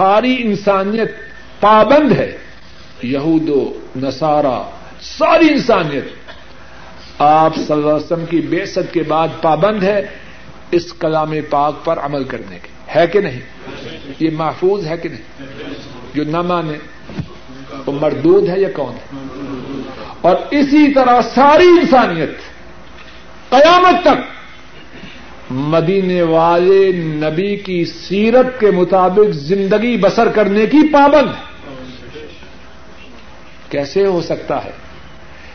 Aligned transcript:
ساری 0.00 0.36
انسانیت 0.40 1.10
پابند 1.60 2.12
ہے۔ 2.12 2.36
یہود 3.02 3.48
و 3.48 3.72
نسارا 3.96 4.62
ساری 5.00 5.48
انسانیت۔ 5.48 6.04
آپ 7.18 7.56
صلی 7.56 7.72
اللہ 7.72 7.86
علیہ 7.86 8.04
وسلم 8.04 8.26
کی 8.26 8.40
بے 8.40 8.64
کے 8.92 9.02
بعد 9.02 9.28
پابند 9.42 9.82
ہے 9.82 10.06
اس 10.70 10.92
کلام 10.92 11.32
پاک 11.50 11.84
پر 11.84 11.98
عمل 11.98 12.24
کرنے 12.24 12.58
کی 12.62 12.68
ہے 12.94 13.06
کہ 13.06 13.20
نہیں؟ 13.20 13.40
یہ 14.20 14.30
محفوظ 14.32 14.86
ہے 14.86 14.96
کہ 14.96 15.08
نہیں؟ 15.08 15.44
جو 16.14 16.24
نہ 16.24 16.42
مانے، 16.42 16.78
وہ 17.86 17.92
مردود 18.00 18.48
ہے 18.48 18.60
یا 18.60 18.70
کون 18.70 18.94
ہے؟ 18.94 19.18
اور 20.20 20.36
اسی 20.50 20.94
طرح 20.94 21.22
ساری 21.22 21.66
انسانیت 21.66 22.30
قیامت 23.50 24.02
تک 24.02 24.39
مدینے 25.50 26.22
والے 26.22 26.92
نبی 26.92 27.56
کی 27.56 27.84
سیرت 27.84 28.60
کے 28.60 28.70
مطابق 28.70 29.32
زندگی 29.34 29.96
بسر 29.96 30.28
کرنے 30.28 30.66
کی 30.66 30.86
پابند 30.92 31.32
کیسے 33.68 34.06
ہو 34.06 34.20
سکتا 34.22 34.64
ہے 34.64 34.70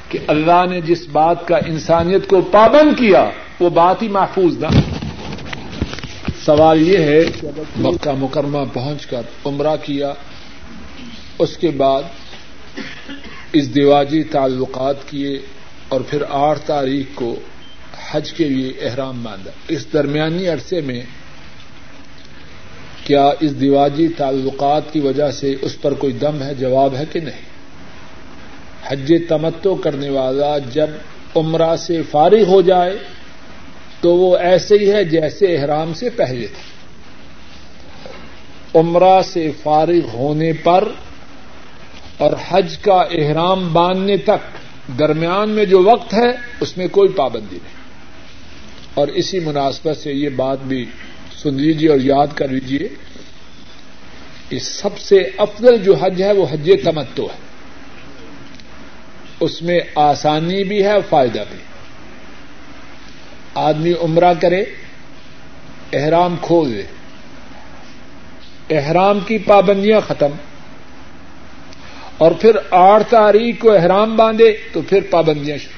کہ 0.09 0.19
اللہ 0.27 0.65
نے 0.69 0.81
جس 0.81 1.07
بات 1.11 1.47
کا 1.47 1.57
انسانیت 1.57 2.27
کو 2.27 2.41
پابند 2.41 2.97
کیا، 2.97 3.29
وہ 3.59 3.69
بات 3.69 4.01
ہی 4.01 4.07
محفوظ 4.07 4.57
نہ 4.57 4.67
سوال 6.45 6.87
یہ 6.87 6.97
ہے 6.97 7.23
کہ 7.39 7.47
مکہ 7.75 8.11
مکرمہ 8.11 8.63
پہنچ 8.73 9.05
کر 9.05 9.21
عمرہ 9.45 9.75
کیا، 9.83 10.13
اس 11.39 11.57
کے 11.57 11.69
بعد 11.69 12.03
اس 13.53 13.75
دیواجی 13.75 14.23
تعلقات 14.23 15.09
کیے 15.09 15.37
اور 15.89 16.01
پھر 16.01 16.23
آٹھ 16.29 16.59
تاریخ 16.65 17.05
کو 17.15 17.35
حج 18.11 18.33
کے 18.33 18.49
لیے 18.49 18.73
احرام 18.81 19.23
باندھا 19.23 19.51
اس 19.67 19.93
درمیانی 19.93 20.47
عرصے 20.47 20.81
میں 20.81 21.01
کیا 23.03 23.31
اس 23.39 23.61
دیواجی 23.61 24.07
تعلقات 24.07 24.93
کی 24.93 24.99
وجہ 24.99 25.31
سے 25.31 25.55
اس 25.61 25.81
پر 25.81 25.93
کوئی 25.93 26.13
دم 26.13 26.43
ہے، 26.43 26.53
جواب 26.55 26.95
ہے 26.95 27.03
کہ 27.11 27.19
نہیں؟ 27.19 27.55
حج 28.87 29.13
تمتو 29.29 29.75
کرنے 29.75 30.09
والا 30.09 30.57
جب 30.57 30.89
عمرہ 31.35 31.75
سے 31.75 32.01
فارغ 32.01 32.43
ہو 32.47 32.61
جائے 32.61 32.97
تو 34.01 34.13
وہ 34.13 34.37
ایسے 34.37 34.75
ہی 34.75 34.91
ہے 34.91 35.03
جیسے 35.03 35.57
احرام 35.57 35.93
سے 35.93 36.09
پہلے 36.09 36.47
تھے 36.47 36.75
عمرہ 38.79 39.21
سے 39.21 39.51
فارغ 39.63 40.07
ہونے 40.13 40.53
پر 40.53 40.87
اور 42.17 42.31
حج 42.49 42.77
کا 42.77 43.01
احرام 43.11 43.73
باندھنے 43.73 44.17
تک 44.17 44.57
درمیان 44.97 45.49
میں 45.49 45.65
جو 45.65 45.83
وقت 45.83 46.13
ہے، 46.13 46.29
اس 46.59 46.77
میں 46.77 46.87
کوئی 46.87 47.09
پابندی 47.09 47.55
نہیں۔ 47.63 47.74
اور 48.95 49.07
اسی 49.07 49.39
مناسبت 49.39 49.97
سے 49.97 50.13
یہ 50.13 50.29
بات 50.29 50.59
بھی 50.59 50.85
سن 51.43 51.53
لیجیے 51.53 51.89
اور 51.89 51.99
یاد 52.01 52.27
کر 52.35 52.47
لیجیے 52.47 52.87
کہ 54.49 54.59
سب 54.59 54.97
سے 54.97 55.29
افضل 55.37 55.77
جو 55.77 55.95
حج 55.95 56.23
ہے 56.23 56.31
وہ 56.31 56.45
حج 56.51 56.71
تمتو 56.83 57.23
ہے۔ 57.23 57.37
اس 59.39 59.61
میں 59.61 59.79
آسانی 59.95 60.63
بھی 60.63 60.83
ہے 60.83 60.91
اور 60.91 61.01
فائدہ 61.09 61.43
بھی۔ 61.49 61.59
آدمی 63.55 63.93
عمرہ 64.01 64.33
کرے، 64.41 64.63
احرام 65.93 66.35
کھول 66.41 66.73
دے 66.73 66.83
احرام 68.77 69.19
کی 69.19 69.37
پابندیاں 69.37 69.99
ختم۔ 70.07 70.29
اور 72.17 72.31
پھر 72.31 72.51
آٹھ 72.71 73.03
تاریخ 73.09 73.55
کو 73.59 73.71
احرام 73.71 74.15
باندھے 74.15 74.57
تو 74.71 74.81
پھر 74.81 74.99
پابندیاں 75.09 75.57
شروع۔ 75.57 75.74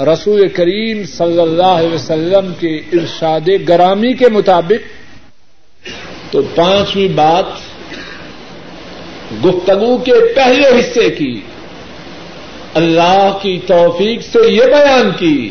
رسول 0.00 0.48
کریم 0.48 1.04
صلی 1.04 1.40
اللہ 1.40 1.62
علیہ 1.62 1.94
وسلم 1.94 2.52
کے 2.60 2.76
ارشاد 2.76 3.48
گرامی 3.68 4.12
کے 4.12 4.28
مطابق 4.28 5.04
تو 6.32 6.42
پانچویں 6.54 7.08
بات 7.08 7.44
گفتگو 9.44 9.98
کے 9.98 10.12
پہلے 10.36 10.80
حصے 10.80 11.10
کی۔ 11.10 11.40
اللہ 12.74 13.38
کی 13.42 13.60
توفیق 13.66 14.22
سے 14.22 14.52
یہ 14.52 14.64
بیان 14.64 15.10
کی۔ 15.18 15.50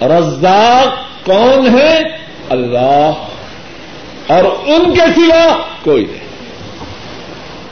رزاق 0.00 1.26
کون 1.26 1.78
ہے؟ 1.78 1.98
اللہ۔ 2.48 3.10
اور 4.26 4.44
ان 4.44 4.94
کے 4.94 5.00
سوا 5.00 5.56
کوئی 5.82 6.04
نہیں۔ 6.04 6.26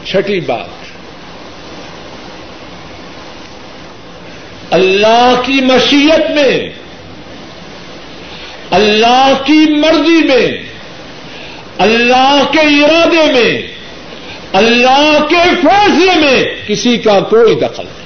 چھٹی 0.04 0.40
بات۔ 0.40 0.73
اللہ 4.74 5.40
کی 5.44 5.60
مشیت 5.60 6.30
میں، 6.30 6.68
اللہ 8.70 9.32
کی 9.44 9.66
مرضی 9.70 10.24
میں، 10.24 10.46
اللہ 11.78 12.42
کے 12.52 12.84
ارادے 12.84 13.32
میں، 13.32 13.52
اللہ 14.52 15.26
کے 15.28 15.42
فیصلے 15.62 16.20
میں 16.20 16.42
کسی 16.66 16.96
کا 16.96 17.20
کوئی 17.20 17.54
دخل 17.54 17.84
نہیں۔ 17.84 18.02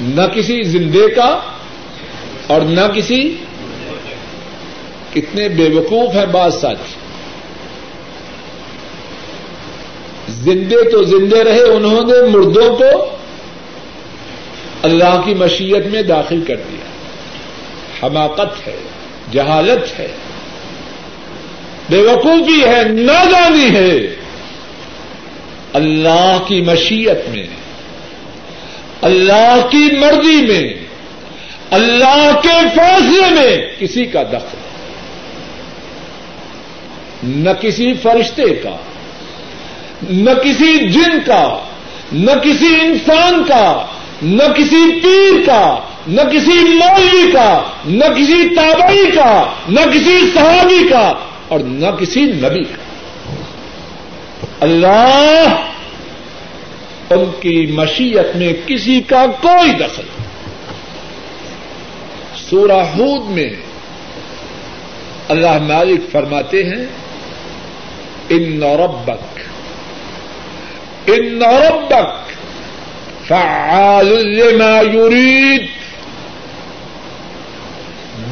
نہ 0.00 0.26
کسی 0.34 0.62
زندے 0.62 1.08
کا 1.10 1.40
اور 2.46 2.60
نہ 2.60 2.86
کسی 2.94 3.20
کتنے 5.14 5.48
بے 5.48 5.68
وقوف 5.68 6.14
ہے 6.14 6.26
بات 6.26 6.54
سچ 6.54 6.94
زندے 10.28 10.90
تو 10.90 11.02
زندے 11.04 11.44
رہے، 11.44 11.62
انہوں 11.62 12.02
نے 12.02 12.28
مردوں 12.30 12.76
کو 12.76 12.90
اللہ 14.86 15.20
کی 15.24 15.34
مشیت 15.34 15.86
میں 15.86 16.02
داخل 16.02 16.40
کر 16.48 16.56
دیا 16.56 16.86
حماقت 18.02 18.66
ہے، 18.66 18.76
جہالت 19.32 20.00
ہے۔ 20.00 20.08
بے 21.90 21.96
وقوفی 21.96 22.64
ہے، 22.64 22.82
نادانی 22.84 23.74
ہے۔ 23.76 24.16
اللہ 25.72 26.38
کی 26.46 26.60
مشیت 26.60 27.28
میں، 27.28 27.46
اللہ 29.02 29.66
کی 29.70 29.96
مرضی 29.98 30.46
میں، 30.46 30.74
اللہ 31.70 32.40
کے 32.42 32.68
فیصلے 32.74 33.30
میں 33.30 33.56
کسی 33.78 34.04
کا 34.04 34.22
دخل۔ 34.22 34.58
نہ 37.22 37.50
کسی 37.60 37.94
فرشتے 37.94 38.54
کا، 38.54 38.76
نہ 40.10 40.30
کسی 40.30 40.88
جن 40.88 41.18
کا، 41.26 41.58
نہ 42.12 42.32
کسی 42.32 42.74
انسان 42.80 43.44
کا۔ 43.44 43.86
نہ 44.22 44.42
کسی 44.42 45.00
پیر 45.00 45.46
کا، 45.46 45.78
نہ 46.06 46.20
کسی 46.20 46.64
مولوی 46.64 47.32
کا، 47.32 47.62
نہ 47.84 48.04
کسی 48.04 48.54
تابعی 48.54 49.10
کا، 49.10 49.54
نہ 49.68 49.80
کسی 49.80 50.30
صحابی 50.34 50.88
کا 50.88 51.12
اور 51.48 51.60
نہ 51.60 51.86
کسی 51.86 52.20
نبی 52.20 52.64
کا۔ 52.64 52.82
اللہ 54.60 55.64
ان 57.10 57.24
کی 57.40 57.66
مشیت 57.66 58.36
میں 58.36 58.52
کسی 58.66 59.00
کا 59.00 59.26
کوئی 59.26 59.72
دخل 59.72 60.02
سورہ 62.50 62.84
ہود 62.96 63.30
میں 63.30 63.50
اللہ 65.28 65.58
مالک 65.58 66.12
فرماتے 66.12 66.64
ہیں، 66.64 66.86
ان 68.28 68.62
ربک 68.62 69.38
ان 71.06 71.42
ربک 71.42 72.32
فعال 73.28 74.08
لما 74.36 74.74
يريد. 74.82 75.62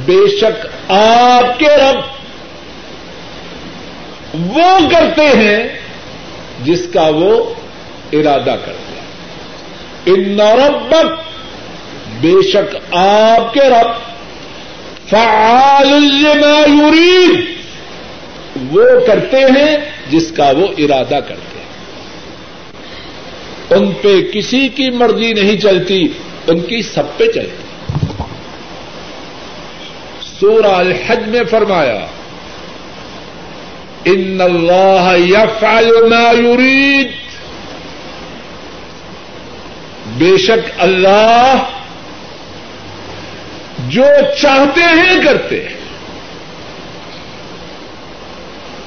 بے 0.06 0.26
شک 0.40 0.66
آپ 0.92 1.58
کے 1.58 1.68
رب 1.68 2.00
وہ 4.34 4.70
کرتے 4.90 5.26
ہیں 5.36 5.58
جس 6.64 6.86
کا 6.94 7.08
وہ 7.08 7.54
ارادہ 8.12 8.56
کرتے 8.64 8.94
ہیں. 8.94 9.06
ان 10.06 10.40
ربک 10.40 11.08
بے 12.20 12.34
شک 12.50 12.76
آپ 12.92 13.54
کے 13.54 13.60
رب 13.60 13.90
فعال 15.10 15.88
لما 16.22 16.58
يريد 16.82 17.34
وہ 18.70 18.84
کرتے 19.06 19.40
ہیں 19.58 19.76
جس 20.10 20.32
کا 20.36 20.50
وہ 20.50 20.66
ارادہ 20.78 21.18
کرتے 21.28 21.48
ہیں. 21.53 21.53
ان 23.74 23.92
پہ 24.02 24.22
کسی 24.32 24.68
کی 24.68 24.90
مرضی 24.90 25.32
نہیں 25.32 25.60
چلتی، 25.60 26.08
ان 26.46 26.60
کی 26.60 26.82
سب 26.82 27.02
پہ 27.16 27.26
چلتی۔ 27.26 27.64
سورہ 30.40 30.66
الحج 30.66 31.28
میں 31.28 31.44
فرمایا، 31.50 32.06
ان 34.04 34.40
اللہ 34.40 35.14
یفعل 35.18 36.08
ما 36.08 36.48
یرید۔ 36.48 37.08
بے 40.18 40.36
شک 40.38 40.70
اللہ 40.78 41.64
جو 43.88 44.04
چاہتے 44.40 44.80
ہیں 44.80 45.24
کرتے 45.24 45.62
ہیں۔ 45.62 45.74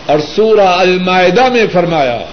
اور 0.05 0.19
سورہ 0.35 0.67
المائدہ 0.67 1.49
میں 1.49 1.65
فرمایا 1.73 2.25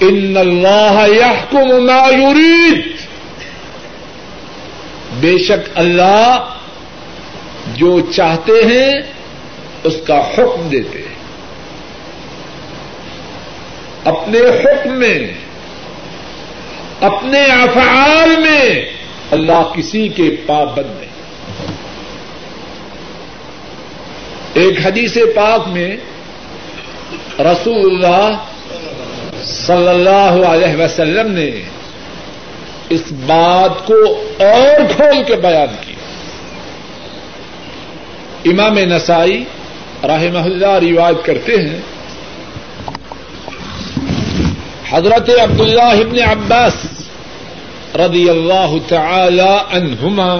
ان 0.00 0.36
اللہ 0.36 1.06
يحكم 1.06 1.86
ما 1.86 2.08
يريد. 2.08 2.78
بے 5.20 5.38
شک 5.38 5.70
اللہ 5.74 6.54
جو 7.74 8.00
چاہتے 8.00 8.52
ہیں 8.52 9.00
اس 9.84 9.96
کا 10.06 10.18
حکم 10.18 10.68
دیتے 10.68 10.98
ہیں۔ 10.98 11.14
اپنے 14.04 14.38
حکم 14.38 14.92
میں، 14.92 15.32
اپنے 17.00 17.42
افعال 17.42 18.28
میں 18.28 18.84
اللہ 19.30 19.72
کسی 19.76 20.08
کے 20.08 20.36
پابند 20.46 21.00
نہیں۔ 21.00 21.10
ایک 24.54 24.86
حدیث 24.86 25.16
پاک 25.34 25.68
میں 25.68 25.96
رسول 27.38 28.04
اللہ 28.04 28.36
صلی 29.50 29.88
اللہ 29.88 30.46
علیہ 30.46 30.84
وسلم 30.84 31.32
نے 31.32 31.50
اس 32.88 33.02
بات 33.26 33.86
کو 33.86 34.24
اور 34.38 34.80
کھول 34.96 35.22
کے 35.26 35.36
بیان 35.36 35.76
کیا۔ 35.80 35.94
امام 38.44 38.78
نسائی 38.78 39.44
رحمہ 40.04 40.38
اللہ 40.38 40.66
روایت 40.66 41.24
کرتے 41.24 41.56
ہیں، 41.56 41.78
حضرت 44.90 45.30
عبداللہ 45.42 45.82
ابن 45.82 46.18
عباس 46.22 46.74
رضی 47.96 48.30
اللہ 48.30 48.74
تعالی 48.88 49.52
عنہما 49.72 50.36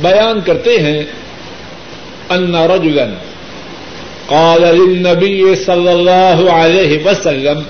بیان 0.00 0.40
کرتے 0.40 0.78
ہیں، 0.78 1.04
ان 2.30 2.54
رجلا 2.54 3.04
قال 4.28 4.62
للنبي 4.62 5.54
صلى 5.54 5.90
الله 5.90 6.50
عليه 6.50 6.98
وسلم 7.04 7.62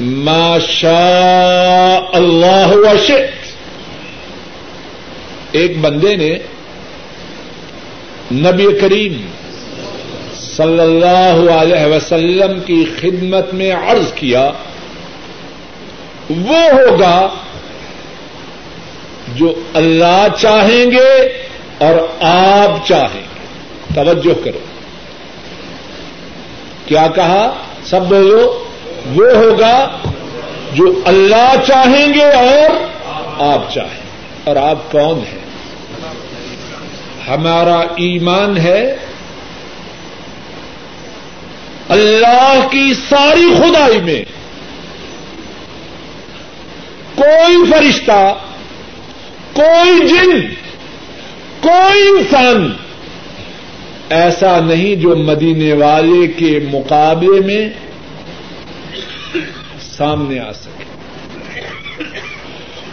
ما 0.00 0.58
شاء 0.68 2.16
الله 2.16 2.72
وشئت. 2.74 3.30
ایک 5.52 5.78
بندے 5.78 6.16
نے 6.16 6.38
نبی 8.32 8.66
کریم 8.80 9.26
صلی 10.40 10.80
اللہ 10.80 11.52
علیہ 11.52 11.96
وسلم 11.96 12.60
کی 12.60 12.84
خدمت 13.00 13.54
میں 13.54 13.72
عرض 13.72 14.12
کیا، 14.14 14.50
وہ 16.30 16.58
ہوگا 16.72 17.28
جو 19.36 19.54
اللہ 19.74 20.26
چاہیں 20.40 20.90
گے 20.90 21.42
اور 21.78 21.94
آپ 22.20 22.88
چاہیں 22.88 23.20
گے۔ 23.20 23.40
توجہ 23.94 24.44
کرو۔ 24.44 24.69
کیا 26.90 27.08
کہا؟ 27.08 27.62
سب 27.84 28.00
بولو 28.02 28.64
وہ 29.14 29.30
ہوگا 29.30 29.98
جو 30.72 31.00
اللہ 31.04 31.54
چاہیں 31.66 32.14
گے 32.14 32.24
اور 32.24 32.70
آپ 33.42 33.72
چاہیں۔ 33.72 34.02
اور 34.44 34.56
آپ 34.56 34.92
کون 34.92 35.18
ہیں؟ 35.18 35.38
ہمارا 37.28 37.78
ایمان 37.80 38.56
ہے 38.56 38.96
اللہ 41.88 42.68
کی 42.70 42.94
ساری 43.08 43.54
خدائی 43.58 44.00
میں۔ 44.00 44.24
کوئی 47.14 47.70
فرشتہ، 47.70 48.34
کوئی 49.52 50.08
جن، 50.08 50.40
کوئی 51.60 52.08
انسان 52.08 52.72
ایسا 54.10 54.60
نہیں 54.60 54.94
جو 54.94 55.16
مدینے 55.16 55.72
والے 55.72 56.26
کے 56.26 56.58
مقابلے 56.72 57.40
میں 57.40 57.68
سامنے 59.80 60.38
آ 60.38 60.52
سکے۔ 60.52 60.84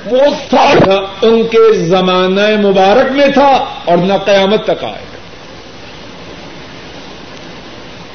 وہ 0.06 0.19
سارا 0.52 0.96
ان 1.22 1.44
کے 1.44 1.74
زمانہ 1.74 2.68
مبارک 2.68 3.12
میں 3.12 3.28
تھا 3.28 3.66
اور 3.86 3.98
نہ 3.98 4.14
قیامت 4.25 4.64
تک 4.64 4.84
آئے 4.84 5.06
گا۔ 5.14 5.18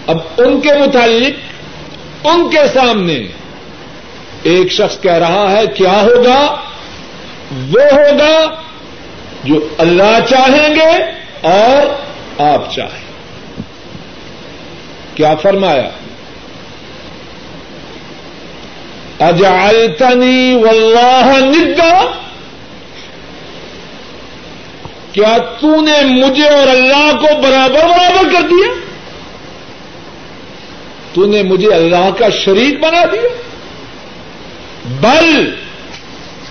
اب 0.06 0.18
ان 0.38 0.60
کے 0.60 0.70
متعلق، 0.72 1.34
ان 2.26 2.50
کے 2.50 2.68
سامنے 2.74 3.26
ایک 4.42 4.72
شخص 4.72 5.00
کہہ 5.00 5.12
رہا 5.12 5.52
ہے، 5.52 5.66
کیا 5.66 6.02
ہوگا؟ 6.02 6.56
وہ 7.52 7.82
ہوگا 7.92 8.54
جو 9.44 9.68
اللہ 9.78 10.18
چاہیں 10.28 10.74
گے 10.74 11.02
اور 11.40 12.11
آپ 12.42 12.72
چاہیں۔ 12.72 13.12
کیا 15.14 15.34
فرمایا؟ 15.34 15.90
اجعلتنی 19.20 20.54
واللہ 20.54 21.30
ندا۔ 21.38 22.04
کیا 25.12 25.38
تو 25.60 25.80
نے 25.80 26.04
مجھے 26.04 26.48
اور 26.48 26.68
اللہ 26.68 27.16
کو 27.16 27.40
برابر 27.40 27.84
برابر 27.84 28.32
کر 28.32 28.48
دیا؟ 28.48 28.74
تو 31.12 31.26
نے 31.26 31.42
مجھے 31.42 31.74
اللہ 31.74 32.10
کا 32.18 32.28
شریک 32.28 32.80
بنا 32.80 33.04
دیا؟ 33.12 33.28
بل 34.84 35.54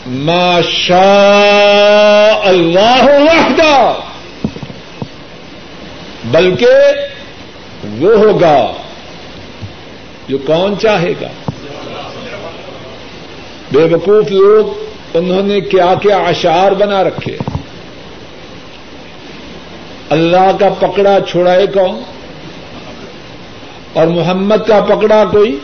ما 0.08 0.62
شاء 0.62 2.40
اللہ 2.44 3.04
وحدہ۔ 3.04 3.94
بلکہ 6.26 6.68
وہ 8.00 8.16
ہوگا 8.16 8.74
جو 10.28 10.38
کون 10.38 10.80
چاہے 10.80 11.14
گا۔ 11.22 11.28
بے 13.72 13.84
وقوف 13.84 14.32
لوگ 14.32 14.84
انہوں 15.14 15.44
نے 15.44 15.62
کیا 15.62 15.94
کیا 16.02 16.18
اشعار 16.18 16.72
بنا 16.72 17.04
رکھے۔ 17.04 17.38
اللہ 20.10 20.58
کا 20.60 20.70
پکڑا 20.80 21.18
چھڑائے 21.30 21.68
کون؟ 21.68 22.04
اور 23.94 24.08
محمد 24.08 24.68
کا 24.68 24.80
پکڑا 24.80 25.24
کوئی؟ 25.32 25.60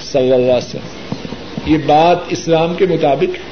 صلی 0.00 0.32
اللہ 0.32 0.34
علیہ 0.34 0.54
وسلم۔ 0.54 1.10
یہ 1.66 1.78
بات 1.86 2.18
اسلام 2.28 2.74
کے 2.74 2.86
مطابق 2.86 3.34
ہے۔ 3.34 3.50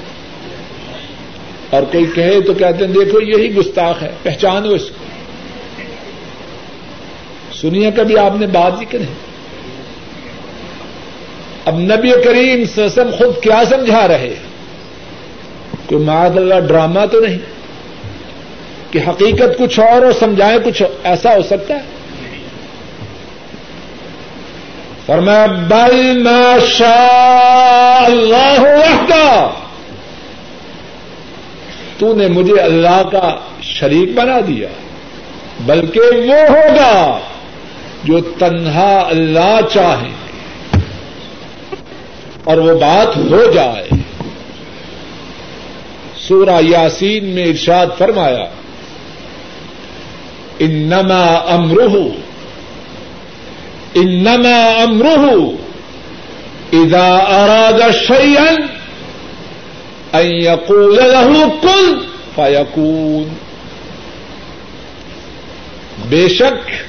اور 1.71 1.83
کوئی 1.83 2.07
کہے 2.15 2.41
تو 2.41 2.55
کہتے 2.55 2.87
ہیں، 2.87 2.93
دیکھو 2.93 3.21
یہی 3.21 3.55
گستاخ 3.55 4.03
ہے، 4.03 4.11
پہچانو 4.23 4.69
اس 4.69 4.89
کو۔ 4.89 5.08
سنیے 7.61 7.91
کبھی 7.91 8.19
آپ 8.19 8.33
نے 8.41 8.47
بات 8.47 8.73
ذکر 8.81 9.01
ہے؟ 9.01 9.07
اب 11.65 11.79
نبی 11.79 12.11
کریم 12.25 12.65
سسم 12.65 13.11
خود 13.19 13.43
کیا 13.43 13.63
سمجھا 13.71 14.09
رہے 14.09 14.35
کوئی 15.87 16.05
معاذ 16.05 16.37
اللہ 16.37 16.61
ڈرامہ 16.69 17.07
تو 17.13 17.21
نہیں؟ 17.21 17.39
کہ 18.91 18.99
حقیقت 19.09 19.59
کچھ 19.59 19.81
اور 19.81 20.03
اور 20.03 20.13
سمجھائیں 20.13 20.59
کچھ 20.65 20.83
ایسا 21.05 21.37
ہو 21.37 21.43
سکتا 21.43 21.75
ہے؟ 21.75 21.81
فرمایا، 25.07 25.47
بل 25.47 26.23
ما 26.23 26.57
شاء 26.67 28.05
اللہ 28.05 28.61
وحدہ۔ 28.61 29.51
تو 31.99 32.15
نے 32.15 32.29
مجھے 32.29 32.61
اللہ 32.61 33.03
کا 33.13 33.35
شریک 33.63 34.15
بنا 34.15 34.41
دیا، 34.47 34.69
بلکہ 35.61 36.01
وہ 36.01 36.49
ہوگا۔ 36.49 37.19
جو 38.09 38.21
تنہا 38.21 39.07
اللہ 39.11 39.59
چاہے 39.73 40.11
اور 42.45 42.59
وہ 42.59 42.79
بات 42.79 43.17
ہو 43.17 43.51
جائے۔ 43.55 43.89
سورہ 46.17 46.63
یاسین 46.63 47.25
میں 47.25 47.45
ارشاد 47.45 47.87
فرمایا، 47.99 48.45
انما 50.59 51.25
امرہ 51.35 51.97
انما 53.95 54.83
امرہ، 54.83 55.31
اذا 56.73 57.17
اراد 57.17 57.81
شيئا 58.07 58.57
ان 60.13 60.27
يقول 60.27 60.97
له 60.97 61.49
كن 61.63 61.99
فيكون 62.35 63.29
بے 66.09 66.29
شک 66.29 66.88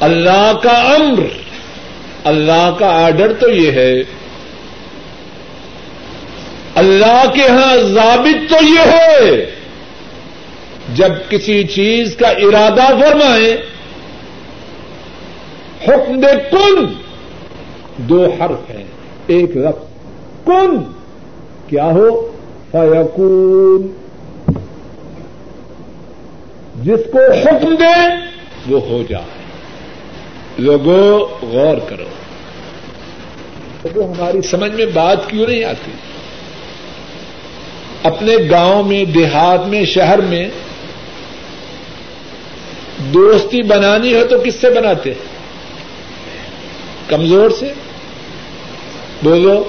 اللہ 0.00 0.52
کا 0.62 0.94
امر۔ 0.94 1.22
اللہ 2.24 2.74
کا 2.78 3.04
آرڈر 3.04 3.32
تو 3.32 3.50
یہ 3.50 3.70
ہے۔ 3.70 4.02
اللہ 6.74 7.24
کے 7.34 7.48
ہاں 7.48 7.76
ضابط 7.76 8.50
تو 8.50 8.64
یہ 8.64 8.90
ہے۔ 8.90 9.50
جب 10.94 11.12
کسی 11.28 11.64
چیز 11.64 12.16
کا 12.16 12.28
ارادہ 12.28 12.82
فرمائے 13.00 13.66
حکم 15.88 16.20
دے 16.20 16.40
کن۔ 16.50 16.86
دو 17.96 18.24
حرف 18.24 18.70
ہیں۔ 18.70 18.84
ایک 19.26 19.56
لفظ 19.56 19.84
کن۔ 20.46 20.76
کیا 21.66 21.84
ہو؟ 21.84 22.32
فیقون 22.70 23.86
جس 26.82 27.00
کو 27.12 27.18
حکم 27.18 27.74
دے، 27.74 28.14
وہ 28.66 28.80
ہو 28.80 29.02
جائے۔ 29.08 29.35
لوگوں 30.58 31.18
غور 31.46 31.76
کرو۔ 31.88 32.04
تو 33.94 34.12
ہماری 34.12 34.42
سمجھ 34.42 34.72
میں 34.72 34.86
بات 34.86 35.30
کیوں 35.30 35.46
نہیں 35.46 35.64
آتی؟ 35.64 35.90
اپنے 38.02 38.36
گاؤں 38.50 38.82
میں، 38.82 39.04
دیہات 39.04 39.66
میں، 39.66 39.84
شہر 39.84 40.18
میں 40.18 40.48
دوستی 43.14 43.62
بنانی 43.62 44.14
ہو 44.14 44.24
تو 44.30 44.38
کس 44.38 44.54
سے 44.54 44.70
بناتے؟ 44.70 45.12
کمزور 47.08 47.50
سے؟ 47.50 47.72
بولو۔ 49.22 49.64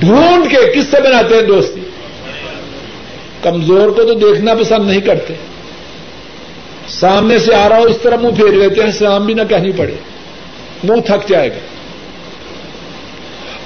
ڈھونڈ 0.00 0.50
کے 0.50 0.72
کس 0.74 0.84
سے 0.84 1.00
بناتے 1.00 1.34
ہیں 1.34 1.42
دوستی؟ 1.42 1.80
کمزور 3.42 3.88
کو 3.88 4.02
تو 4.02 4.14
دیکھنا 4.14 4.54
پسند 4.54 4.86
نہیں 4.86 5.00
کرتے۔ 5.00 5.34
سامنے 6.88 7.38
سے 7.38 7.54
آ 7.54 7.68
رہا 7.68 7.78
ہو، 7.78 7.82
اس 7.82 7.98
طرح 8.02 8.16
منہ 8.16 8.36
پھیر 8.36 8.52
لیتے 8.52 8.82
ہیں 8.82 8.90
سلام 8.90 9.26
بھی 9.26 9.34
نہ 9.34 9.42
کہنی 9.48 9.72
پڑے۔ 9.72 9.94
منہ 10.84 11.00
تھک 11.00 11.28
جائے 11.28 11.48
گا۔ 11.48 11.58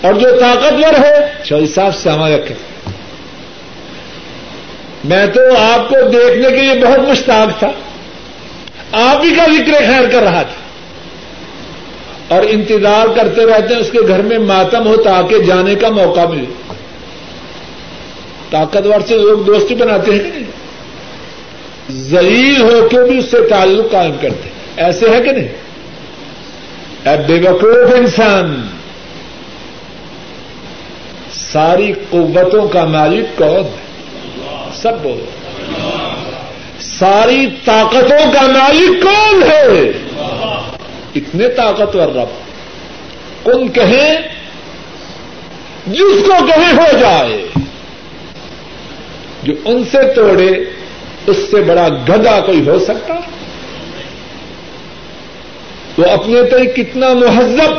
اور 0.06 0.14
جو 0.14 0.28
طاقتور 0.40 1.04
ہے، 1.04 1.26
شاہی 1.44 1.66
صاحب 1.66 1.96
ساما 1.96 2.28
رکھے 2.28 2.54
میں 5.04 5.26
تو 5.26 5.40
آپ 5.58 5.88
کو 5.88 5.96
دیکھنے 6.08 6.50
کے 6.50 6.62
لیے 6.62 6.84
بہت 6.86 7.08
مشتاق 7.08 7.58
تھا۔ 7.58 7.70
آپ 8.92 9.24
ہی 9.24 9.34
کا 9.34 9.44
ذکر 9.44 9.72
خیر 9.72 10.08
کر 10.10 10.22
رہا 10.22 10.42
تھا۔ 10.42 10.62
اور 12.34 12.42
انتظار 12.48 13.06
کرتے 13.16 13.46
رہتے 13.46 13.74
ہیں، 13.74 13.80
اس 13.80 13.90
کے 13.90 13.98
گھر 14.08 14.22
میں 14.22 14.38
ماتم 14.38 14.86
ہو 14.86 14.96
تاکہ 14.96 15.38
جانے 15.38 15.74
کا 15.74 15.88
موقع 15.88 16.20
ملے۔ 16.20 16.74
طاقتور 18.50 19.00
سے 19.08 19.16
لوگ 19.16 19.38
دوستی 19.38 19.74
بناتے 19.74 20.12
ہیں 20.12 20.18
کہ 20.18 20.28
نہیں؟ 20.28 20.51
ذلیل 21.92 22.62
ہو 22.62 22.88
کے 22.88 23.08
بھی 23.08 23.18
اس 23.18 23.30
سے 23.30 23.48
تعلق 23.48 23.92
قائم 23.92 24.12
کرتے 24.20 24.48
ہیں۔ 24.48 24.86
ایسے 24.86 25.06
ہے 25.08 25.20
کہ 25.20 25.32
نہیں؟ 25.32 25.48
اے 27.08 27.16
بے 27.26 27.48
وقوف 27.48 27.94
انسان، 27.94 28.66
ساری 31.32 31.92
قوتوں 32.10 32.68
کا 32.68 32.84
مالک 32.84 33.38
کون 33.38 33.64
ہے؟ 33.64 33.82
سب 34.74 34.92
بولو 35.02 35.24
ساری 36.80 37.46
طاقتوں 37.64 38.32
کا 38.32 38.42
مالک 38.42 39.02
کون 39.02 39.42
ہے؟ 39.42 39.92
اتنے 41.14 41.48
طاقتور 41.48 42.08
رب۔ 42.08 42.42
کن 43.44 43.68
کہیں، 43.68 44.18
جس 45.86 46.24
کو 46.26 46.46
کہیں 46.46 46.72
ہو 46.72 46.98
جائے، 47.00 47.46
جو 49.42 49.52
ان 49.64 49.84
سے 49.84 50.12
توڑے 50.14 50.64
اس 51.26 51.36
سے 51.50 51.56
بڑا 51.56 51.88
گدا 51.88 52.40
کوئی 52.40 52.68
ہو 52.68 52.78
سکتا؟ 52.78 53.14
وہ 55.98 56.04
اپنے 56.04 56.42
تو 56.42 56.56
کتنا 56.76 57.12
مہذب، 57.12 57.72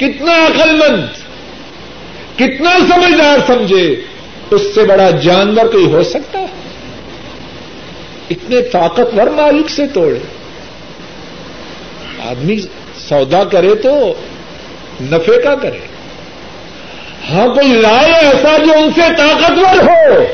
کتنا 0.00 0.32
عقل 0.32 0.70
مند 0.76 1.02
کتنا 2.38 2.70
سمجھدار 2.70 3.38
سمجھے، 3.46 4.00
اس 4.50 4.62
سے 4.74 4.84
بڑا 4.84 5.10
جانور 5.10 5.66
کوئی 5.66 5.92
ہو 5.92 6.02
سکتا؟ 6.02 6.38
اتنے 8.30 8.62
طاقتور 8.62 9.26
مالک 9.26 9.70
سے 9.70 9.86
توڑے۔ 9.86 10.18
آدمی 12.24 12.56
سودا 13.08 13.44
کرے 13.44 13.74
تو 13.74 14.14
نفے 15.02 15.42
کا 15.42 15.54
کرے۔ 15.54 15.78
ہاں 17.30 17.48
کوئی 17.54 17.68
لائے 17.68 18.12
ایسا 18.12 18.56
جو 18.64 18.72
ان 18.72 18.90
سے 18.94 19.00
طاقتور 19.18 19.82
ہو؟ 19.82 20.24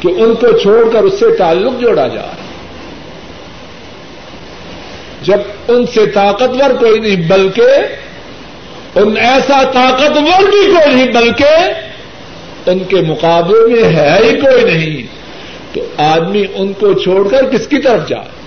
کہ 0.00 0.08
ان 0.08 0.34
کو 0.34 0.58
چھوڑ 0.58 0.92
کر 0.92 1.02
اس 1.02 1.14
سے 1.18 1.36
تعلق 1.38 1.80
جوڑا 1.80 2.06
جائے 2.08 2.48
جب 5.22 5.38
ان 5.68 5.86
سے 5.86 6.06
طاقتور 6.06 6.70
کوئی 6.80 6.98
نہیں، 6.98 7.28
بلکہ 7.28 7.66
ان 8.94 9.16
ایسا 9.16 9.62
طاقتور 9.62 10.50
بھی 10.50 10.66
کوئی 10.66 10.94
نہیں، 10.94 11.12
بلکہ 11.12 11.48
ان 12.66 12.78
کے 12.78 12.96
مقابلے 12.96 13.74
میں 13.74 13.96
ہے 13.96 14.18
ہی 14.24 14.40
کوئی 14.40 14.64
نہیں۔ 14.64 15.06
تو 15.74 15.80
آدمی 15.96 16.44
ان 16.54 16.72
کو 16.72 16.92
چھوڑ 16.92 17.28
کر 17.28 17.44
کس 17.50 17.66
کی 17.66 17.78
طرف 17.78 18.08
جائے 18.08 18.38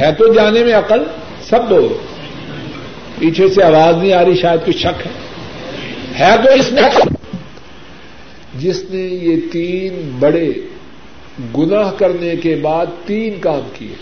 ہے 0.00 0.12
تو 0.12 0.32
جانے 0.32 0.64
میں 0.64 0.74
عقل، 0.74 1.02
سب 1.48 1.68
بولو۔ 1.68 1.98
پیچھے 3.18 3.48
سے 3.48 3.62
آواز 3.62 3.96
نہیں 3.96 4.12
آ 4.12 4.24
رہی، 4.24 4.34
شاید 4.36 4.66
کچھ 4.66 4.76
شک 4.76 5.06
ہے۔ 5.06 5.12
ہے 6.18 6.36
تو 6.44 6.52
اس 6.52 6.72
میں۔ 6.72 7.19
جس 8.60 8.84
نے 8.90 9.00
یہ 9.00 9.36
تین 9.52 10.16
بڑے 10.18 10.52
گناہ 11.58 11.90
کرنے 11.90 12.36
کے 12.36 12.56
بعد 12.56 12.86
تین 13.06 13.40
کام 13.40 13.68
کیے۔ 13.72 13.94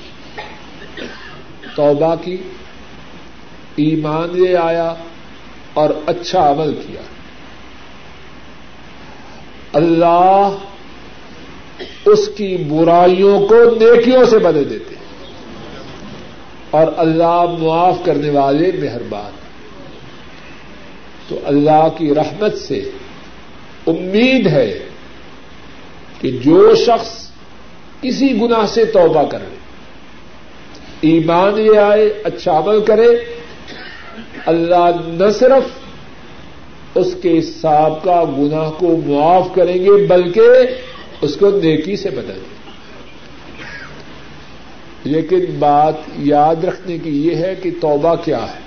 توبہ 1.77 2.15
کی، 2.25 2.37
ایمان 3.77 4.43
لے 4.43 4.57
آیا 4.57 4.95
اور 5.75 5.91
اچھا 6.07 6.51
عمل 6.51 6.75
کیا۔ 6.87 7.03
اللہ 9.73 10.51
اس 12.05 12.31
کی 12.37 12.57
برائیوں 12.57 13.47
کو 13.47 13.55
نیکیوں 13.55 14.25
سے 14.25 14.39
بدل 14.39 14.71
دیتے 14.71 14.95
اور 16.71 16.87
اللہ 16.97 17.45
معاف 17.59 17.99
کرنے 18.05 18.31
والے 18.31 18.71
مہربان۔ 18.79 19.31
تو 21.29 21.41
اللہ 21.45 21.89
کی 21.99 22.15
رحمت 22.15 22.59
سے 22.59 22.91
امید 23.89 24.47
ہے 24.47 24.71
کہ 26.21 26.31
جو 26.45 26.75
شخص 26.75 27.11
کسی 28.01 28.29
گناہ 28.41 28.67
سے 28.67 28.85
توبہ 28.93 29.23
کرے 29.31 29.57
ایمان 31.09 31.59
یہ 31.61 31.79
آئے 31.79 32.05
اچھا 32.25 32.59
عمل 32.59 32.81
کرے، 32.85 33.09
اللہ 34.47 34.85
نہ 35.07 35.31
صرف 35.39 35.65
اس 36.95 37.15
کے 37.23 37.41
سابقہ 37.43 38.21
گناہ 38.39 38.71
کو 38.79 38.97
معاف 39.07 39.47
کریں 39.55 39.79
گے، 39.85 40.07
بلکہ 40.07 40.45
اس 41.23 41.37
کو 41.37 41.51
نیکی 41.51 41.97
سے 41.97 42.11
بدل 42.11 42.39
دیں 42.41 42.57
لیکن 45.05 45.45
بات 45.59 45.97
یاد 46.25 46.65
رکھنے 46.65 46.99
کی 46.99 47.11
یہ 47.27 47.37
ہے 47.37 47.55
کہ 47.55 47.71
توبہ 47.81 48.15
کیا 48.25 48.43
ہے؟ 48.43 48.61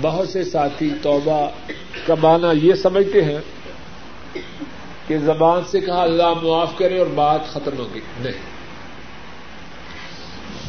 بہت 0.00 0.28
سے 0.28 0.44
ساتھی 0.44 0.90
توبہ 1.02 1.50
کا 2.06 2.14
معنی 2.22 2.68
یہ 2.68 2.74
سمجھتے 2.74 3.24
ہیں 3.24 3.38
کہ 5.06 5.18
زبان 5.18 5.60
سے 5.70 5.80
کہا 5.80 6.02
اللہ 6.02 6.34
معاف 6.42 6.78
کرے 6.78 6.98
اور 6.98 7.06
بات 7.06 7.46
ختم 7.48 7.78
ہوگی 7.78 8.00
نہیں۔ 8.20 8.52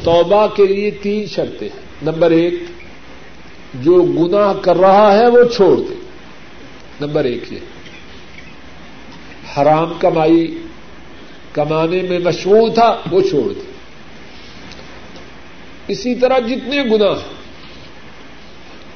توبہ 0.04 0.46
کے 0.46 0.66
لیے 0.66 0.90
تین 0.90 1.26
شرطیں 1.26 1.68
ہیں۔ 1.74 1.80
نمبر 2.02 2.30
ایک، 2.30 2.54
جو 3.74 4.02
گناہ 4.02 4.52
کر 4.62 4.76
رہا 4.76 5.12
ہے 5.12 5.28
وہ 5.28 5.44
چھوڑ 5.56 5.76
دے۔ 5.76 5.94
نمبر 7.00 7.24
ایک 7.24 7.52
یہ۔ 7.52 7.58
حرام 9.56 9.92
کمائی 10.00 10.62
کمانے 11.52 12.02
میں 12.02 12.18
مشغول 12.18 12.74
تھا 12.74 13.00
وہ 13.10 13.20
چھوڑ 13.20 13.52
دے۔ 13.52 13.72
اسی 15.88 16.14
طرح 16.14 16.38
جتنے 16.38 16.82
گنا 16.82 17.14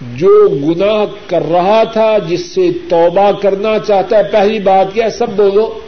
جو 0.00 0.48
گنا 0.48 1.04
کر 1.26 1.42
رہا 1.42 1.84
تھا 1.84 2.18
جس 2.18 2.46
سے 2.46 2.70
توبہ 2.88 3.32
کرنا 3.32 3.78
چاہتا 3.78 4.18
ہے، 4.18 4.22
پہلی 4.22 4.60
بات 4.60 4.94
کیا 4.94 5.10
سب 5.10 5.28
بولو۔ 5.28 5.80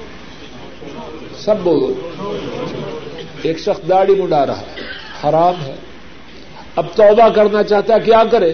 سب 1.39 1.55
بولو۔ 1.63 2.09
ایک 3.43 3.59
شخص 3.59 3.89
داڑھی 3.89 4.15
مڈا 4.15 4.47
رہا 4.47 4.61
ہے۔ 4.61 4.81
حرام 5.25 5.55
ہے۔ 5.67 5.75
اب 6.77 6.87
توبہ 6.95 7.29
کرنا 7.29 7.63
چاہتا 7.63 7.95
ہے، 7.95 8.01
کیا 8.01 8.23
کرے؟ 8.31 8.53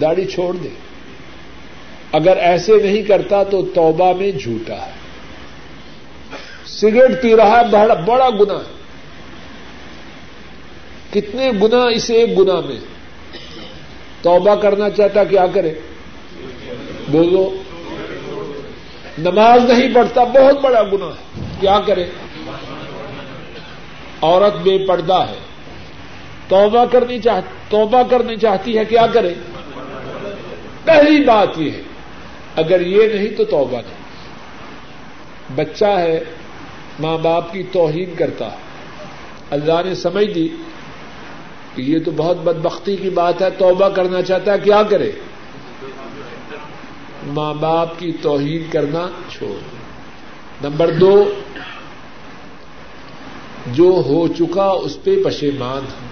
داڑھی 0.00 0.24
چھوڑ 0.24 0.54
دے۔ 0.54 0.68
اگر 2.12 2.36
ایسے 2.36 2.76
نہیں 2.82 3.02
کرتا 3.02 3.42
تو 3.42 3.62
توبہ 3.62 4.12
میں 4.12 4.30
جھوٹا 4.30 4.74
ہے۔ 4.74 4.92
سگریٹ 6.66 7.22
پی 7.22 7.36
رہا 7.36 7.60
ہے، 7.60 7.68
بڑا 7.70 7.94
بڑا 7.94 8.30
گنا 8.30 8.54
ہے۔ 8.54 8.81
کتنے 11.12 11.50
گنا 11.62 11.84
اس 11.84 12.10
ایک 12.10 12.38
گنا 12.38 12.60
میں۔ 12.60 12.80
توبہ 14.22 14.54
کرنا 14.54 14.90
چاہتا 14.90 15.24
کیا 15.24 15.46
کرے؟ 15.54 15.74
بولو۔ 17.08 17.56
نماز 19.18 19.70
نہیں 19.70 19.94
پڑھتا، 19.94 20.24
بہت 20.24 20.60
بڑا 20.60 20.82
گنا 20.82 21.06
ہے۔ 21.06 21.42
کیا 21.60 21.80
کرے؟ 21.86 22.04
عورت 24.22 24.56
بے 24.56 24.86
پردہ 24.88 25.24
ہے۔ 25.30 25.38
توبہ 26.48 26.84
کرنی 26.84 27.20
چاہ، 27.20 27.40
توبہ 27.68 28.02
کرنی 28.10 28.36
چاہتی 28.36 28.78
ہے 28.78 28.84
کیا 28.84 29.06
کرے؟ 29.06 29.34
پہلی 30.84 31.24
بات 31.24 31.48
یہ 31.56 31.70
ہے، 31.70 31.82
اگر 32.56 32.80
یہ 32.80 33.08
نہیں 33.08 33.28
تو 33.36 33.44
توبہ 33.44 33.76
نہیں۔ 33.76 34.02
بچہ 35.54 35.98
ہے، 35.98 36.20
ماں 37.00 37.18
باپ 37.18 37.52
کی 37.52 37.62
توہین 37.62 38.14
کرتا 38.18 38.52
ہے۔ 38.52 38.56
اللہ 39.50 39.82
نے 39.84 39.94
سمجھ 39.94 40.30
دی 40.30 40.48
کہ 41.74 41.82
یہ 41.82 41.98
تو 42.04 42.10
بہت 42.16 42.36
بدبختی 42.36 42.96
کی 42.96 43.10
بات 43.10 43.42
ہے، 43.42 43.50
توبہ 43.50 43.88
کرنا 43.88 44.22
چاہتا 44.22 44.52
ہے، 44.52 44.58
کیا 44.58 44.82
کرے؟ 44.82 45.12
ماں 47.26 47.54
باپ 47.54 47.98
کی 47.98 48.12
توہین 48.22 48.62
کرنا 48.70 49.08
چھوڑ۔ 49.30 49.58
نمبر 50.68 50.90
دو، 50.90 51.34
جو 53.66 54.02
ہو 54.06 54.28
چکا 54.28 54.64
اس 54.64 55.04
پہ 55.04 55.24
پشیمان 55.24 55.82
ہو 55.82 56.06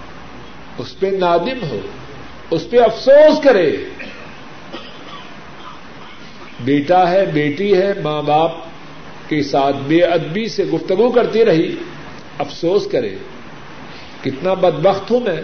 اس 0.77 0.99
پہ 0.99 1.07
نادم 1.07 1.65
ہو، 1.71 1.79
اس 2.51 2.69
پہ 2.69 2.77
افسوس 2.77 3.43
کرے۔ 3.43 3.75
بیٹا 6.59 7.11
ہے، 7.11 7.25
بیٹی 7.25 7.77
ہے، 7.77 7.93
ماں 8.03 8.21
باپ 8.21 8.51
کے 9.27 9.43
ساتھ 9.43 9.75
بے 9.87 10.03
ادبی 10.03 10.47
سے 10.47 10.65
گفتگو 10.65 11.11
کرتی 11.11 11.45
رہی، 11.45 11.75
افسوس 12.37 12.87
کرے۔ 12.91 13.15
کتنا 14.23 14.53
بدبخت 14.53 15.11
ہوں 15.11 15.19
میں، 15.19 15.41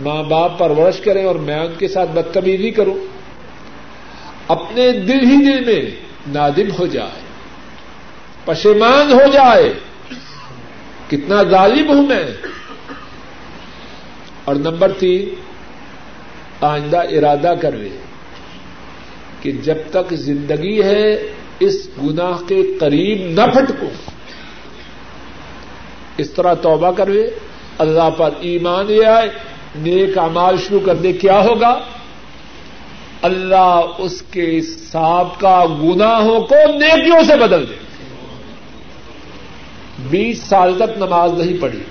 ماں 0.00 0.22
باپ 0.22 0.58
پرورش 0.58 1.00
کریں 1.00 1.24
اور 1.24 1.34
میں 1.34 1.58
ان 1.58 1.72
کے 1.78 1.88
ساتھ 1.88 2.10
بدتمیزی 2.10 2.70
کروں۔ 2.70 2.94
اپنے 4.48 4.92
دل 4.92 5.24
ہی 5.24 5.36
دل 5.36 5.64
میں 5.64 5.90
نادم 6.28 6.70
ہو 6.78 6.86
جائے، 6.86 7.20
پشیمان 8.44 9.12
ہو 9.12 9.30
جائے۔ 9.32 9.72
کتنا 11.08 11.42
غالب 11.42 11.94
ہوں 11.94 12.06
میں۔ 12.06 12.24
اور 14.44 14.54
نمبر 14.54 14.92
تین، 14.92 15.34
آئندہ 16.60 16.96
ارادہ 16.96 17.54
کر 17.60 17.72
لے 17.72 17.88
کہ 19.40 19.52
جب 19.52 19.76
تک 19.90 20.14
زندگی 20.14 20.82
ہے، 20.82 21.32
اس 21.60 21.88
گناہ 22.02 22.38
کے 22.48 22.74
قریب 22.80 23.40
نہ 23.40 23.50
پھٹکو 23.52 23.88
اس 26.20 26.30
طرح 26.30 26.54
توبہ 26.54 26.92
کروے، 26.92 27.30
اللہ 27.78 28.10
پر 28.16 28.30
ایمان 28.40 28.86
لے 28.86 29.06
آئے، 29.06 29.28
نیک 29.74 30.18
امال 30.18 30.56
شروع 30.56 30.80
کر 30.86 30.94
دے 30.94 31.12
کیا 31.12 31.40
ہوگا؟ 31.40 31.78
اللہ 33.22 33.80
اس 33.98 34.22
کے 34.30 34.60
سابقہ 34.62 35.66
گناہوں 35.82 36.40
کو 36.40 36.54
نیکیوں 36.54 37.24
سے 37.24 37.36
بدل 37.36 37.68
دے۔ 37.68 37.74
بیس 40.10 40.42
سال 40.42 40.78
تک 40.78 40.98
نماز 40.98 41.32
نہیں 41.32 41.62
پڑھی۔ 41.62 41.82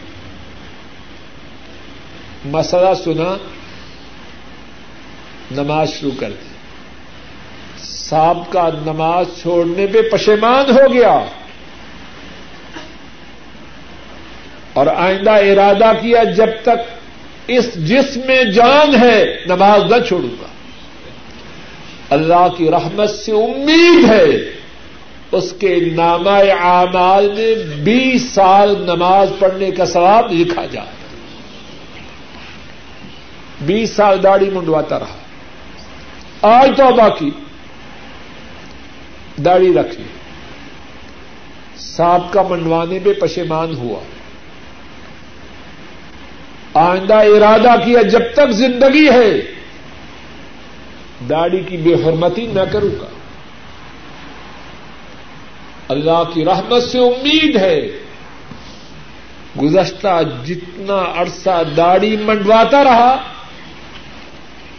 مسئلہ 2.46 2.94
سنا، 3.04 3.38
نماز 5.52 5.90
شروع 5.90 6.12
کر 6.20 6.30
دی۔ 6.30 6.50
سابقہ 7.84 8.70
نماز 8.86 9.26
چھوڑنے 9.42 9.88
پہ 9.88 10.02
پشیمان 10.12 10.72
ہو 10.72 10.94
گیا۔ 10.94 11.26
اور 14.80 14.88
آئندہ 14.88 15.32
ارادہ 15.32 15.92
کیا 16.02 16.24
جب 16.24 16.48
تک 16.62 17.00
اس 17.48 17.74
جسم 17.74 18.20
میں 18.26 18.44
جان 18.44 18.96
ہے، 19.02 19.38
نماز 19.46 19.94
نہ 19.94 20.08
چھوڑوں 20.08 20.30
گا۔ 20.30 20.48
اللہ 22.10 22.48
کی 22.58 22.72
رحمت 22.72 23.10
سے 23.10 23.32
امید 23.32 24.06
ہے، 24.10 24.26
اس 25.32 25.54
کے 25.60 25.76
نامہ 25.96 26.30
اعمال 26.60 27.32
میں 27.38 27.76
بیس 27.76 28.30
سال 28.30 28.76
نماز 28.80 29.30
پڑھنے 29.40 29.72
کا 29.72 29.86
ثواب 29.86 30.32
لکھا 30.32 30.66
جائے۔ 30.66 30.92
بیس 33.62 33.90
سال 33.90 34.24
داڑھی 34.24 34.50
منڈواتا 34.50 35.00
رہا۔ 35.00 35.18
آج 36.42 36.72
تو 36.78 36.96
باقی 36.96 37.30
داڑھی 39.38 39.74
رکھ 39.74 39.96
لی۔ 39.98 40.08
سانپ 41.78 42.34
کا 42.34 42.42
منڈوانے 42.42 43.00
پہ 43.00 43.14
پشیمان 43.14 43.76
ہوا۔ 43.76 44.00
آئندہ 46.80 47.14
ارادہ 47.14 47.76
کیا، 47.86 48.02
جب 48.02 48.22
تک 48.34 48.52
زندگی 48.52 49.10
ہے، 49.10 49.42
داڑھی 51.30 51.64
کی 51.64 51.78
بے 51.78 51.94
حرمتی 51.94 52.48
نہ 52.48 52.60
کروں 52.72 53.00
گا۔ 53.02 53.06
اللہ 55.90 56.24
کی 56.34 56.46
رحمت 56.46 56.84
سے 56.84 57.00
امید 57.00 57.56
ہے، 57.56 57.80
گزشتہ 59.62 60.22
جتنا 60.46 61.22
عرصہ 61.22 61.64
داڑھی 61.78 62.18
منڈواتا 62.18 62.84
رہا، 62.84 63.16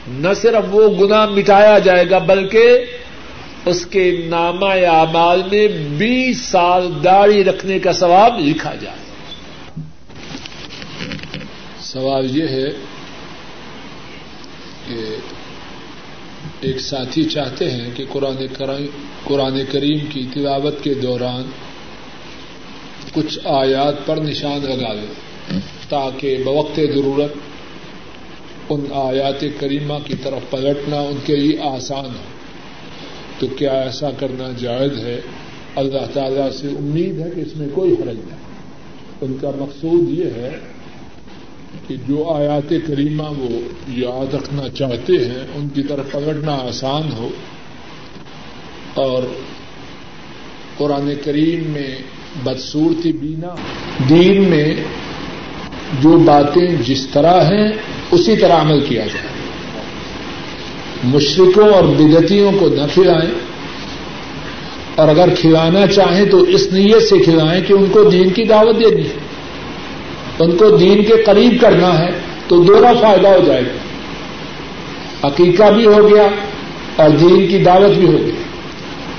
نہ 0.08 0.34
صرف 0.34 0.64
وہ 0.70 0.88
گنا 1.00 1.26
مٹایا 1.26 1.78
جائے 1.78 2.10
گا، 2.10 2.18
بلکہ 2.18 2.84
اس 3.66 3.86
کے 3.86 4.26
نامہ 4.28 4.72
اعمال 4.86 5.42
میں 5.50 5.68
بیس 5.98 6.40
سال 6.40 6.90
داڑھی 7.04 7.44
رکھنے 7.44 7.78
کا 7.78 7.92
ثواب 7.92 8.38
لکھا 8.38 8.74
جائے۔ 8.74 9.09
سوال 11.92 12.36
یہ 12.36 12.48
ہے 12.48 12.66
کہ 14.88 15.16
ایک 16.60 16.80
ساتھی 16.80 17.24
چاہتے 17.24 17.70
ہیں 17.70 17.90
کہ 17.94 18.04
قرآن 18.12 18.36
قرآن 19.24 19.60
کریم 19.72 19.98
کی 20.08 20.26
تلاوت 20.34 20.82
کے 20.82 20.94
دوران 20.94 21.42
کچھ 23.12 23.38
آیات 23.44 24.06
پر 24.06 24.16
نشان 24.16 24.60
لگا 24.62 24.94
دے 24.94 25.12
تاکہ 25.88 26.42
بوقت 26.44 26.80
ضرورت 26.94 27.32
ان 28.68 28.84
آیات 28.94 29.44
کریمہ 29.58 29.94
کی 30.04 30.14
طرف 30.22 30.50
پلٹنا 30.50 31.00
ان 31.00 31.16
کے 31.24 31.36
لیے 31.36 31.58
آسان 31.62 32.04
ہو۔ 32.04 32.24
تو 33.38 33.46
کیا 33.46 33.72
ایسا 33.72 34.10
کرنا 34.10 34.48
جائز 34.58 34.98
ہے؟ 34.98 35.20
اللہ 35.76 36.06
تعالی 36.12 36.58
سے 36.60 36.68
امید 36.68 37.18
ہے 37.18 37.30
کہ 37.34 37.40
اس 37.40 37.56
میں 37.56 37.68
کوئی 37.74 37.92
حرج 37.92 38.16
نہیں۔ 38.16 38.38
ان 39.20 39.36
کا 39.40 39.50
مقصود 39.58 40.08
یہ 40.08 40.24
ہے 40.24 40.69
کہ 41.88 41.94
جو 42.08 42.32
آیات 42.34 42.74
کریمہ 42.86 43.22
وہ 43.22 43.60
یاد 43.88 44.34
رکھنا 44.34 44.68
چاہتے 44.68 45.12
ہیں، 45.12 45.46
ان 45.54 45.68
کی 45.74 45.82
طرف 45.82 46.10
پکڑنا 46.10 46.52
آسان 46.52 47.02
ہو۔ 47.12 47.28
اور 48.94 49.22
قرآن 50.76 51.12
کریم 51.24 51.70
میں 51.70 51.96
بدسورتی 52.44 53.12
بینا، 53.12 53.54
دین 54.08 54.44
میں 54.44 54.74
جو 56.02 56.18
باتیں 56.18 56.68
جس 56.86 57.06
طرح 57.12 57.40
ہیں، 57.42 57.72
اسی 58.10 58.36
طرح 58.36 58.60
عمل 58.60 58.80
کیا 58.80 59.06
جائے۔ 59.06 59.40
مشرقوں 61.04 61.68
اور 61.68 61.84
بدتیوں 61.84 62.52
کو 62.60 62.68
نہ 62.68 62.82
کھلائیں۔ 62.94 63.30
اور 64.94 65.08
اگر 65.08 65.28
کھلانا 65.40 65.86
چاہیں 65.86 66.24
تو 66.24 66.42
اس 66.42 66.68
نیت 66.72 67.02
سے 67.02 67.18
کھلائیں 67.18 67.64
کہ 67.64 67.72
ان 67.72 67.86
کو 67.90 68.04
دین 68.04 68.30
کی 68.30 68.44
دعوت 68.44 68.80
دینی 68.80 69.02
ہے۔ 69.02 69.29
ان 70.40 70.56
کو 70.56 70.70
دین 70.70 71.04
کے 71.04 71.22
قریب 71.26 71.60
کرنا 71.60 71.98
ہے 71.98 72.10
تو 72.48 72.62
دونوں 72.62 73.00
فائدہ 73.00 73.28
ہو 73.28 73.44
جائے 73.46 73.62
گا۔ 73.62 73.76
عقیقہ 75.28 75.70
بھی 75.70 75.86
ہو 75.86 76.10
گیا 76.10 76.28
اور 76.96 77.10
دین 77.10 77.46
کی 77.46 77.58
دعوت 77.58 77.98
بھی 77.98 78.06
ہو 78.06 78.12
گئی۔ 78.12 78.32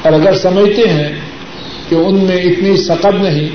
اور 0.02 0.14
اگر 0.14 0.34
سمجھتے 0.34 0.90
ہیں 0.90 1.20
کہ 1.90 1.96
ان 1.96 2.16
میں 2.16 2.38
اتنی 2.38 2.78
سقب 2.78 3.24
نہیں 3.24 3.50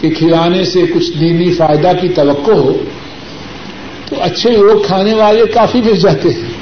کہ 0.00 0.10
کھلانے 0.10 0.64
سے 0.64 0.80
کچھ 0.94 1.10
دینی 1.20 1.54
فائدہ 1.54 1.92
کی 2.00 2.08
توقع 2.08 2.52
ہو، 2.52 2.76
تو 4.08 4.16
اچھے 4.22 4.50
لوگ 4.50 4.86
کھانے 4.86 5.14
والے 5.14 5.46
کافی 5.46 5.80
مل 5.84 5.96
جاتے 5.96 6.28
ہیں۔ 6.28 6.52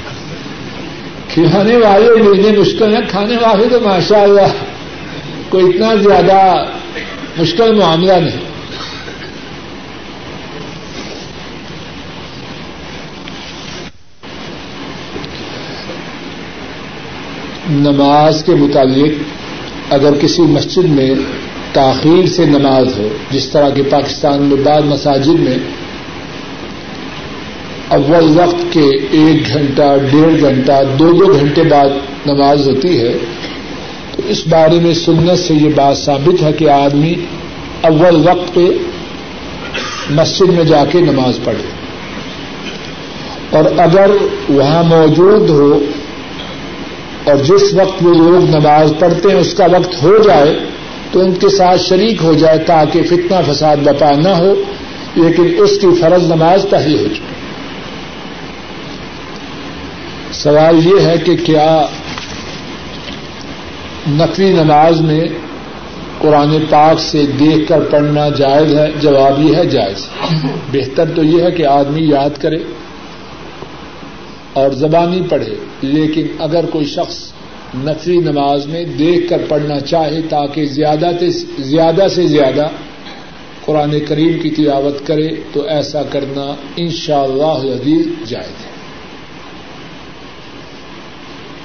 کھلانے 1.33 1.77
والے 1.77 2.23
ملنے 2.23 2.59
مشکل 2.59 2.93
ہیں، 2.93 3.01
کھانے 3.09 3.35
والے 3.35 3.67
تو 3.71 3.79
ماشاء 3.79 4.21
اللہ 4.21 4.47
کوئی 5.49 5.65
اتنا 5.65 5.95
زیادہ 5.95 6.65
مشکل 7.37 7.75
معاملہ 7.75 8.13
نہیں۔ 8.13 8.54
نماز 17.75 18.43
کے 18.43 18.55
متعلق 18.55 19.23
اگر 19.93 20.13
کسی 20.21 20.41
مسجد 20.41 20.85
میں 20.85 21.15
تاخیر 21.73 22.27
سے 22.27 22.45
نماز 22.45 22.97
ہو، 22.97 23.07
جس 23.31 23.45
طرح 23.45 23.69
کہ 23.69 23.81
پاکستان 23.89 24.41
میں 24.41 24.57
بعض 24.63 24.83
مساجد 24.83 25.39
میں 25.39 25.57
اول 27.87 28.39
وقت 28.39 28.73
کے 28.73 28.89
ایک 29.11 29.53
گھنٹہ، 29.53 29.97
ڈیڑھ 30.11 30.41
گھنٹہ، 30.41 30.83
دو 30.99 31.11
دو 31.11 31.33
گھنٹے 31.33 31.63
بعد 31.63 31.89
نماز 32.25 32.67
ہوتی 32.67 32.99
ہے، 32.99 33.13
تو 34.11 34.21
اس 34.27 34.47
بارے 34.47 34.79
میں 34.79 34.93
سنت 34.93 35.39
سے 35.39 35.53
یہ 35.53 35.69
بات 35.75 35.97
ثابت 35.97 36.43
ہے 36.43 36.53
کہ 36.53 36.69
آدمی 36.69 37.13
اول 37.81 38.27
وقت 38.27 38.55
پہ 38.55 38.67
مسجد 40.09 40.49
میں 40.49 40.63
جا 40.63 40.85
کے 40.85 41.01
نماز 41.01 41.39
پڑھے۔ 41.43 41.75
اور 43.49 43.65
اگر 43.77 44.11
وہاں 44.49 44.83
موجود 44.83 45.49
ہو 45.49 45.85
اور 47.25 47.35
جس 47.35 47.73
وقت 47.73 48.03
وہ 48.03 48.13
لوگ 48.13 48.49
نماز 48.55 48.93
پڑھتے 48.99 49.29
ہیں، 49.29 49.39
اس 49.39 49.53
کا 49.53 49.65
وقت 49.65 50.03
ہو 50.03 50.17
جائے 50.17 50.59
تو 51.11 51.19
ان 51.19 51.33
کے 51.33 51.49
ساتھ 51.49 51.81
شریک 51.81 52.23
ہو 52.23 52.33
جائے 52.33 52.57
تاکہ 52.57 53.03
فتنہ 53.03 53.51
فساد 53.51 53.77
بپا 53.83 54.11
نہ 54.11 54.29
ہو، 54.29 54.53
لیکن 55.15 55.53
اس 55.57 55.77
کی 55.77 55.87
فرض 56.01 56.31
نماز 56.31 56.65
پہلے 56.69 56.97
ہو 56.97 57.07
چکی۔ 57.07 57.35
سوال 60.31 60.87
یہ 60.87 61.05
ہے 61.05 61.17
کہ 61.17 61.35
کیا 61.35 61.85
نقوی 64.07 64.51
نماز 64.51 65.01
میں 65.01 65.25
قرآن 66.19 66.57
پاک 66.69 66.99
سے 66.99 67.25
دیکھ 67.39 67.69
کر 67.69 67.79
پڑھنا 67.79 68.29
جائز 68.29 68.75
ہے؟ 68.75 68.91
جواب 69.01 69.41
یہ 69.41 69.55
ہے 69.55 69.65
جائز۔ 69.65 70.09
بہتر 70.71 71.05
تو 71.15 71.23
یہ 71.23 71.43
ہے 71.43 71.51
کہ 71.51 71.65
آدمی 71.65 72.01
یاد 72.01 72.41
کرے۔ 72.41 72.57
اور 74.55 74.71
زبانی 74.71 75.21
پڑھے، 75.29 75.55
لیکن 75.81 76.27
اگر 76.39 76.65
کوئی 76.65 76.85
شخص 76.85 77.17
نفری 77.75 78.17
نماز 78.17 78.65
میں 78.67 78.83
دیکھ 78.99 79.29
کر 79.29 79.41
پڑھنا 79.47 79.79
چاہے 79.79 80.21
تاکہ 80.29 80.65
زیادہ 80.65 81.11
زیادہ 81.59 82.07
سے 82.15 82.27
زیادہ 82.27 82.67
قرآن 83.65 83.99
کریم 84.07 84.39
کی 84.39 84.49
تلاوت 84.49 85.05
کرے، 85.07 85.27
تو 85.53 85.61
ایسا 85.61 86.03
کرنا 86.03 86.45
ان 86.75 86.89
شاء 86.89 87.21
اللہ 87.21 87.57
عزیز 87.73 88.07
جائز 88.29 88.55
ہے۔ 88.65 88.73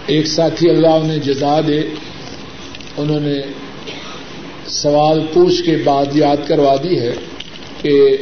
ایک 0.07 0.27
ساتھی 0.27 0.71
اللہ 0.71 0.97
نے 1.03 1.19
جزا 1.19 1.61
دے، 1.69 1.81
انہوں 2.97 3.21
نے 3.21 3.41
سوال 4.67 5.21
پوچھ 5.33 5.63
کے 5.63 5.77
بعد 5.85 6.17
یاد 6.17 6.49
کروا 6.49 6.77
دی 6.77 6.99
ہے 7.01 7.13
کہ 7.83 8.17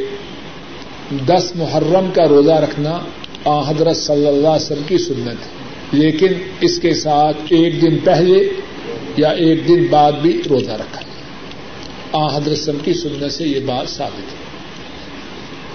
دس 1.26 1.52
محرم 1.54 2.10
کا 2.14 2.24
روزہ 2.28 2.52
رکھنا 2.52 2.98
آ، 3.44 3.70
حضرت 3.70 3.96
صلی 3.96 4.26
اللہ 4.26 4.48
علیہ 4.48 4.64
وسلم 4.64 4.82
کی 4.86 4.98
سنت۔ 4.98 5.28
ہے 5.28 5.68
لیکن 5.92 6.26
اس 6.60 6.78
کے 6.78 6.94
ساتھ 6.94 7.36
ایک 7.48 7.82
دن 7.82 7.98
پہلے 7.98 8.48
یا 9.16 9.28
ایک 9.28 9.68
دن 9.68 9.86
بعد 9.90 10.12
بھی 10.12 10.42
روزہ 10.50 10.70
رکھا۔ 10.70 11.02
آ، 12.12 12.36
حضرت 12.36 12.52
وسلم 12.52 12.76
کی 12.84 12.94
سنت 12.94 13.32
سے 13.32 13.44
یہ 13.44 13.60
بات 13.66 13.88
ثابت 13.88 14.32
ہے۔ 14.32 14.48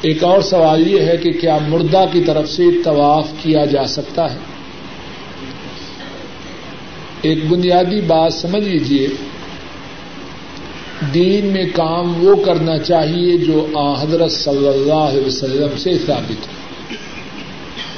ایک 0.01 0.23
اور 0.23 0.41
سوال 0.41 0.87
یہ 0.87 1.01
ہے 1.01 1.17
کہ 1.17 1.31
کیا 1.31 1.57
مردہ 1.67 2.05
کی 2.11 2.21
طرف 2.23 2.49
سے 2.49 2.63
طواف 2.83 3.27
کیا 3.41 3.65
جا 3.65 3.85
سکتا 3.87 4.33
ہے؟ 4.33 4.37
ایک 7.21 7.45
بنیادی 7.45 8.01
بات 8.01 8.33
سمجھ 8.33 8.63
لیجیے 8.63 9.07
دین 11.13 11.45
میں 11.45 11.65
کام 11.73 12.25
وہ 12.25 12.35
کرنا 12.35 12.77
چاہیے 12.77 13.37
جو 13.37 13.67
آ، 13.75 14.01
حضرت 14.01 14.31
صلی 14.31 14.67
اللہ 14.67 14.93
علیہ 14.93 15.27
وسلم 15.27 15.77
سے 15.77 15.97
ثابت 16.05 16.47
ہو۔ 16.47 16.62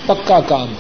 پکا 0.06 0.40
کام 0.40 0.74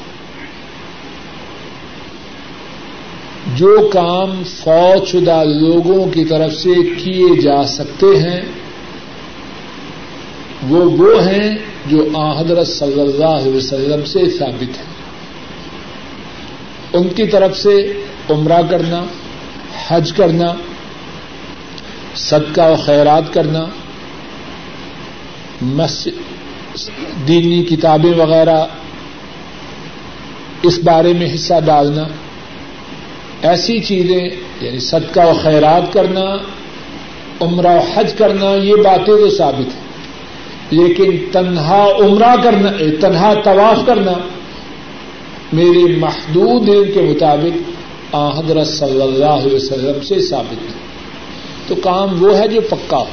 جو 3.53 3.89
کام 3.93 4.43
فوج 4.43 5.07
شدہ 5.07 5.43
لوگوں 5.43 6.11
کی 6.11 6.25
طرف 6.25 6.53
سے 6.53 6.69
کیے 6.97 7.41
جا 7.41 7.63
سکتے 7.63 8.05
ہیں، 8.05 8.41
وہ 10.69 10.91
وہ 10.91 11.23
ہیں 11.23 11.57
جو 11.85 12.09
حضرت 12.37 12.67
صلی 12.67 13.01
اللہ 13.01 13.25
علیہ 13.25 13.53
وسلم 13.53 14.05
سے 14.05 14.29
ثابت 14.29 14.77
ہیں۔ 14.77 14.95
ان 16.93 17.07
کی 17.07 17.27
طرف 17.27 17.57
سے 17.57 18.03
عمرہ 18.29 18.61
کرنا، 18.69 19.03
حج 19.87 20.13
کرنا، 20.13 20.53
صدقہ 22.15 22.61
و 22.61 22.75
خیرات 22.85 23.33
کرنا 23.33 23.65
دینی 27.27 27.63
کتابیں 27.63 28.13
وغیرہ 28.13 28.65
اس 30.65 30.79
بارے 30.83 31.13
میں 31.13 31.33
حصہ 31.33 31.53
ڈالنا، 31.65 32.03
ایسی 33.41 33.79
چیزیں 33.79 34.29
یعنی 34.61 34.79
صدقہ 34.79 35.19
و 35.19 35.33
خیرات 35.43 35.93
کرنا، 35.93 36.37
عمرہ 37.41 37.75
و 37.75 37.79
حج 37.93 38.13
کرنا، 38.13 38.55
یہ 38.63 38.75
باتیں 38.75 39.17
تو 39.17 39.29
ثابت 39.29 39.75
ہیں۔ 39.75 39.85
لیکن 40.69 41.11
تنہا 41.31 41.87
عمرہ 41.99 42.35
کرنا 42.43 42.71
تنہا 43.01 43.33
طواف 43.43 43.85
کرنا، 43.85 44.11
میرے 45.53 45.95
محدود 45.97 46.67
دین 46.67 46.91
کے 46.93 47.01
مطابق 47.01 47.57
آ 48.11 48.39
حضرت 48.39 48.67
صلی 48.67 49.01
اللہ 49.01 49.25
علیہ 49.25 49.55
وسلم 49.55 50.01
سے 50.01 50.19
ثابت 50.19 50.61
ہے 50.63 50.73
تو 51.67 51.75
کام 51.75 52.23
وہ 52.23 52.37
ہے 52.37 52.47
جو 52.47 52.61
پکا 52.61 52.97
ہو۔ 52.97 53.05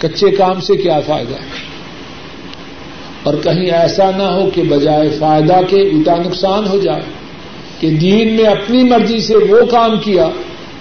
کچے 0.00 0.30
کام 0.30 0.60
سے 0.60 0.76
کیا 0.76 1.00
فائدہ 1.06 1.34
اور 3.22 3.34
کہیں 3.34 3.70
ایسا 3.70 4.10
نہ 4.16 4.22
ہو 4.22 4.50
کہ 4.54 4.62
بجائے 4.62 5.10
فائدہ 5.18 5.60
کے 5.68 5.76
اٹا 5.76 6.16
نقصان 6.16 6.66
ہو 6.66 6.78
جائے 6.78 7.02
کہ 7.80 7.90
دین 7.90 8.36
میں 8.36 8.44
اپنی 8.44 8.82
مرضی 8.82 9.20
سے 9.20 9.36
وہ 9.36 9.66
کام 9.66 9.98
کیا 9.98 10.28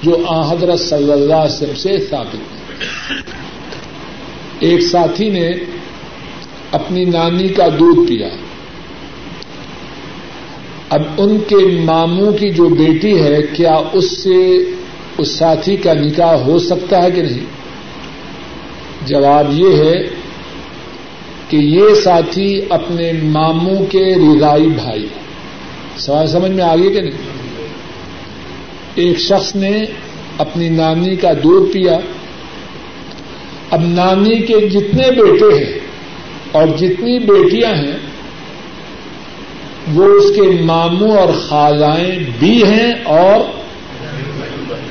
جو 0.04 0.18
آ 0.28 0.52
حضرت 0.52 0.80
صلی 0.80 1.12
اللہ 1.12 1.34
علیہ 1.34 1.54
وسلم 1.54 1.76
سے 1.76 1.98
ثابت 2.10 2.38
ایک 4.60 4.82
ساتھی 4.82 5.30
نے 5.30 5.52
اپنی 6.72 7.06
نانی 7.06 7.48
کا 7.48 7.68
دودھ 7.68 8.10
پیا۔ 8.10 8.28
اب 10.90 11.02
ان 11.18 11.38
کے 11.48 11.82
ماموں 11.84 12.32
کی 12.32 12.50
جو 12.50 12.70
بیٹی 12.70 13.22
ہے، 13.22 13.42
کیا 13.54 13.82
اس 13.94 14.18
سے 14.24 14.64
اس 15.18 15.32
ساتھی 15.32 15.76
کا 15.76 15.94
نکاح 15.94 16.34
ہو 16.34 16.60
سکتا 16.60 17.04
ہے 17.04 17.12
کہ 17.12 17.22
نہیں؟ 17.22 17.46
جواب 19.06 19.48
یہ 19.52 19.76
ہے 19.78 20.19
کہ 21.50 21.58
یہ 21.58 21.94
ساتھی 22.04 22.62
اپنے 22.70 23.12
ماموں 23.24 23.86
کے 23.86 24.16
رضائی 24.16 24.68
بھائی 24.68 25.08
سوال 25.98 26.28
سمجھ 26.28 26.52
میں 26.52 26.64
آگے 26.64 26.90
کہ 26.90 27.02
نہیں؟ 27.02 27.40
ایک 28.96 29.20
شخص 29.20 29.56
نے 29.56 29.86
اپنی 30.38 30.70
نانی 30.70 31.16
کا 31.16 31.34
دودھ 31.34 31.74
پیا۔ 31.74 32.00
اب 33.72 33.82
نانی 33.82 34.38
کے 34.38 34.70
جتنے 34.70 35.12
بیٹے 35.12 35.66
ہیں 35.66 35.80
اور 36.52 36.68
جتنی 36.78 37.20
بیٹیاں 37.20 37.76
ہیں، 37.76 37.98
وہ 39.94 40.06
اس 40.06 40.36
کے 40.36 40.42
ماموں 40.42 41.18
اور 41.18 41.30
خالائیں 41.48 42.20
بھی 42.40 42.64
ہیں 42.64 42.94
اور 43.04 43.40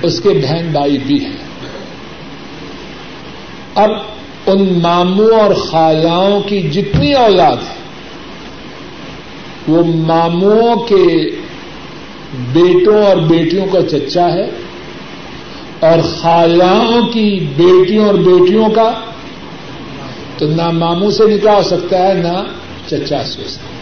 اس 0.03 0.21
کے 0.21 0.29
بہن 0.29 0.69
بھائی 0.73 0.99
بھی 0.99 1.25
ہیں۔ 1.25 1.37
اب 3.75 3.91
ان 4.49 4.79
ماموں 4.83 5.31
اور 5.41 5.55
خالاؤں 5.55 6.41
کی 6.41 6.61
جتنی 6.61 7.13
اولاد 7.13 7.57
ہے، 7.57 7.75
وہ 9.69 9.83
ماموں 9.85 10.77
کے 10.77 11.31
بیٹوں 12.53 13.07
اور 13.07 13.17
بیٹیوں 13.17 13.67
کا 13.67 13.83
چچا 13.83 14.33
ہے 14.33 14.51
اور 15.81 15.99
خالاؤں 16.21 17.07
کی 17.07 17.47
بیٹیوں 17.57 18.07
اور 18.07 18.15
بیٹیوں 18.15 18.69
کا، 18.69 18.93
تو 20.39 20.47
نہ 20.47 20.71
ماموں 20.71 21.11
سے 21.11 21.25
نکاح 21.27 21.55
ہو 21.55 21.63
سکتا 21.63 22.09
ہے، 22.09 22.15
نہ 22.15 22.43
چچا 22.87 23.23
سے 23.25 23.43
ہو 23.43 23.49
سکتا 23.49 23.69
ہے۔ 23.69 23.79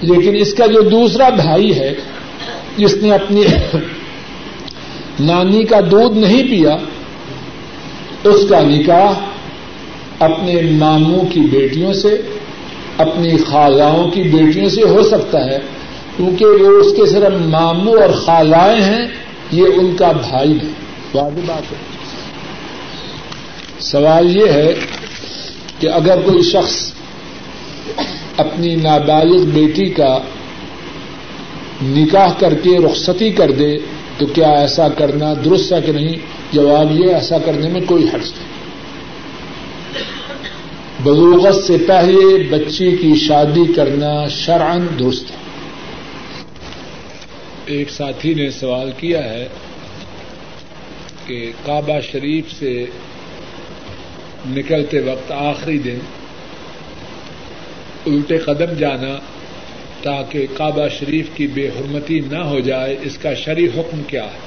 لیکن 0.00 0.36
اس 0.36 0.54
کا 0.54 0.66
جو 0.66 0.80
دوسرا 0.80 1.28
بھائی 1.28 1.78
ہے، 1.78 1.94
جس 2.76 2.94
نے 2.94 3.12
اپنی 3.12 3.42
نانی 5.20 5.64
کا 5.64 5.80
دودھ 5.90 6.18
نہیں 6.18 6.42
پیا، 6.42 6.76
اس 8.24 8.46
کا 8.48 8.60
نکاح 8.60 9.12
اپنے 10.20 10.60
ماموں 10.62 11.24
کی 11.32 11.40
بیٹیوں 11.40 11.92
سے، 11.92 12.22
اپنی 12.98 13.36
خالاؤں 13.36 14.10
کی 14.10 14.22
بیٹیوں 14.22 14.68
سے 14.68 14.82
ہو 14.82 15.02
سکتا 15.02 15.44
ہے، 15.44 15.58
کیونکہ 16.16 16.44
وہ 16.44 16.80
اس 16.80 16.92
کے 16.96 17.06
صرف 17.06 17.46
ماموں 17.46 17.94
اور 17.94 18.10
خالائیں 18.10 18.82
ہیں، 18.82 19.08
یہ 19.52 19.64
ان 19.74 19.96
کا 19.96 20.12
بھائی 20.12 20.52
ہے 20.52 20.68
واضح 21.14 21.40
بات 21.46 21.72
ہے۔ 21.72 21.76
سوال 23.80 24.36
یہ 24.36 24.46
ہے 24.46 24.74
کہ 25.78 25.86
اگر 25.86 26.18
کوئی 26.24 26.42
شخص 26.42 26.92
اپنی 28.36 28.76
نابالغ 28.76 29.44
بیٹی 29.44 29.86
کا 29.86 30.18
نکاح 31.82 32.32
کر 32.38 32.54
کے 32.54 32.78
رخصتی 32.78 33.30
کر 33.30 33.50
دے، 33.50 33.78
تو 34.18 34.26
کیا 34.26 34.50
ایسا 34.50 34.88
کرنا 34.88 35.34
درست 35.44 35.72
ہے 35.72 35.78
کہ 35.86 35.92
نہیں؟ 35.92 36.16
جواب 36.52 37.00
یہ 37.00 37.14
ایسا 37.14 37.38
کرنے 37.38 37.68
میں 37.68 37.80
کوئی 37.86 38.04
حرض 38.04 38.32
نہیں۔ 38.38 38.49
بلوغت 41.02 41.54
سے 41.54 41.76
پہلے 41.86 42.48
بچی 42.50 42.96
کی 42.96 43.14
شادی 43.16 43.72
کرنا 43.72 44.28
شرعن 44.28 44.86
درست 44.98 45.30
ہے۔ 45.30 45.36
ایک 47.66 47.90
ساتھی 47.90 48.34
نے 48.34 48.50
سوال 48.50 48.90
کیا 48.96 49.24
ہے 49.24 49.48
کہ 51.26 51.52
کعبہ 51.66 52.00
شریف 52.00 52.52
سے 52.58 52.86
نکلتے 54.46 55.00
وقت 55.00 55.32
آخری 55.32 55.78
دن 55.78 55.98
الٹے 58.06 58.38
قدم 58.38 58.72
جانا 58.78 59.18
تاکہ 60.02 60.46
کعبہ 60.54 60.88
شریف 60.88 61.26
کی 61.34 61.46
بے 61.46 61.68
حرمتی 61.68 62.20
نہ 62.20 62.38
ہو 62.38 62.60
جائے، 62.60 62.96
اس 63.02 63.18
کا 63.18 63.34
شرع 63.34 63.80
حکم 63.80 64.02
کیا 64.06 64.24
ہے؟ 64.24 64.38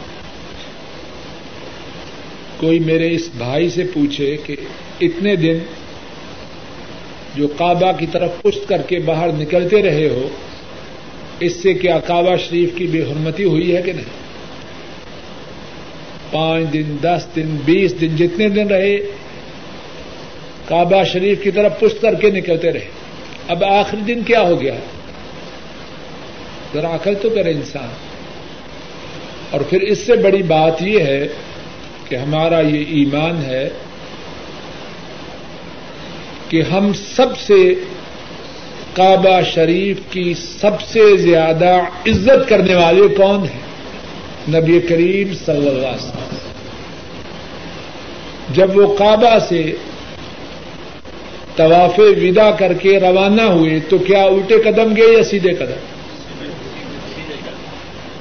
کوئی 2.58 2.80
میرے 2.80 3.16
اس 3.16 3.30
بھائی 3.38 3.70
سے 3.70 3.84
پوچھے 3.94 4.38
کہ 4.46 4.56
اتنے 5.02 5.36
دن 5.36 5.58
جو 7.36 7.48
کعبہ 7.48 7.92
کی 7.98 8.06
طرف 8.12 8.30
پشت 8.42 8.70
کر 8.70 8.82
کے 8.82 9.00
باہر 9.00 9.28
نکلتے 9.28 9.82
رہے 9.82 10.10
ہو، 10.10 10.30
اس 11.40 11.56
سے 11.56 11.74
کیا 11.74 12.00
کعبہ 12.00 12.36
شریف 12.36 12.70
کی 12.76 12.88
بے 12.88 13.02
حرمتی 13.02 13.44
ہوئی 13.44 13.76
ہے 13.76 13.82
کہ 13.82 13.94
نہیں؟ 13.94 14.24
پانچ 16.32 16.74
دن، 16.74 16.98
دس 17.02 17.28
دن، 17.36 17.58
بیس 17.66 18.02
دن، 18.02 18.16
جتنے 18.16 18.50
دن 18.50 18.68
رہے، 18.68 18.98
کعبہ 20.66 21.04
شریف 21.04 21.44
کی 21.44 21.52
طرف 21.52 21.80
پشت 21.80 22.02
کر 22.02 22.14
کے 22.14 22.30
نکلتے 22.30 22.72
رہے۔ 22.72 22.88
اب 23.48 23.64
آخری 23.64 24.14
دن 24.14 24.24
کیا 24.24 24.42
ہو 24.42 24.62
گیا؟ 24.62 24.74
ذرا 26.74 26.96
عقل 26.96 27.14
تو 27.22 27.30
کرے 27.30 27.52
انسان۔ 27.52 27.90
اور 29.50 29.62
پھر 29.62 29.82
اس 29.82 29.98
سے 29.98 30.16
بڑی 30.16 30.44
بات 30.44 30.82
یہ 30.82 31.00
ہے 31.00 31.28
کہ 32.10 32.16
ہمارا 32.16 32.60
یہ 32.60 32.84
ایمان 32.88 33.46
ہے 33.46 33.70
کہ 36.54 36.62
ہم 36.62 36.92
سب 36.94 37.38
سے 37.48 37.76
کعبہ 38.94 39.42
شریف 39.42 39.98
کی 40.10 40.34
سب 40.34 40.82
سے 40.82 41.18
زیادہ 41.18 41.80
عزت 42.08 42.50
کرنے 42.50 42.76
والے 42.76 43.08
کون 43.08 43.44
ہیں؟ 43.44 43.62
نبی 44.50 44.80
کریم 44.80 45.34
صلی 45.46 45.68
اللہ 45.68 45.88
علیہ 45.88 45.96
وسلم۔ 45.96 46.36
جب 48.54 48.78
وہ 48.78 48.96
کعبہ 48.96 49.40
سے 49.50 49.72
طواف 51.56 52.00
ودا 52.00 52.52
کر 52.52 52.74
کے 52.74 53.00
روانہ 53.00 53.42
ہوئے 53.42 53.80
تو 53.90 53.98
کیا 53.98 54.24
الٹے 54.24 54.58
قدم 54.58 54.96
گئے 54.96 55.18
یا 55.18 55.24
سیدھے 55.24 55.54
قدم؟ 55.54 55.82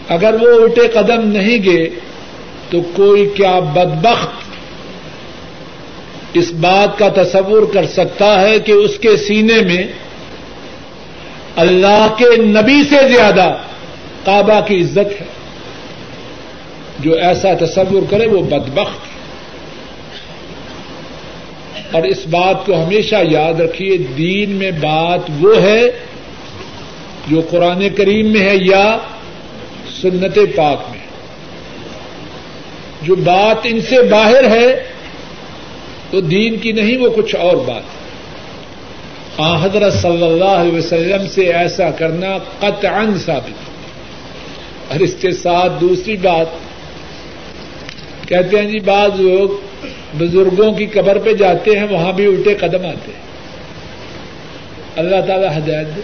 اگر 0.09 0.35
وہ 0.41 0.63
الٹے 0.63 0.89
قدم 0.89 1.29
نہیں 1.29 1.63
گے 1.63 1.91
تو 2.71 2.81
کوئی 2.81 3.27
کیا 3.35 3.61
بدبخت 3.61 4.42
اس 6.35 6.53
بات 6.53 6.99
کا 6.99 7.09
تصور 7.09 7.75
کر 7.75 7.87
سکتا 7.87 8.41
ہے 8.41 8.59
کہ 8.59 8.73
اس 8.73 8.99
کے 8.99 9.17
سینے 9.17 9.63
میں 9.63 9.87
اللہ 11.57 12.15
کے 12.19 12.37
نبی 12.37 12.83
سے 12.91 13.09
زیادہ 13.15 13.57
کعبہ 14.25 14.61
کی 14.67 14.81
عزت 14.81 15.21
ہے۔ 15.21 15.27
جو 16.99 17.15
ایسا 17.15 17.49
تصور 17.61 18.03
کرے 18.11 18.27
وہ 18.27 18.43
بدبخت 18.43 19.07
ہے۔ 19.07 19.13
اور 21.93 22.03
اس 22.03 22.27
بات 22.31 22.67
کو 22.67 22.85
ہمیشہ 22.85 23.17
یاد 23.31 23.61
رکھیے، 23.61 23.97
دین 23.97 24.51
میں 24.51 24.71
بات 24.71 25.21
وہ 25.41 25.63
ہے 25.63 25.83
جو 27.27 27.41
قرآن 27.51 27.89
کریم 27.97 28.27
میں 28.27 28.41
ہے 28.41 28.57
یا 28.61 28.99
سنت 30.03 30.39
پاک 30.57 30.79
میں۔ 30.91 30.99
جو 33.03 33.15
بات 33.15 33.57
ان 33.65 33.81
سے 33.81 34.03
باہر 34.03 34.51
ہے 34.51 34.92
تو 36.13 36.21
دین 36.21 36.57
کی 36.57 36.73
نہیں، 36.73 36.99
وہ 36.99 37.11
کچھ 37.17 37.37
اور 37.37 37.57
بات۔ 37.57 37.83
آ، 39.39 39.65
حضرت 39.65 39.93
صلی 39.93 40.27
اللہ 40.27 40.45
علیہ 40.45 40.79
وسلم 40.79 41.29
سے 41.29 41.53
ایسا 41.53 41.91
کرنا 41.91 42.39
قطعا 42.61 43.05
ثابت۔ 43.25 43.73
اور 44.93 45.01
اس 45.01 45.17
کے 45.21 45.31
ساتھ 45.31 45.73
دوسری 45.81 46.17
بات۔ 46.17 46.47
کہتے 48.29 48.57
ہیں 48.57 48.67
جی 48.67 48.81
بعض 48.81 49.21
لوگ 49.21 49.49
بزرگوں 50.19 50.73
کی 50.73 50.87
قبر 50.87 51.19
پہ 51.19 51.33
جاتے 51.33 51.79
ہیں، 51.79 51.87
وہاں 51.91 52.13
بھی 52.13 52.27
الٹے 52.27 52.55
قدم 52.55 52.87
آتے 52.87 53.13
ہیں۔ 53.13 53.23
اللہ 54.97 55.17
تعالی 55.27 55.47
ہدایت 55.47 55.97
دے۔ 55.97 56.01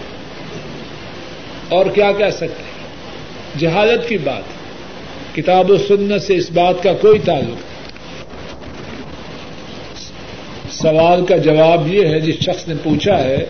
اور 1.68 1.86
کیا 1.86 2.12
کہہ 2.12 2.30
سکتے 2.30 2.46
ہیں؟ 2.46 2.78
جہالت 3.58 4.08
کی 4.08 4.18
بات۔ 4.18 4.42
کتاب 5.36 5.70
و 5.70 5.76
سنت 5.76 6.22
سے 6.22 6.36
اس 6.36 6.50
بات 6.50 6.82
کا 6.82 6.92
کوئی 6.92 7.18
تعلق 7.18 7.44
نہیں۔ 7.44 7.77
سوال 10.82 11.26
کا 11.26 11.36
جواب 11.36 11.94
یہ 11.94 12.06
ہے، 12.06 12.20
جس 12.20 12.34
شخص 12.34 12.68
نے 12.68 12.74
پوچھا 12.82 13.18
ہے 13.24 13.46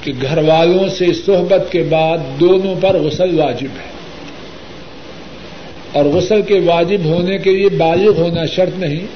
کہ 0.00 0.12
گھر 0.22 0.38
والوں 0.38 0.88
سے 0.88 1.12
صحبت 1.12 1.72
کے 1.72 1.82
بعد 1.82 2.18
دونوں 2.40 2.74
پر 2.80 2.96
غسل 2.98 3.40
واجب 3.40 3.66
ہے۔ 3.66 3.92
اور 5.92 6.04
غسل 6.04 6.42
کے 6.42 6.60
واجب 6.64 7.04
ہونے 7.04 7.38
کے 7.38 7.52
لیے 7.52 7.68
بالغ 7.68 8.20
ہونا 8.20 8.46
شرط 8.46 8.78
نہیں۔ 8.78 9.06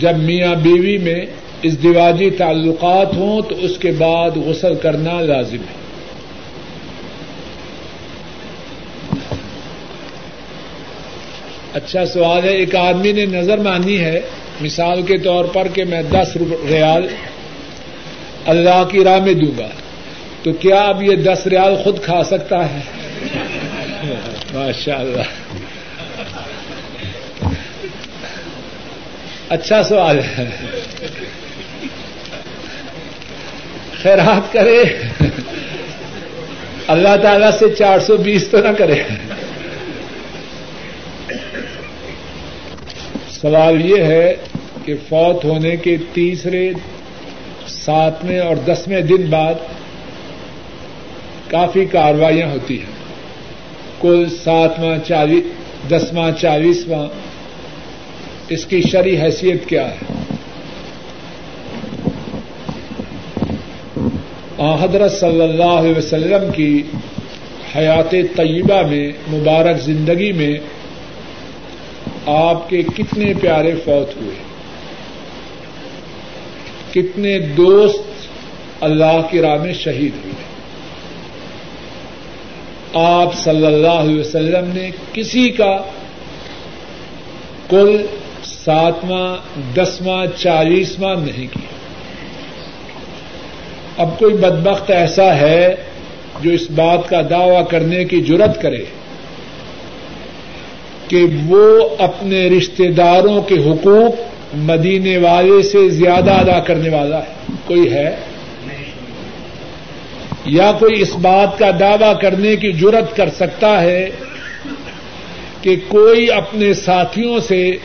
جب 0.00 0.18
میاں 0.18 0.54
بیوی 0.54 0.98
میں 0.98 1.26
اس 1.62 1.82
دیواجی 1.82 2.30
تعلقات 2.30 3.14
ہوں 3.14 3.42
تو 3.42 3.54
اس 3.58 3.78
کے 3.78 3.90
بعد 3.90 4.30
غسل 4.36 4.74
کرنا 4.74 5.20
لازم 5.20 5.56
ہے۔ 5.56 5.78
اچھا 11.72 12.06
سوال 12.06 12.44
ہے، 12.44 12.52
ایک 12.52 12.76
آدمی 12.76 13.12
نے 13.12 13.26
نظر 13.26 13.58
مانی 13.58 13.98
ہے 13.98 14.20
مثال 14.60 15.02
کے 15.02 15.18
طور 15.18 15.44
پر 15.44 15.68
کہ 15.68 15.84
میں 15.84 16.02
دس 16.02 16.36
ریال 16.68 17.06
اللہ 18.46 18.84
کی 18.90 19.04
راہ 19.04 19.18
میں 19.18 19.34
دوں 19.34 19.58
گا، 19.58 19.68
تو 20.42 20.52
کیا 20.52 20.80
اب 20.82 21.02
یہ 21.02 21.16
دس 21.16 21.46
ریال 21.46 21.76
خود 21.84 22.02
کھا 22.04 22.22
سکتا 22.24 22.58
ہے؟ 22.70 22.80
ماشاء 24.54 24.98
اللہ 24.98 25.28
اچھا 29.48 29.82
سوال 29.82 30.18
ہے۔ 30.18 30.44
خیرات 34.02 34.52
کرے 34.52 34.82
اللہ 36.86 37.16
تعالی 37.22 37.46
سے 37.58 37.74
چار 37.74 37.98
سو 37.98 38.16
بیس 38.16 38.48
تو 38.50 38.58
نہ 38.58 38.72
کرے 38.78 39.02
سوال 43.40 43.90
یہ 43.90 44.02
ہے 44.02 44.34
کہ 44.84 44.94
فوت 45.08 45.44
ہونے 45.44 45.76
کے 45.76 45.96
تیسرے 46.12 46.72
ساتویں 47.68 48.38
اور 48.38 48.56
دسویں 48.56 49.00
دن 49.00 49.26
بعد 49.30 49.54
کافی 51.48 51.84
کاروائیاں 51.84 52.50
ہوتی 52.50 52.78
ہیں۔ 52.78 52.98
کل 54.00 54.24
ساتواں، 54.44 54.98
چالیس، 55.08 55.44
دسواں، 55.90 56.30
چالیسواں، 56.40 57.08
اس 58.48 58.66
کی 58.66 58.82
شری 58.82 59.20
حیثیت 59.20 59.68
کیا 59.68 59.88
ہے؟ 59.88 60.14
حضرت 64.80 65.12
صلی 65.12 65.42
اللہ 65.42 65.62
علیہ 65.62 65.98
وسلم 65.98 66.52
کی 66.52 66.82
حیات 67.76 68.10
طیبہ 68.10 68.86
میں، 68.86 69.12
مبارک 69.32 69.80
زندگی 69.80 70.32
میں 70.32 70.58
آپ 72.28 72.68
کے 72.68 72.82
کتنے 72.82 73.32
پیارے 73.40 73.74
فوت 73.84 74.16
ہوئے 74.16 74.34
کتنے 76.92 77.38
دوست 77.38 78.02
اللہ 78.80 79.20
کی 79.30 79.40
راہ 79.40 79.56
میں 79.56 79.72
شہید 79.72 80.12
ہوئے 80.24 80.48
آپ 82.94 83.34
صلی 83.34 83.66
اللہ 83.66 83.88
علیہ 83.88 84.20
وسلم 84.20 84.70
نے 84.74 84.90
کسی 85.12 85.50
کا 85.50 85.78
کل 87.68 88.06
ساتواں، 88.44 89.36
دسواں، 89.76 90.26
چالیسواں 90.36 91.16
نہیں 91.16 91.46
کیا۔ 91.54 91.78
اب 93.96 94.18
کوئی 94.18 94.34
بدبخت 94.34 94.90
ایسا 94.90 95.36
ہے 95.36 95.74
جو 96.40 96.50
اس 96.50 96.70
بات 96.70 97.08
کا 97.08 97.22
دعوی 97.30 97.64
کرنے 97.70 98.04
کی 98.04 98.20
جرت 98.20 98.62
کرے۔ 98.62 98.84
کہ 101.08 101.26
وہ 101.46 101.88
اپنے 101.98 102.48
رشتے 102.48 102.88
داروں 102.88 103.42
کے 103.42 103.54
حقوق 103.54 104.14
مدینے 104.56 105.18
والے 105.18 105.62
سے 105.62 105.88
زیادہ 105.88 106.30
ادا 106.30 106.58
کرنے 106.58 106.88
والا 106.88 107.18
ہے۔ 107.18 107.52
کوئی 107.66 107.92
ہے؟ 107.92 108.16
یا 110.46 110.72
کوئی 110.72 111.02
اس 111.02 111.16
بات 111.16 111.58
کا 111.58 111.70
دعوی 111.80 112.14
کرنے 112.22 112.56
کی 112.56 112.72
جرت 112.72 113.16
کر 113.16 113.28
سکتا 113.30 113.80
ہے 113.80 114.10
کہ 115.62 115.76
کوئی 115.88 116.30
اپنے 116.30 116.74
ساتھیوں 116.74 117.40
سے 117.40 117.76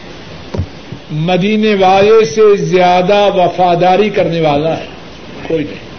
مدینے 1.11 1.75
والے 1.75 2.25
سے 2.25 2.55
زیادہ 2.55 3.29
وفاداری 3.35 4.09
کرنے 4.09 4.41
والا 4.41 4.77
ہے؟ 4.77 4.85
کوئی 5.47 5.63
نہیں۔ 5.63 5.93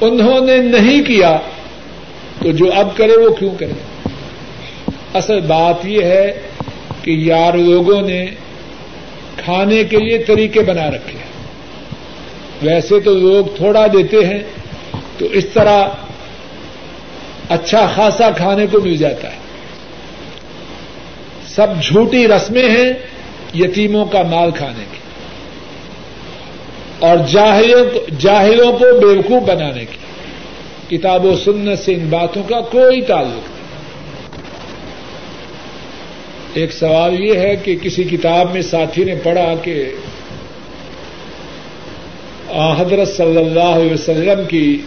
انہوں 0.00 0.40
نے 0.40 0.56
نہیں 0.56 1.02
کیا 1.04 1.38
تو 2.42 2.50
جو 2.50 2.70
اب 2.74 2.96
کرے 2.96 3.16
وہ 3.16 3.30
کیوں 3.30 3.50
کرے؟ 3.58 3.72
اصل 5.14 5.40
بات 5.40 5.86
یہ 5.86 6.02
ہے 6.02 6.40
کہ 7.02 7.10
یار 7.10 7.52
لوگوں 7.52 8.02
نے 8.02 8.26
کھانے 9.36 9.84
کے 9.84 9.96
لیے 9.96 10.18
طریقے 10.18 10.60
بنا 10.60 10.90
رکھے 10.90 11.18
ہیں۔ 11.18 11.28
ویسے 12.62 13.00
تو 13.00 13.14
لوگ 13.14 13.56
تھوڑا 13.56 13.86
دیتے 13.86 14.16
ہیں 14.16 14.42
تو 15.18 15.24
اس 15.24 15.46
طرح 15.54 15.88
اچھا 17.48 17.92
خاصا 17.94 18.30
کھانے 18.30 18.66
کو 18.66 18.80
مل 18.80 18.96
جاتا 18.96 19.30
ہے۔ 19.30 19.38
سب 21.46 21.66
جھوٹی 21.82 22.28
رسمیں 22.28 22.70
ہیں 22.70 22.92
یتیموں 23.54 24.04
کا 24.04 24.22
مال 24.22 24.50
کھانے 24.50 24.84
کی۔ 24.92 24.98
اور 26.98 27.16
جاہلوں 28.18 28.72
کو 28.72 28.98
بیوقوف 29.00 29.42
بنانے 29.42 29.84
کی۔ 29.84 29.98
کتاب 30.96 31.24
و 31.24 31.36
سنت 31.36 31.78
سے 31.78 31.94
ان 31.94 32.08
باتوں 32.10 32.42
کا 32.42 32.60
کوئی 32.60 33.00
تعلق 33.00 33.50
نہیں۔ 33.50 33.57
ایک 36.54 36.72
سوال 36.72 37.20
یہ 37.20 37.38
ہے 37.38 37.56
کہ 37.56 37.76
کسی 37.82 38.04
کتاب 38.04 38.52
میں 38.52 38.62
ساتھی 38.62 39.04
نے 39.04 39.14
پڑھا 39.22 39.54
کہ 39.62 39.90
حضرت 42.78 43.08
صلی 43.08 43.36
اللہ 43.36 43.60
علیہ 43.60 43.92
وسلم 43.92 44.44
کی 44.48 44.78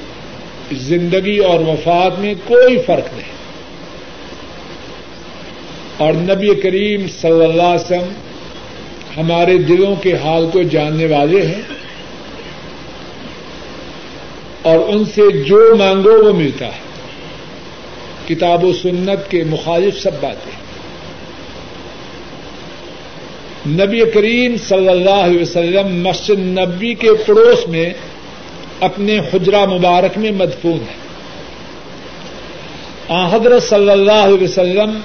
زندگی 0.71 1.37
اور 1.37 1.59
وفات 1.59 2.19
میں 2.19 2.33
کوئی 2.47 2.77
فرق 2.77 3.13
نہیں۔ 3.13 3.31
اور 5.97 6.13
نبی 6.13 6.55
کریم 6.55 7.07
صلی 7.07 7.43
اللہ 7.43 7.61
علیہ 7.61 7.85
وسلم 7.85 8.13
ہمارے 9.17 9.57
دلوں 9.57 9.95
کے 9.95 10.13
حال 10.13 10.49
کو 10.53 10.61
جاننے 10.61 11.05
والے 11.05 11.45
ہیں۔ 11.45 11.61
اور 14.61 14.77
ان 14.87 15.05
سے 15.05 15.43
جو 15.43 15.75
مانگو 15.77 16.25
وہ 16.25 16.33
ملتا 16.33 16.65
ہے۔ 16.65 16.91
کتاب 18.27 18.63
و 18.63 18.73
سنت 18.73 19.31
کے 19.31 19.43
مخالف 19.43 20.01
سب 20.01 20.11
باتیں۔ 20.21 20.70
نبی 23.67 24.01
کریم 24.13 24.55
صلی 24.57 24.87
اللہ 24.87 25.09
علیہ 25.09 25.41
وسلم 25.41 26.03
مسجد 26.07 26.39
نبی 26.39 26.93
کے 26.93 27.09
پڑوس 27.25 27.67
میں 27.67 27.93
اپنے 28.79 29.19
حجرہ 29.19 29.65
مبارک 29.65 30.17
میں 30.17 30.31
مدفون 30.31 30.77
ہے 30.79 31.01
حضرت 33.31 33.63
صلی 33.63 33.89
اللہ 33.89 34.11
علیہ 34.11 34.43
وسلم 34.43 34.99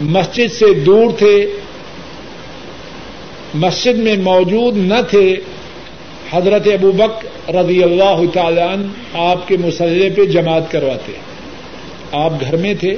مسجد 0.00 0.52
سے 0.52 0.74
دور 0.74 1.10
تھے۔ 1.18 1.46
مسجد 3.54 3.98
میں 3.98 4.16
موجود 4.16 4.76
نہ 4.76 5.02
تھے۔ 5.10 5.36
حضرت 6.30 6.66
ابو 6.66 6.92
بک 6.92 7.50
رضی 7.50 7.82
اللہ 7.82 8.20
تعالی 8.34 8.86
آپ 9.14 9.48
کے 9.48 9.56
مسئلے 9.56 10.10
پہ 10.10 10.24
جماعت 10.24 10.70
کرواتے۔ 10.70 11.12
آپ 12.12 12.32
گھر 12.40 12.56
میں 12.56 12.74
تھے۔ 12.74 12.96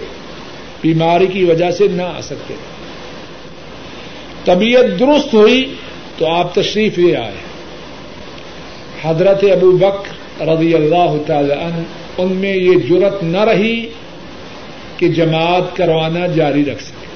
بیماری 0.82 1.26
کی 1.26 1.44
وجہ 1.44 1.70
سے 1.70 1.88
نہ 1.88 2.02
آ 2.02 2.20
سکتے۔ 2.20 2.54
طبیعت 4.44 5.00
درست 5.00 5.34
ہوئی 5.34 5.74
تو 6.18 6.26
آپ 6.26 6.54
تشریف 6.54 6.98
لے 6.98 7.16
آئے۔ 7.16 7.34
حضرت 9.02 9.44
ابو 9.44 9.70
بک 9.70 10.08
رضی 10.42 10.74
اللہ 10.74 11.16
تعالی 11.26 11.52
عنہ، 11.52 11.82
ان 12.18 12.32
میں 12.32 12.56
یہ 12.56 12.74
جرت 12.74 13.22
نہ 13.22 13.40
رہی 13.40 13.90
کہ 14.96 15.08
جماعت 15.08 15.76
کروانا 15.76 16.26
جاری 16.26 16.64
رکھ 16.64 16.82
سکے۔ 16.82 17.06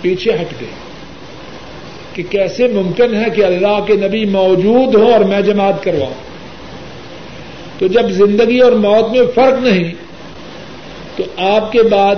پیچھے 0.00 0.32
ہٹ 0.32 0.60
گئے۔ 0.60 0.68
کہ 2.14 2.22
کیسے 2.30 2.66
ممکن 2.66 3.14
ہے 3.14 3.30
کہ 3.30 3.44
اللہ 3.44 3.84
کے 3.86 3.94
نبی 3.94 4.24
موجود 4.24 4.94
ہو 4.94 5.12
اور 5.12 5.20
میں 5.20 5.40
جماعت 5.40 5.82
کرواؤں؟ 5.82 6.14
تو 7.78 7.86
جب 7.86 8.10
زندگی 8.10 8.58
اور 8.58 8.72
موت 8.72 9.10
میں 9.10 9.22
فرق 9.34 9.62
نہیں، 9.62 9.94
تو 11.16 11.24
آپ 11.36 11.72
کے 11.72 11.82
بعد 11.82 12.16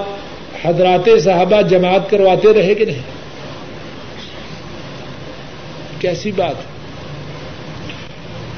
حضرات 0.65 1.09
صحابہ 1.25 1.63
جماعت 1.63 2.11
کرواتے 2.11 2.55
رہے 2.55 2.75
کہ 2.75 2.85
نہیں؟ 2.85 3.18
کیسی 6.01 6.33
بات 6.33 6.55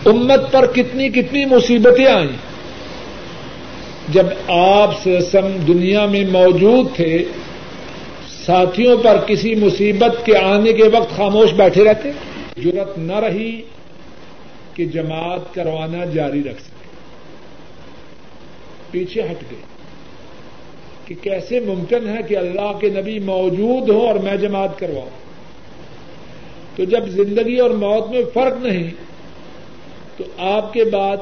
امت 0.07 0.53
پر 0.53 0.67
کتنی 0.67 1.09
کتنی 1.09 1.45
مصیبتیں 1.45 2.07
آئیں۔ 2.07 2.51
جب 4.09 4.27
آپ 4.49 5.09
سم 5.21 5.47
دنیا 5.67 6.07
میں 6.07 6.25
موجود 6.31 6.97
تھے، 6.97 7.25
ساتھیوں 8.47 8.97
پر 8.97 9.17
کسی 9.27 9.55
مصیبت 9.55 10.27
کے 10.27 10.37
آنے 10.37 10.73
کے 10.73 10.83
وقت 10.83 11.17
خاموش 11.17 11.53
بیٹھے 11.53 11.85
رہتے 11.85 12.11
ضرورت 12.65 12.99
نہ 12.99 13.13
رہی 13.13 13.63
کہ 14.75 14.85
جماعت 14.85 15.55
کروانا 15.55 16.05
جاری 16.05 16.41
رکھ 16.41 16.63
سکے۔ 16.63 16.89
پیچھے 18.91 19.23
ہٹ 19.23 19.43
گئے 19.51 19.61
کہ 21.05 21.15
کیسے 21.23 21.61
ممکن 21.61 22.09
ہے 22.09 22.23
کہ 22.29 22.37
اللہ 22.37 22.79
کے 22.81 22.89
نبی 22.89 23.19
موجود 23.19 23.91
ہوں 23.91 24.07
اور 24.07 24.15
میں 24.15 24.37
جماعت 24.37 24.79
کرواؤں۔ 24.79 25.30
تو 26.81 26.85
جب 26.85 27.09
زندگی 27.09 27.59
اور 27.59 27.71
موت 27.71 28.11
میں 28.11 28.23
فرق 28.35 28.65
نہیں، 28.65 28.91
تو 30.17 30.25
آپ 30.39 30.73
کے 30.73 30.85
بعد 30.85 31.17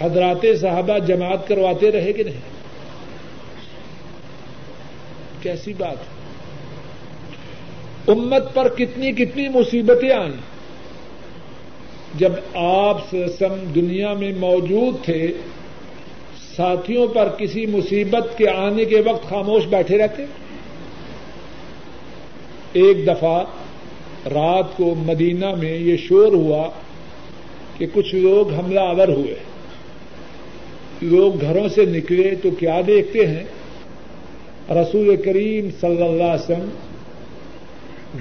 حضرات 0.00 0.46
صحابہ 0.60 0.98
جماعت 0.98 1.48
کرواتے 1.48 1.92
رہے 1.92 2.12
کہ 2.12 2.22
نہیں؟ 2.22 2.40
کیسی 5.42 5.72
بات؟ 5.72 5.96
امت 8.08 8.54
پر 8.54 8.68
کتنی 8.68 9.12
کتنی 9.12 9.48
مصیبتیں 9.48 10.10
آئیں۔ 10.10 10.32
جب 12.14 12.32
آپ 12.54 13.10
سم 13.10 13.72
دنیا 13.74 14.12
میں 14.12 14.32
موجود 14.38 15.04
تھے، 15.04 15.32
ساتھیوں 16.56 17.06
پر 17.06 17.28
کسی 17.38 17.66
مصیبت 17.66 18.38
کے 18.38 18.48
آنے 18.48 18.84
کے 18.84 19.00
وقت 19.00 19.28
خاموش 19.28 19.64
بیٹھے 19.64 19.98
رہتے؟ 19.98 20.24
ایک 22.72 23.06
دفعہ 23.06 23.44
رات 24.34 24.76
کو 24.76 24.94
مدینہ 24.94 25.54
میں 25.54 25.78
یہ 25.78 25.96
شور 25.96 26.32
ہوا 26.32 26.70
کہ 27.78 27.86
کچھ 27.92 28.14
لوگ 28.14 28.52
حملہ 28.52 28.80
آور 28.80 29.08
ہوئے۔ 29.08 29.34
لوگ 31.02 31.40
گھروں 31.40 31.68
سے 31.68 31.84
نکلے 31.84 32.34
تو 32.42 32.50
کیا 32.50 32.80
دیکھتے 32.86 33.26
ہیں؟ 33.26 33.44
رسول 34.70 35.16
کریم 35.16 35.68
صلی 35.80 36.02
اللہ 36.02 36.22
علیہ 36.22 36.42
وسلم 36.42 36.68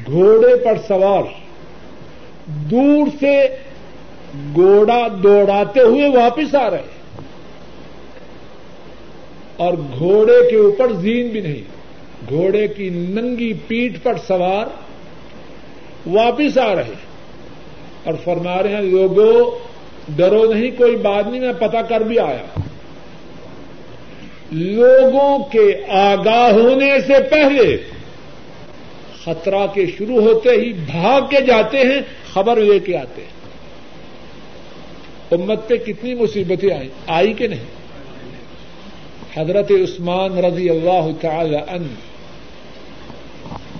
گھوڑے 0.06 0.56
پر 0.56 0.78
سوار، 0.88 1.24
دور 2.48 3.08
سے 3.20 3.48
گوڑا 4.58 5.08
دوڑاتے 5.24 5.80
ہوئے 5.80 6.10
واپس 6.10 6.56
آ 6.56 6.70
رہے۔ 6.70 6.82
اور 9.58 9.74
گھوڑے 9.98 10.50
کے 10.50 10.56
اوپر 10.56 10.94
زین 10.94 11.28
بھی 11.28 11.42
نہیں، 11.42 11.62
گھوڑے 12.30 12.68
کی 12.68 12.90
ننگی 12.90 13.54
پیٹ 13.68 14.04
پر 14.04 14.14
سوار 14.28 14.85
واپس 16.08 16.58
آ 16.58 16.76
رہے 16.76 16.94
اور 18.04 18.14
فرما 18.24 18.64
رہے 18.64 18.70
ہیں 18.70 18.82
لوگوں 18.82 19.52
ڈرو 20.16 20.54
نہیں، 20.54 20.72
کوئی 20.78 20.96
بات 20.96 21.28
نہیں، 21.28 21.42
میں 21.42 21.54
پتا 21.54 21.82
کر 21.82 22.02
بھی 22.02 22.20
آیا۔ 22.20 22.60
لوگوں 24.52 25.44
کے 25.44 25.82
آگاہ 25.90 26.52
ہونے 26.52 27.02
سے 27.08 27.14
پہلے 27.32 27.78
خطرہ 29.24 29.68
کے 29.74 29.86
شروع 29.98 30.22
ہوتے 30.22 30.50
ہی 30.50 30.74
بھاگ 30.74 31.22
کے 31.22 31.42
جاتے 31.42 31.78
ہیں، 31.78 32.02
خبر 32.34 32.58
لے 32.58 32.80
کے 32.80 32.98
آتے 32.98 33.22
ہیں۔ 33.22 33.36
امت 35.32 35.68
پہ 35.68 35.76
کتنی 35.76 36.14
مصیبتیں 36.14 36.74
آئی 36.74 36.90
آئی 37.08 37.34
کہ 37.34 37.48
نہیں؟ 37.48 37.76
حضرت 39.38 39.72
عثمان 39.72 40.38
رضی 40.46 40.70
اللہ 40.70 41.08
تعالی 41.22 41.56
ان 41.56 41.88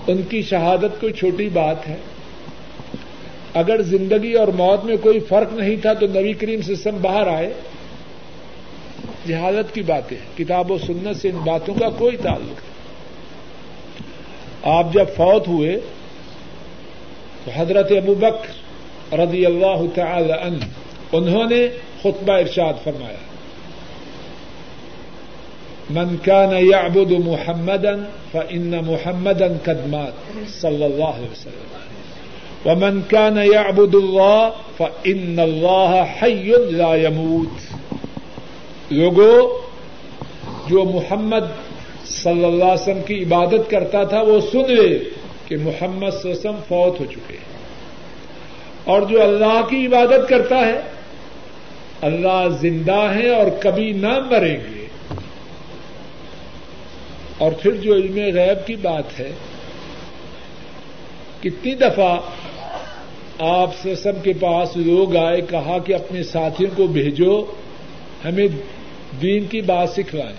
ان 0.06 0.22
کی 0.22 0.42
شہادت 0.42 1.00
کوئی 1.00 1.12
چھوٹی 1.12 1.48
بات 1.48 1.88
ہے؟ 1.88 1.96
اگر 3.54 3.82
زندگی 3.82 4.32
اور 4.32 4.48
موت 4.48 4.84
میں 4.84 4.96
کوئی 4.96 5.20
فرق 5.20 5.52
نہیں 5.52 5.76
تھا 5.76 5.92
تو 5.92 6.06
نبی 6.06 6.32
کریم 6.32 6.62
سسٹم 6.62 6.96
باہر 7.02 7.26
آئے۔ 7.26 7.52
جہالت 9.28 9.74
کی 9.74 9.82
باتیں، 9.82 10.16
کتاب 10.38 10.70
و 10.70 10.78
سنت 10.78 11.16
سے 11.16 11.28
ان 11.28 11.36
باتوں 11.36 11.74
کا 11.74 11.90
کوئی 11.90 12.16
تعلق 12.16 12.40
نہیں۔ 12.40 12.76
آپ 14.62 14.92
جب 14.92 15.04
فوت 15.16 15.48
ہوئے 15.48 15.80
تو 17.44 17.50
حضرت 17.54 17.92
ابو 17.92 18.14
بک 18.14 18.46
رضی 19.14 19.46
اللہ 19.46 19.82
تعالی 19.94 20.32
عنہ، 20.32 20.64
انہوں 21.12 21.44
نے 21.44 21.68
خطبہ 22.02 22.32
ارشاد 22.32 22.74
فرمایا۔ 22.84 23.16
من 25.90 26.16
كان 26.16 26.56
يعبد 26.56 27.10
محمدا 27.10 27.94
فإن 28.32 28.70
محمدا 28.86 29.46
قد 29.62 29.86
مات، 29.86 30.12
صلی 30.60 30.84
اللہ 30.84 31.04
علیہ 31.04 31.28
وسلم۔ 31.32 31.78
ومن 32.66 33.02
كان 33.08 33.38
يعبد 33.38 33.94
الله 33.94 34.48
فإن 34.76 35.38
الله 35.38 36.04
حي 36.22 36.52
لا 36.70 36.96
يموت. 36.96 37.76
لوگوں 38.90 39.66
جو 40.68 40.84
محمد 40.84 41.44
صلی 42.06 42.44
اللہ 42.44 42.64
علیہ 42.64 42.82
وسلم 42.82 43.02
کی 43.02 43.22
عبادت 43.22 43.70
کرتا 43.70 44.04
تھا، 44.04 44.20
وہ 44.20 44.40
سن 44.52 44.72
لے 44.72 44.98
کہ 45.46 45.56
محمد 45.56 46.10
صلی 46.10 46.30
اللہ 46.30 46.30
علیہ 46.30 46.30
وسلم 46.30 46.56
فوت 46.68 47.00
ہو 47.00 47.04
چکے 47.04 47.34
ہیں۔ 47.34 47.58
اور 48.84 49.02
جو 49.02 49.22
اللہ 49.22 49.60
کی 49.70 49.86
عبادت 49.86 50.28
کرتا 50.28 50.56
ہے، 50.56 50.80
اللہ 52.02 52.48
زندہ 52.60 53.00
ہے 53.14 53.28
اور 53.28 53.46
کبھی 53.60 53.92
نہ 53.92 54.18
مریں 54.30 54.56
گے۔ 54.56 54.86
اور 57.38 57.52
پھر 57.52 57.70
جو 57.70 57.94
علم 57.94 58.14
غیب 58.14 58.66
کی 58.66 58.76
بات 58.76 59.20
ہے، 59.20 59.32
کتنی 61.40 61.74
دفعہ 61.74 62.18
آپ 63.38 63.70
سسم 63.84 64.10
کے 64.22 64.32
پاس 64.40 64.76
لوگ 64.76 65.16
آئے، 65.16 65.40
کہا 65.40 65.78
کہ 65.78 65.94
اپنے 65.94 66.22
ساتھیوں 66.22 66.70
کو 66.76 66.86
بھیجو، 66.86 67.44
ہمیں 68.24 68.46
دین 69.22 69.44
کی 69.44 69.60
بات 69.60 69.90
سکھلائیں۔ 69.90 70.36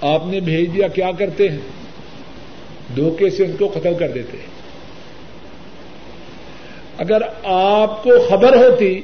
آپ 0.00 0.26
نے 0.26 0.40
بھیج 0.40 0.74
دیا، 0.74 0.88
کیا 0.88 1.10
کرتے 1.18 1.48
ہیں؟ 1.48 1.58
دھوکے 2.96 3.30
سے 3.30 3.44
ان 3.44 3.52
کو 3.58 3.68
قتل 3.74 3.94
کر 3.98 4.08
دیتے 4.08 4.36
ہیں۔ 4.38 4.56
اگر 6.98 7.22
آپ 7.44 8.02
کو 8.02 8.10
خبر 8.28 8.56
ہوتی 8.56 9.00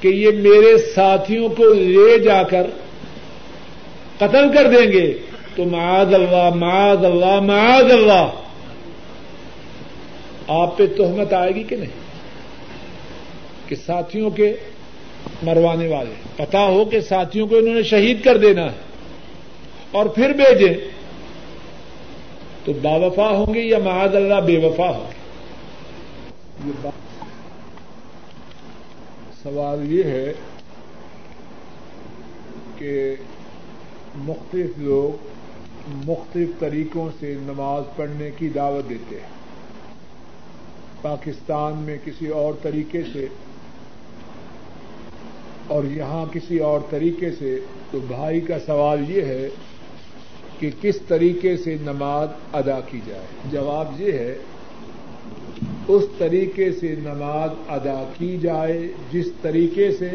کہ 0.00 0.08
یہ 0.08 0.30
میرے 0.30 0.78
ساتھیوں 0.94 1.48
کو 1.48 1.74
لے 1.74 2.18
جا 2.18 2.42
کر 2.42 2.66
قتل 4.18 4.52
کر 4.52 4.70
دیں 4.70 4.92
گے، 4.92 5.18
تو 5.56 5.64
معاذ 5.64 6.14
اللہ 6.14 6.54
معاذ 6.54 7.04
اللہ 7.04 7.40
معاذ 7.40 7.92
اللہ۔ 7.92 8.28
آپ 10.48 10.78
پہ 10.78 10.86
تہمت 10.86 11.32
آئے 11.32 11.54
گی 11.54 11.62
کہ 11.62 11.76
نہیں؟ 11.76 11.90
کہ 13.68 13.76
ساتھیوں 13.76 14.30
کے 14.30 14.56
مروانے 15.42 15.88
والے۔ 15.88 16.14
پتا 16.36 16.64
ہو 16.64 16.84
کہ 16.84 17.00
ساتھیوں 17.00 17.46
کو 17.46 17.56
انہوں 17.56 17.74
نے 17.74 17.82
شہید 17.82 18.24
کر 18.24 18.36
دینا 18.36 18.64
ہے 18.64 18.76
اور 19.90 20.06
پھر 20.06 20.30
بھیجیں۔ 20.30 20.74
تو 22.64 22.72
با 22.72 22.96
وفا 22.96 23.28
ہوں 23.28 23.54
گے 23.54 23.60
یا 23.60 23.78
معاذ 23.78 24.16
اللہ 24.16 24.34
بے 24.34 24.66
وفا 24.66 24.88
ہوں 24.88 25.10
گے؟ 26.66 26.88
سوال 29.42 29.92
یہ 29.92 30.02
ہے 30.04 30.32
کہ 32.78 33.14
مختلف 34.14 34.70
لوگ 34.78 35.26
مختلف 36.06 36.48
طریقوں 36.58 37.10
سے 37.20 37.34
نماز 37.40 37.82
پڑھنے 37.96 38.30
کی 38.38 38.48
دعوت 38.48 38.90
دیتے 38.90 39.16
ہیں۔ 39.16 39.41
پاکستان 41.02 41.72
میں 41.76 41.98
کسی 42.04 42.28
اور 42.28 42.52
طریقے 42.62 43.02
سے 43.12 43.26
اور 45.66 45.84
یہاں 45.84 46.32
کسی 46.32 46.58
اور 46.58 46.80
طریقے 46.90 47.30
سے، 47.38 47.60
تو 47.90 47.98
بھائی 48.08 48.40
کا 48.40 48.58
سوال 48.66 49.10
یہ 49.10 49.22
ہے 49.22 49.48
کہ 50.58 50.70
کس 50.80 50.96
طریقے 51.08 51.56
سے 51.56 51.76
نماز 51.82 52.28
ادا 52.52 52.80
کی 52.80 53.00
جائے؟ 53.06 53.26
جواب 53.50 54.00
یہ 54.00 54.12
ہے، 54.12 54.38
اس 55.88 56.02
طریقے 56.18 56.72
سے 56.72 56.94
نماز 56.98 57.50
ادا 57.68 58.04
کی 58.18 58.38
جائے 58.38 58.88
جس 59.12 59.26
طریقے 59.42 59.92
سے 59.92 60.10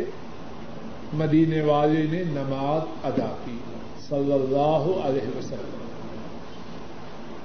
مدینے 1.14 1.62
والے 1.62 2.06
نے 2.12 2.24
نماز 2.28 3.06
ادا 3.06 3.36
کی۔ 3.46 3.58
صلی 4.10 4.34
اللہ 4.34 5.06
علیہ 5.06 5.38
وسلم۔ 5.38 5.78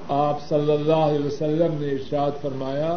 آپ 0.09 0.49
صلی 0.49 0.73
اللہ 0.73 0.93
علیہ 0.93 1.27
وسلم 1.27 1.75
نے 1.81 1.89
ارشاد 1.89 2.31
فرمایا 2.43 2.97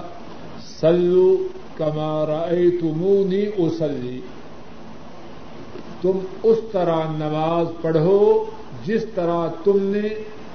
سلو 0.65 1.47
کمارا 1.77 2.45
تمونی 2.81 3.45
اوسلی 3.45 4.21
تم 6.01 6.19
اس 6.43 6.57
طرح 6.71 6.95
نماز 6.95 7.67
پڑھو 7.81 8.45
جس 8.85 9.05
طرح 9.15 9.47
تم 9.63 9.77
نے 9.81 10.09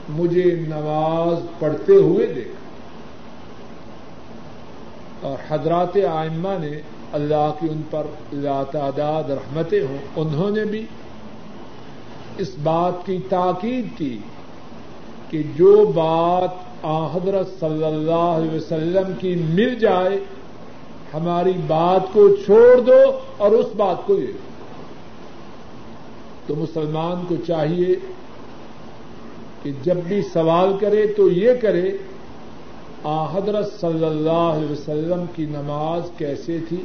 مجھے 0.09 0.55
نماز 0.69 1.61
پڑھتے 1.61 1.93
ہوئے 1.93 2.27
دیکھا۔ 2.27 2.55
اور 5.21 5.37
حضرات 5.49 5.97
آئمہ 6.11 6.59
نے 6.61 6.81
اللہ 7.13 7.53
کی 7.61 7.67
ان 7.71 7.83
پر 7.91 8.07
تعداد 8.73 9.31
رحمتیں 9.31 9.81
ہوں، 9.81 9.99
انہوں 10.17 10.51
نے 10.51 10.65
بھی 10.65 10.87
اس 12.39 12.51
بات 12.63 13.07
کی 13.07 13.19
تاکید 13.29 13.99
کی 13.99 14.19
کہ 15.31 15.43
جو 15.57 15.93
بات 15.95 16.70
حضرت 16.85 17.49
صلی 17.61 17.85
اللہ 17.85 18.29
علیہ 18.37 18.55
وسلم 18.55 19.13
کی 19.21 19.35
مل 19.35 19.75
جائے، 19.81 20.19
ہماری 21.15 21.53
بات 21.67 22.13
کو 22.13 22.29
چھوڑ 22.47 22.81
دو 22.81 23.01
اور 23.37 23.51
اس 23.51 23.75
بات 23.77 24.07
کو 24.07 24.19
یہ 24.19 24.33
تو 26.47 26.55
مسلمان 26.57 27.25
کو 27.29 27.37
چاہیے 27.47 27.95
کہ 29.63 29.71
جب 29.83 29.97
بھی 30.07 30.23
سوال 30.33 30.77
کرے 30.81 31.07
تو 31.17 31.31
یہ 31.31 31.53
کرے، 31.63 31.91
آ 33.05 33.25
حضرت 33.33 33.73
صلی 33.81 34.05
اللہ 34.05 34.47
علیہ 34.55 34.71
وسلم 34.71 35.25
کی 35.35 35.47
نماز 35.51 36.11
کیسے 36.19 36.59
تھی؟ 36.69 36.83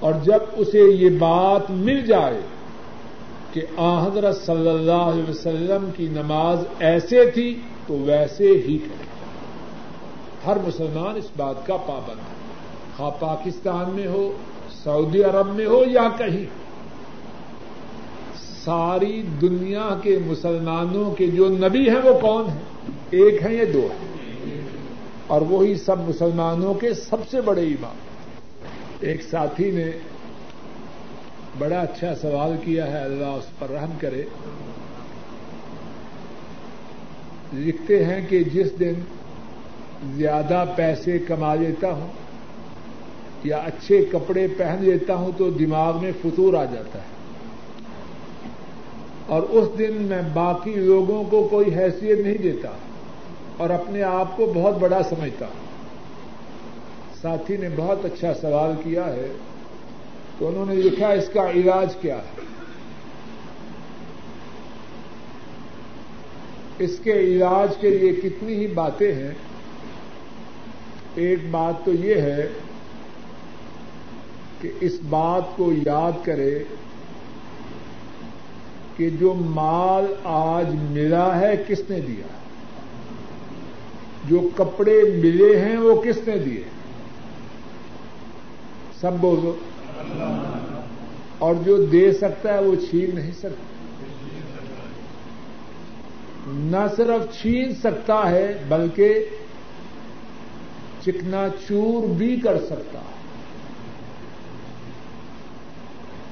اور 0.00 0.12
جب 0.24 0.42
اسے 0.56 0.80
یہ 0.80 1.18
بات 1.18 1.70
مل 1.70 2.00
جائے 2.06 2.40
کہ 3.52 3.62
آ 3.76 3.92
حضرت 4.06 4.36
صلی 4.36 4.68
اللہ 4.68 5.04
علیہ 5.12 5.28
وسلم 5.28 5.88
کی 5.96 6.08
نماز 6.12 6.64
ایسے 6.78 7.24
تھی 7.30 7.48
تو 7.86 7.94
ویسے 7.94 8.48
ہی 8.48 8.78
کرے 8.78 9.04
ہر 10.46 10.56
مسلمان 10.66 11.16
اس 11.16 11.28
بات 11.36 11.66
کا 11.66 11.76
پابند 11.76 12.18
ہے۔ 12.18 12.34
خواہ 12.96 13.10
پاکستان 13.20 13.90
میں 13.94 14.06
ہو، 14.06 14.32
سعودی 14.84 15.22
عرب 15.22 15.54
میں 15.54 15.66
ہو 15.66 15.84
یا 15.86 16.08
کہیں۔ 16.18 16.44
ساری 18.64 19.22
دنیا 19.40 19.88
کے 20.02 20.18
مسلمانوں 20.26 21.10
کے 21.10 21.26
جو 21.26 21.48
نبی 21.48 21.88
ہیں 21.88 22.02
وہ 22.04 22.20
کون 22.20 22.48
ہیں؟ 22.48 22.90
ایک 23.10 23.42
ہیں 23.42 23.52
یا 23.52 23.64
دو 23.74 23.80
ہیں؟ 23.80 24.60
اور 25.26 25.40
وہی 25.40 25.74
سب 25.74 26.08
مسلمانوں 26.08 26.74
کے 26.74 26.94
سب 26.94 27.16
سے 27.30 27.40
بڑے 27.40 27.62
امام۔ 27.62 27.96
ایک 29.00 29.22
ساتھی 29.22 29.70
نے 29.70 29.90
بڑا 31.58 31.80
اچھا 31.80 32.14
سوال 32.14 32.56
کیا 32.64 32.86
ہے، 32.86 32.98
اللہ 32.98 33.24
اس 33.24 33.58
پر 33.58 33.70
رحم 33.70 33.90
کرے۔ 33.98 34.22
لکھتے 37.54 38.04
ہیں 38.04 38.20
کہ 38.28 38.44
جس 38.44 38.80
دن 38.80 38.92
زیادہ 40.14 40.64
پیسے 40.76 41.18
کما 41.18 41.54
لیتا 41.54 41.92
ہوں 41.92 42.08
یا 43.44 43.56
اچھے 43.56 44.04
کپڑے 44.12 44.46
پہن 44.56 44.76
لیتا 44.80 45.14
ہوں 45.14 45.32
تو 45.36 45.50
دماغ 45.50 46.02
میں 46.02 46.12
فطور 46.22 46.54
آ 46.54 46.64
جاتا 46.64 46.98
ہے۔ 46.98 47.14
اور 49.26 49.42
اس 49.42 49.78
دن 49.78 49.92
میں 49.92 50.22
باقی 50.34 50.74
لوگوں 50.74 51.24
کو 51.24 51.48
کوئی 51.50 51.74
حیثیت 51.76 52.18
نہیں 52.18 52.38
دیتا 52.38 52.68
اور 53.56 53.70
اپنے 53.70 54.02
آپ 54.02 54.36
کو 54.36 54.52
بہت 54.54 54.78
بڑا 54.78 55.02
سمجھتا۔ 55.02 55.46
ہوں 55.46 55.64
ساتھی 57.22 57.56
نے 57.56 57.68
بہت 57.76 58.04
اچھا 58.04 58.34
سوال 58.34 58.72
کیا 58.84 59.06
ہے 59.06 59.28
تو 60.38 60.48
انہوں 60.48 60.66
نے 60.66 60.74
لکھا 60.74 61.08
اس 61.08 61.28
کا 61.32 61.50
علاج 61.50 61.96
کیا 62.00 62.16
ہے۔ 62.16 62.43
اس 66.78 67.00
کے 67.02 67.12
علاج 67.12 67.76
کے 67.80 67.90
لیے 67.90 68.12
کتنی 68.12 68.54
ہی 68.54 68.66
باتیں 68.66 69.14
ہیں، 69.14 69.30
ایک 71.14 71.38
بات 71.50 71.74
تو 71.84 71.92
یہ 71.92 72.14
ہے 72.14 72.48
کہ 74.60 74.70
اس 74.80 74.92
بات 75.08 75.42
کو 75.56 75.72
یاد 75.86 76.12
کرے 76.24 76.64
کہ 78.96 79.10
جو 79.10 79.34
مال 79.34 80.14
آج 80.24 80.66
ملا 80.90 81.40
ہے، 81.40 81.64
کس 81.68 81.80
نے 81.90 82.00
دیا؟ 82.00 82.26
جو 84.28 84.48
کپڑے 84.56 85.02
ملے 85.22 85.60
ہیں، 85.60 85.76
وہ 85.76 86.02
کس 86.02 86.18
نے 86.26 86.38
دیے؟ 86.38 86.62
سب 89.00 89.12
بولو۔ 89.20 89.56
اور 91.38 91.54
جو 91.64 91.86
دے 91.86 92.12
سکتا 92.12 92.54
ہے، 92.54 92.62
وہ 92.62 92.74
چھین 92.90 93.10
نہیں 93.14 93.32
سکتا۔ 93.38 93.73
نہ 96.54 96.86
صرف 96.96 97.40
چھین 97.40 97.74
سکتا 97.74 98.30
ہے 98.30 98.58
بلکہ 98.68 99.28
چکنا 101.02 101.46
چور 101.68 102.08
بھی 102.08 102.36
کر 102.36 102.58
سکتا 102.58 102.98
ہے۔ 102.98 103.14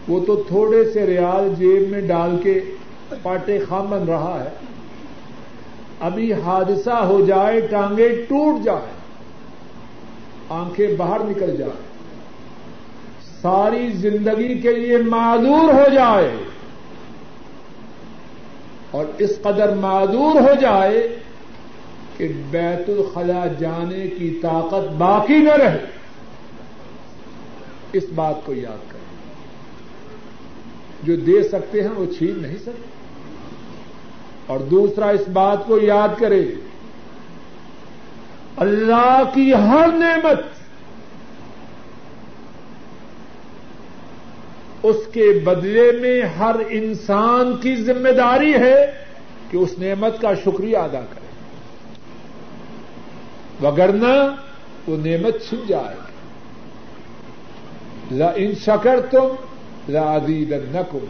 وہ 0.08 0.24
تو 0.26 0.36
تھوڑے 0.48 0.90
سے 0.90 1.06
ریال 1.06 1.54
جیب 1.58 1.88
میں 1.88 2.00
ڈال 2.00 2.40
کے 2.42 2.60
پاٹے 3.22 3.58
خام 3.68 3.90
بن 3.90 4.04
رہا 4.04 4.44
ہے۔ 4.44 4.48
ابھی 6.00 6.32
حادثہ 6.32 6.90
ہو 6.90 7.24
جائے، 7.24 7.60
ٹانگیں 7.60 8.08
ٹوٹ 8.28 8.64
جائیں، 8.64 8.92
آنکھیں 10.48 10.88
باہر 10.96 11.20
نکل 11.20 11.56
جائیں۔ 11.56 11.92
ساری 13.42 13.90
زندگی 13.92 14.58
کے 14.58 14.72
لیے 14.72 14.98
معذور 14.98 15.74
ہو 15.74 15.94
جائے۔ 15.94 16.32
اور 18.92 19.04
اس 19.18 19.32
قدر 19.42 19.74
معذور 19.74 20.40
ہو 20.40 20.54
جائے 20.60 21.18
کہ 22.16 22.28
بیت 22.50 22.88
الخلا 22.88 23.46
جانے 23.58 24.06
کی 24.06 24.38
طاقت 24.42 24.92
باقی 24.92 25.36
نہ 25.36 25.52
رہے۔ 25.52 25.84
اس 27.92 28.04
بات 28.14 28.34
کو 28.44 28.54
یاد 28.54 28.92
کریں۔ 28.92 29.02
جو 31.02 31.16
دے 31.16 31.42
سکتے 31.42 31.82
ہیں 31.82 31.90
وہ 31.90 32.06
چھین 32.18 32.42
نہیں 32.42 32.56
سکتے۔ 32.56 32.88
اور 34.46 34.60
دوسرا 34.60 35.08
اس 35.08 35.28
بات 35.28 35.66
کو 35.66 35.78
یاد 35.82 36.20
کرے 36.20 36.54
اللہ 38.56 39.22
کی 39.34 39.54
ہر 39.54 39.88
نعمت 39.92 40.61
اس 44.82 44.96
کے 45.12 45.40
بدلے 45.44 45.92
میں 45.92 46.22
ہر 46.22 46.56
انسان 46.68 47.56
کی 47.56 47.76
ذمہ 47.76 48.08
داری 48.08 48.54
ہے 48.54 48.92
کہ 49.50 49.56
اس 49.56 49.78
نعمت 49.78 50.20
کا 50.20 50.34
شکریہ 50.34 50.76
ادا 50.76 51.00
کرے۔ 51.00 51.22
وگرنا 53.66 54.34
وہ 54.88 54.96
نعمت 54.96 55.34
چھن 55.48 55.56
جائے۔ 55.68 55.96
لا 58.10 58.32
ان 58.34 58.54
شکر 58.54 59.00
تم 59.10 59.28
لادید 59.88 60.52
نقم 60.52 61.04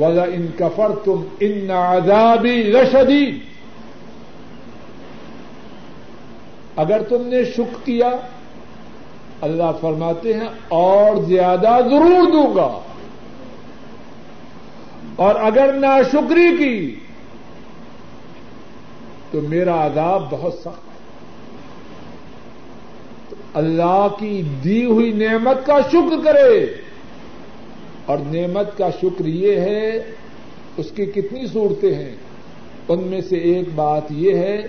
ولا 0.00 0.22
ان 0.22 0.46
کفر 0.58 0.88
تم 1.04 1.22
ان 1.40 1.70
آزادی 1.70 2.72
رشدی 2.72 3.38
اگر 6.76 7.02
تم 7.02 7.26
نے 7.26 7.44
شک 7.44 7.86
کیا، 7.86 8.10
اللہ 9.40 9.70
فرماتے 9.80 10.34
ہیں 10.34 10.48
اور 10.68 11.22
زیادہ 11.22 11.78
ضرور 11.90 12.30
دوں 12.32 12.54
گا۔ 12.54 12.80
اور 15.16 15.34
اگر 15.34 15.72
ناشکری 15.72 16.56
کی 16.56 16.94
تو 19.30 19.40
میرا 19.40 19.86
عذاب 19.86 20.22
بہت 20.30 20.54
سخت 20.54 20.66
ہے۔ 20.66 20.96
اللہ 23.54 24.06
کی 24.18 24.42
دی 24.64 24.84
ہوئی 24.84 25.12
نعمت 25.12 25.66
کا 25.66 25.78
شکر 25.88 26.24
کرے۔ 26.24 26.66
اور 28.06 28.18
نعمت 28.18 28.78
کا 28.78 28.90
شکر 28.90 29.24
یہ 29.24 29.60
ہے، 29.60 30.10
اس 30.76 30.90
کی 30.90 31.06
کتنی 31.06 31.46
صورتیں 31.46 31.94
ہیں۔ 31.94 32.16
ان 32.88 33.02
میں 33.02 33.20
سے 33.20 33.36
ایک 33.36 33.68
بات 33.74 34.02
یہ 34.10 34.34
ہے 34.34 34.62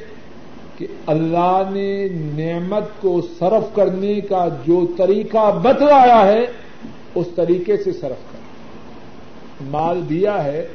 کہ 0.78 0.88
اللہ 1.06 1.62
نے 1.70 2.08
نعمت 2.14 2.84
کو 3.02 3.22
صرف 3.40 3.76
کرنے 3.76 4.22
کا 4.22 4.48
جو 4.68 4.88
طریقہ 4.98 5.60
بتلایا 5.64 6.28
ہے، 6.28 6.46
اس 7.16 7.28
طریقے 7.36 7.78
سے 7.78 7.92
صرف 7.92 8.32
کر 8.32 8.38
مال 9.62 10.10
دیا 10.10 10.44
ہے، 10.44 10.68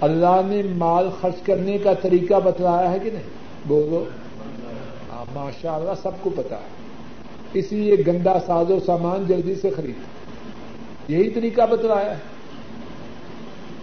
اللہ 0.00 0.40
نے 0.46 0.62
مال 0.62 1.08
خرچ 1.20 1.42
کرنے 1.42 1.78
کا 1.78 1.94
طریقہ 1.94 2.34
بتلایا 2.44 2.92
ہے 2.92 2.98
کہ 2.98 3.10
نہیں؟ 3.10 3.22
بولو۔ 3.66 4.04
ہاں، 5.12 5.24
ماشاء 5.34 5.72
اللہ 5.72 5.90
سب 6.02 6.10
کو 6.20 6.30
پتا 6.36 6.56
ہے۔ 6.56 6.78
اس 7.52 7.72
لیے 7.72 7.96
گندا 8.06 8.40
ساز 8.46 8.70
و 8.70 8.78
سامان 8.86 9.24
جلدی 9.28 9.54
سے 9.54 9.70
خرید۔ 9.70 9.94
یہی 11.08 11.30
طریقہ 11.30 11.66
بتلایا 11.70 12.10
ہے۔ 12.10 12.20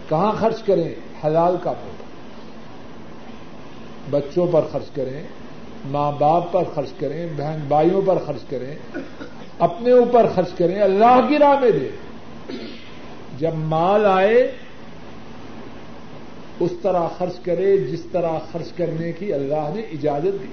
کہاں 0.08 0.32
خرچ 0.32 0.62
کریں؟ 0.62 0.94
حلال 1.24 1.56
کا 1.62 1.72
پودا 1.72 2.04
بچوں 4.10 4.46
پر 4.50 4.60
خرچ 4.72 4.90
کریں، 4.94 5.22
ماں 5.84 6.12
باپ 6.12 6.52
پر 6.52 6.62
خرچ 6.74 6.90
کریں، 7.00 7.26
بہن 7.36 7.64
بھائیوں 7.68 8.02
پر 8.06 8.18
خرچ 8.26 8.50
کریں، 8.50 8.98
اپنے 9.58 9.90
اوپر 9.90 10.26
خرچ 10.34 10.50
کریں، 10.58 10.80
اللہ 10.80 11.20
کی 11.28 11.38
راہ 11.38 11.60
میں 11.60 11.70
دیں۔ 11.70 11.88
جب 13.38 13.54
مال 13.54 14.06
آئے، 14.06 14.52
اس 16.60 16.70
طرح 16.82 17.06
خرچ 17.18 17.38
کرے، 17.38 17.76
جس 17.76 18.00
طرح 18.12 18.38
خرچ 18.52 18.72
کرنے 18.72 19.12
کی 19.12 19.32
اللہ 19.32 19.70
نے 19.74 19.82
اجازت 19.82 20.42
دی۔ 20.42 20.46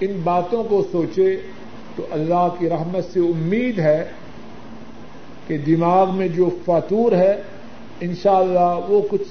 ان 0.00 0.20
باتوں 0.24 0.64
کو 0.64 0.86
سوچے 0.92 1.40
تو 1.96 2.06
اللہ 2.10 2.48
کی 2.58 2.68
رحمت 2.68 3.04
سے 3.12 3.20
امید 3.20 3.78
ہے 3.78 4.10
کہ 5.46 5.58
دماغ 5.58 6.16
میں 6.16 6.28
جو 6.28 6.50
فاتور 6.64 7.12
ہے، 7.12 7.42
انشاءاللہ 8.00 8.58
اللہ 8.58 8.90
وہ 8.90 9.02
کچھ 9.10 9.28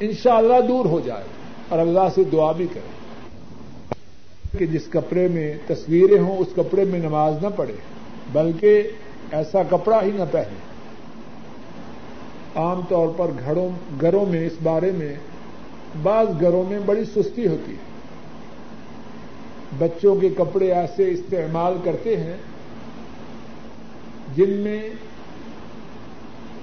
انشاءاللہ 0.00 0.60
دور 0.68 0.84
ہو 0.84 1.00
جائے 1.00 1.24
اور 1.68 1.78
اللہ 1.78 2.08
سے 2.14 2.24
دعا 2.24 2.52
بھی 2.52 2.66
کرے۔ 2.74 2.94
کہ 4.58 4.66
جس 4.66 4.86
کپڑے 4.90 5.28
میں 5.28 5.54
تصویریں 5.66 6.18
ہوں، 6.18 6.36
اس 6.38 6.46
کپڑے 6.56 6.84
میں 6.84 6.98
نماز 6.98 7.34
نہ 7.42 7.48
پڑے 7.56 7.72
بلکہ 8.32 8.82
ایسا 9.34 9.62
کپڑا 9.70 10.02
ہی 10.02 10.10
نہ 10.10 10.24
پہنے۔ 10.30 10.58
عام 12.54 12.80
طور 12.88 13.08
پر 13.16 13.26
گھروں 13.44 13.68
گھروں 14.00 14.26
میں 14.26 14.46
اس 14.46 14.52
بارے 14.62 14.90
میں 14.90 15.14
بعض 16.02 16.26
گھروں 16.40 16.70
میں 16.70 16.78
بڑی 16.86 17.04
سستی 17.04 17.46
ہوتی 17.46 17.72
ہے۔ 17.72 17.94
بچوں 19.78 20.14
کے 20.16 20.28
کپڑے 20.28 20.72
ایسے 20.72 21.10
استعمال 21.10 21.74
کرتے 21.84 22.16
ہیں 22.16 22.36
جن 24.34 24.50
میں 24.50 24.88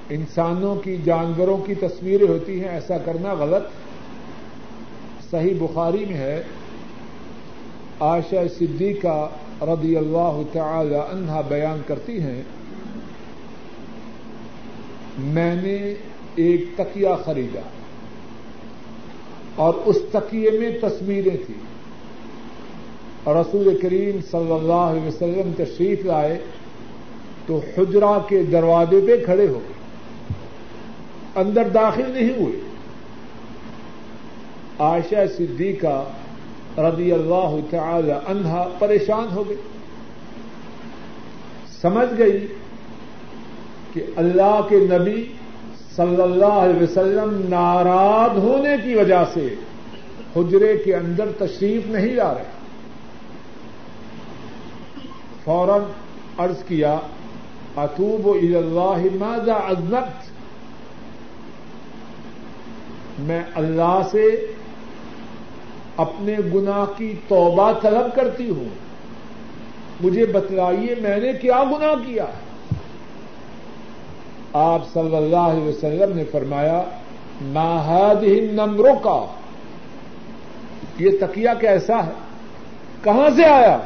انسانوں 0.09 0.75
کی 0.75 0.97
جانوروں 1.05 1.57
کی 1.57 1.75
تصویریں 1.75 2.27
ہوتی 2.27 2.61
ہیں، 2.61 2.69
ایسا 2.69 2.97
کرنا 2.97 3.33
غلط۔ 3.33 3.63
صحیح 5.31 5.53
بخاری 5.59 6.05
میں 6.05 6.17
ہے، 6.17 6.43
عائشہ 7.99 8.47
صدیقہ 8.59 9.29
رضی 9.61 9.97
اللہ 9.97 10.41
تعالی 10.53 10.95
عنہا 10.95 11.41
بیان 11.41 11.81
کرتی 11.87 12.21
ہیں 12.21 12.43
میں 15.17 15.55
نے 15.55 15.93
ایک 16.35 16.65
تکیا 16.75 17.15
خریدا 17.15 17.59
اور 19.55 19.73
اس 19.73 19.97
تکیے 20.11 20.51
میں 20.51 20.77
تصویریں 20.81 21.37
تھیں۔ 21.45 21.71
اور 23.23 23.35
رسول 23.35 23.79
کریم 23.81 24.19
صلی 24.31 24.51
اللہ 24.51 24.73
علیہ 24.73 25.07
وسلم 25.07 25.51
تشریف 25.57 26.05
لائے 26.05 26.39
تو 27.45 27.61
حجرا 27.77 28.17
کے 28.29 28.43
دروازے 28.43 28.99
پہ 29.07 29.25
کھڑے 29.25 29.47
ہو 29.47 29.59
گئے۔ 29.59 29.81
اندر 31.35 31.69
داخل 31.69 32.11
نہیں 32.11 32.29
ہوئے۔ 32.29 32.59
عائشہ 34.79 35.33
صدیقہ 35.37 36.05
رضی 36.77 37.11
اللہ 37.11 37.55
تعالی 37.69 38.11
عنہا 38.11 38.69
پریشان 38.79 39.27
ہو 39.35 39.49
گئی 39.49 39.57
سمجھ 41.81 42.17
گئی 42.17 42.47
کہ 43.93 44.01
اللہ 44.15 44.59
کے 44.69 44.75
نبی 44.75 45.33
صلی 45.95 46.21
اللہ 46.21 46.45
علیہ 46.45 46.83
وسلم 46.83 47.45
ناراض 47.49 48.37
ہونے 48.37 48.75
کی 48.83 48.95
وجہ 48.95 49.23
سے 49.33 49.55
حجرے 50.35 50.77
کے 50.77 50.95
اندر 50.95 51.31
تشریف 51.37 51.87
نہیں 51.87 52.13
لا 52.13 52.33
رہے۔ 52.33 52.43
فوراً 55.43 55.81
عرض 56.37 56.63
کیا 56.63 56.93
اطوب 57.75 58.27
اتوب 58.27 58.57
اللہ 58.57 59.15
ماذا 59.15 59.53
ازنت 59.53 60.31
میں 63.19 63.43
اللہ 63.55 63.99
سے 64.11 64.53
اپنے 65.97 66.35
گناہ 66.53 66.85
کی 66.97 67.13
توبہ 67.27 67.71
طلب 67.81 68.15
کرتی 68.15 68.49
ہوں۔ 68.49 68.69
مجھے 70.01 70.25
بتلائیے 70.25 70.95
میں 71.01 71.17
نے 71.17 71.33
کیا 71.33 71.63
گناہ 71.63 71.95
کیا 72.05 72.23
ہے؟ 72.23 72.50
آپ 74.53 74.81
صلی 74.93 75.15
اللہ 75.15 75.35
علیہ 75.35 75.63
وسلم 75.63 76.17
نے 76.17 76.23
فرمایا 76.23 76.83
ناحد 77.41 78.23
نمبروں 78.51 78.95
کا 78.95 79.25
یہ 80.97 81.09
تکیا 81.21 81.53
کیسا 81.53 82.05
ہے؟ 82.05 82.11
کہاں 83.03 83.29
سے 83.35 83.45
آیا؟ 83.45 83.77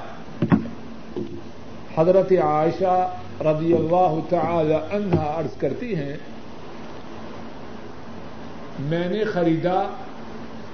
حضرت 1.98 2.32
عائشہ 2.32 3.10
رضی 3.42 3.74
اللہ 3.74 4.20
تعالی 4.30 4.74
عنہا 4.74 5.40
عرض 5.40 5.58
کرتی 5.58 5.96
ہیں، 5.96 6.18
میں 8.80 9.08
نے 9.08 9.24
خریدا، 9.24 9.84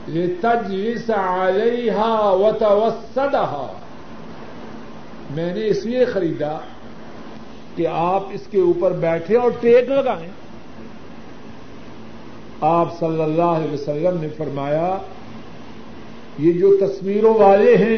لتجلس 0.07 1.09
علیها 1.09 2.31
وتوسدها۔ 2.33 3.67
میں 5.29 5.53
نے 5.53 5.67
اس 5.67 5.85
لیے 5.85 6.05
خریدا 6.05 6.57
کہ 7.76 7.88
آپ 7.88 8.24
اس 8.32 8.41
کے 8.51 8.59
اوپر 8.59 8.91
بیٹھے 8.91 9.38
اور 9.38 9.51
ٹیک 9.59 9.91
لگائیں۔ 9.91 10.30
آپ 12.61 12.99
صلی 12.99 13.24
اللہ 13.24 13.41
علیہ 13.41 13.74
وسلم 13.74 14.22
نے 14.22 14.30
فرمایا، 14.30 14.97
یہ 16.39 16.51
جو 16.53 16.78
تصویروں 16.78 17.34
والے 17.34 17.76
ہیں، 17.76 17.97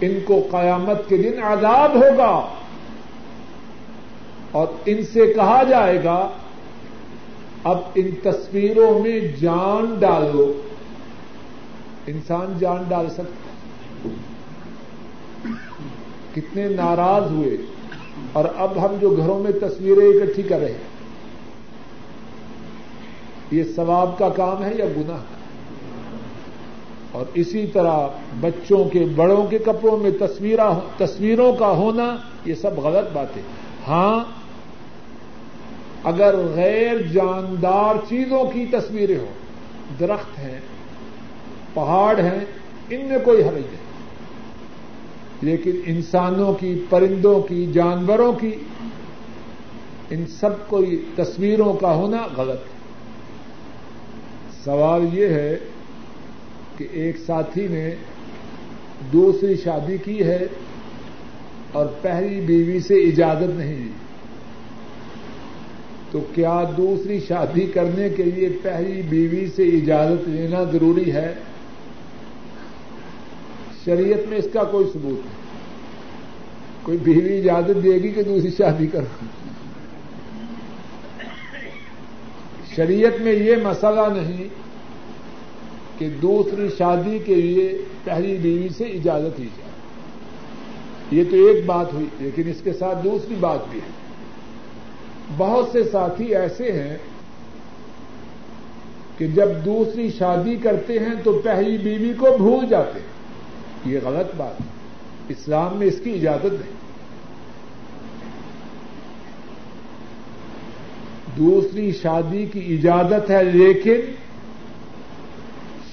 ان 0.00 0.18
کو 0.24 0.48
قیامت 0.50 1.08
کے 1.08 1.16
دن 1.16 1.42
عذاب 1.42 1.94
ہوگا۔ 1.94 2.48
اور 4.50 4.66
ان 4.86 5.02
سے 5.02 5.32
کہا 5.36 5.62
جائے 5.62 6.04
گا، 6.04 6.28
اب 7.64 7.78
ان 7.94 8.10
تصویروں 8.22 8.98
میں 8.98 9.20
جان 9.20 9.96
ڈالو۔ 10.00 10.60
انسان 12.06 12.58
جان 12.58 12.84
ڈال 12.88 13.10
سکتا 13.10 14.08
کتنے 16.34 16.68
ناراض 16.68 17.30
ہوئے 17.30 17.56
اور 18.32 18.44
اب 18.56 18.84
ہم 18.84 18.96
جو 19.00 19.10
گھروں 19.10 19.38
میں 19.38 19.52
تصویریں 19.60 20.08
اکٹھی 20.08 20.42
کر 20.42 20.58
رہے 20.58 20.72
ہیں، 20.72 20.88
یہ 23.50 23.62
ثواب 23.76 24.18
کا 24.18 24.28
کام 24.28 24.64
ہے 24.64 24.70
یا 24.74 24.84
گناہ؟ 24.96 25.22
کا 25.22 25.38
اور 27.12 27.24
اسی 27.34 27.66
طرح 27.66 28.06
بچوں 28.40 28.84
کے، 28.84 29.04
بڑوں 29.16 29.46
کے 29.46 29.58
کپڑوں 29.58 29.96
میں 29.96 30.10
تصویروں 30.98 31.52
کا 31.52 31.70
ہونا، 31.70 32.16
یہ 32.44 32.54
سب 32.54 32.78
غلط 32.78 33.12
بات 33.12 33.36
ہے 33.36 33.42
ہاں 33.88 34.24
اگر 36.04 36.34
غیر 36.54 37.02
جاندار 37.02 37.94
چیزوں 38.08 38.44
کی 38.44 38.66
تصویریں 38.66 39.18
ہوں، 39.18 39.32
درخت 40.00 40.38
ہیں، 40.38 40.60
پہاڑ 41.74 42.18
ہیں، 42.18 42.44
ان 42.90 43.08
میں 43.08 43.18
کوئی 43.24 43.42
حرج 43.42 43.66
نہیں۔ 43.72 43.79
لیکن 45.42 45.70
انسانوں 45.86 46.52
کی، 46.52 46.84
پرندوں 46.90 47.40
کی، 47.40 47.66
جانوروں 47.72 48.32
کی، 48.32 48.52
ان 50.10 50.26
سب 50.26 50.68
کو 50.68 50.84
تصویروں 51.16 51.72
کا 51.72 51.94
ہونا 51.94 52.26
غلط 52.36 52.58
ہے۔ 52.58 52.80
سوال 54.64 55.06
یہ 55.12 55.26
ہے 55.26 55.58
کہ 56.76 56.86
ایک 56.90 57.16
ساتھی 57.26 57.66
نے 57.70 57.94
دوسری 59.12 59.56
شادی 59.56 59.96
کی 60.04 60.22
ہے 60.22 60.46
اور 61.72 61.86
پہلی 62.02 62.40
بیوی 62.40 62.80
سے 62.80 62.94
اجازت 62.94 63.58
نہیں 63.58 63.76
دی 63.76 63.90
تو 66.10 66.20
کیا 66.34 66.62
دوسری 66.76 67.20
شادی 67.28 67.66
کرنے 67.66 68.08
کے 68.08 68.22
لیے 68.22 68.48
پہلی 68.62 69.02
بیوی 69.02 69.46
سے 69.56 69.62
اجازت 69.62 70.28
لینا 70.28 70.62
ضروری 70.62 71.12
ہے؟ 71.12 71.34
شریعت 73.84 74.28
میں 74.28 74.38
اس 74.38 74.46
کا 74.52 74.64
کوئی 74.64 74.84
ثبوت 74.92 75.26
نہیں۔ 75.26 75.40
کوئی 76.82 76.98
بیوی 76.98 77.38
اجازت 77.38 77.84
دے 77.84 77.92
گی 77.92 78.08
کہ 78.08 78.22
دوسری 78.22 78.50
شادی 78.50 78.86
کرو۔ 78.86 79.24
شریعت 82.76 83.20
میں 83.20 83.32
یہ 83.32 83.56
مسئلہ 83.56 84.20
نہیں 84.20 84.48
کہ 85.98 86.08
دوسری 86.22 86.68
شادی 86.78 87.18
کے 87.18 87.34
لیے 87.34 87.82
پہلی 88.04 88.36
بیوی 88.36 88.68
سے 88.68 88.84
اجازت 88.84 89.40
لی 89.40 89.48
جائے۔ 89.58 89.70
یہ 91.10 91.30
تو 91.30 91.36
ایک 91.36 91.66
بات 91.66 91.92
ہوئی، 91.92 92.06
لیکن 92.18 92.42
اس 92.50 92.60
کے 92.64 92.72
ساتھ 92.72 93.04
دوسری 93.04 93.34
بات 93.40 93.58
بھی 93.70 93.78
ہے۔ 93.78 94.00
بہت 95.36 95.68
سے 95.72 95.84
ساتھی 95.84 96.34
ایسے 96.36 96.72
ہیں 96.72 96.98
کہ 99.18 99.26
جب 99.26 99.48
دوسری 99.64 100.10
شادی 100.10 100.56
کرتے 100.56 100.98
ہیں 100.98 101.14
تو 101.24 101.40
پہلی 101.44 101.78
بیوی 101.78 102.12
کو 102.18 102.36
بھول 102.36 102.66
جاتے 102.66 103.00
ہیں۔ 103.00 103.19
یہ 103.84 103.98
غلط 104.02 104.34
بات 104.36 104.60
ہے 104.60 104.66
اسلام 105.28 105.76
میں 105.76 105.86
اس 105.86 106.00
کی 106.04 106.12
اجازت 106.14 106.44
نہیں۔ 106.44 106.80
دوسری، 111.36 111.92
شادی 111.92 112.46
کی 112.46 112.78
اجازت 112.78 113.30
ہے، 113.30 113.44
لیکن 113.44 114.00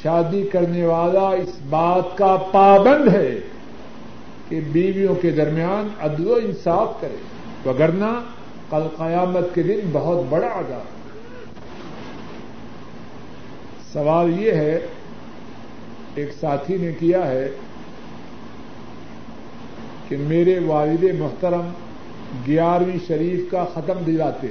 شادی 0.04 0.48
کرنے 0.52 0.86
والا 0.86 1.30
اس 1.30 1.60
بات 1.70 2.18
کا 2.18 2.38
پابند 2.52 3.08
ہے 3.08 3.40
کہ 4.50 4.62
بیویوں 4.72 5.16
کے 5.16 5.32
درمیان 5.32 5.88
عدل 6.00 6.28
و 6.28 6.34
انصاف 6.34 7.02
کرے۔ 7.02 7.16
وگرنہ 7.70 8.20
کل 8.70 8.88
قیامت 8.98 9.56
کے 9.56 9.64
دن 9.64 9.80
بہت 9.92 10.18
بڑا 10.30 10.48
عذاب۔ 10.48 10.98
سوال 13.94 14.42
یہ 14.42 14.52
ہے، 14.52 14.80
ایک 16.16 16.30
ساتھی 16.40 16.78
نے 16.78 16.92
کیا 17.00 17.28
ہے 17.28 17.52
کہ 20.08 20.18
میرے 20.18 20.60
والد 20.60 21.04
محترم 21.20 21.70
گیارہویں 22.48 22.98
شریف 23.08 23.52
کا 23.52 23.66
ختم 23.74 24.04
دلاتے 24.08 24.48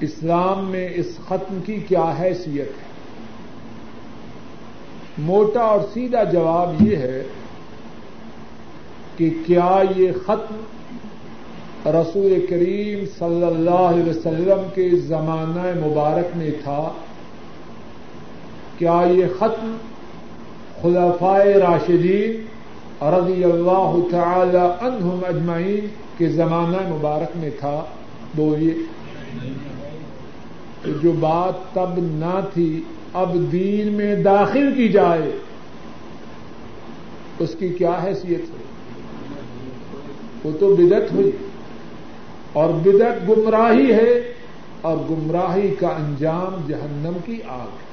اسلام 0.00 0.70
میں 0.70 0.88
اس 0.94 1.06
ختم 1.28 1.58
کی 1.66 1.76
کیا 1.88 2.12
حیثیت 2.20 2.68
ہے؟ 2.68 2.90
موٹا 5.18 5.60
اور 5.60 5.80
سیدھا 5.92 6.24
جواب 6.24 6.82
یہ 6.82 6.96
ہے 6.96 7.22
کہ 9.16 9.30
کیا 9.46 9.82
یہ 9.96 10.12
ختم 10.26 10.60
رسول 11.86 12.46
کریم 12.50 13.04
صلی 13.18 13.44
اللہ 13.44 13.86
علیہ 13.86 14.10
وسلم 14.10 14.68
کے 14.74 14.90
زمانہ 14.90 15.86
مبارک 15.86 16.36
میں 16.36 16.50
تھا؟ 16.64 16.92
کیا 18.78 19.02
یہ 19.10 19.24
ختم 19.38 19.76
خلفائے 20.82 21.54
راشدین 21.54 22.46
رضی 23.04 23.44
اللہ 23.44 23.96
تعالی 24.10 24.86
عنہم 24.86 25.20
اجمعین 25.28 25.86
کے 26.18 26.28
زمانہ 26.28 26.94
مبارک 26.94 27.36
میں 27.36 27.50
تھا۔ 27.60 27.84
بولیے۔ 28.34 28.74
جو 31.02 31.12
بات 31.12 31.74
تب 31.74 31.90
نہ 31.96 32.40
تھی، 32.54 32.82
اب 33.12 33.52
دین 33.52 33.92
میں 33.92 34.14
داخل 34.14 34.72
کی 34.76 34.88
جائے، 34.88 35.38
اس 37.38 37.56
کی 37.58 37.68
کیا 37.68 38.00
حیثیت 38.04 38.40
ہے؟ 38.40 38.64
وہ 40.44 40.50
تو 40.60 40.76
بدت 40.76 41.12
ہوئی۔ 41.12 41.30
اور 42.52 42.70
بدت 42.70 43.28
گمراہی 43.28 43.92
ہے، 43.92 44.32
اور 44.80 44.96
گمراہی 44.96 45.74
کا 45.78 45.88
انجام 45.88 46.64
جہنم 46.68 47.16
کی 47.24 47.38
آگ 47.48 47.68
ہے۔ 47.68 47.91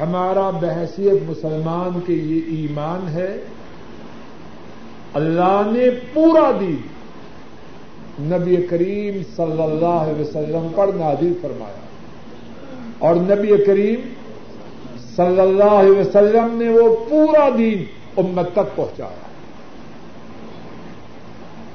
ہمارا 0.00 0.50
بحثیت 0.50 1.30
مسلمان 1.30 2.00
کے 2.06 2.12
یہ 2.12 2.40
ایمان 2.46 3.08
ہے۔ 3.08 3.36
اللہ 5.14 5.62
نے 5.72 5.90
پورا 6.12 6.50
دین 6.60 6.76
نبی 8.20 8.56
کریم 8.56 9.22
صلی 9.36 9.62
اللہ 9.62 9.86
علیہ 9.86 10.20
وسلم 10.20 10.66
پر 10.76 10.88
نادر 10.88 11.32
فرمایا۔ 11.42 11.82
اور 12.98 13.14
نبی 13.14 13.64
کریم 13.66 14.00
صلی 15.16 15.40
اللہ 15.40 15.64
علیہ 15.64 16.00
وسلم 16.00 16.62
نے 16.62 16.68
وہ 16.68 16.96
پورا 17.08 17.48
دین 17.58 17.84
امت 18.16 18.52
تک 18.52 18.76
پہنچایا۔ 18.76 19.22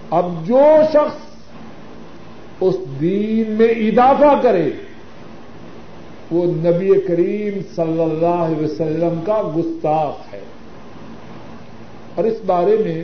اب 0.09 0.47
جو 0.47 0.59
شخص 0.89 1.27
اس 2.59 2.75
دین 3.01 3.51
میں 3.51 3.67
اضافہ 3.67 4.41
کرے 4.41 4.71
وہ 6.31 6.45
نبی 6.45 7.01
کریم 7.07 7.61
صلی 7.75 8.03
اللہ 8.03 8.25
علیہ 8.25 8.65
وسلم 8.65 9.19
کا 9.25 9.41
گستاخ 9.57 10.33
ہے۔ 10.33 10.41
اور 12.15 12.25
اس 12.25 12.37
بارے 12.45 12.77
میں 12.85 13.03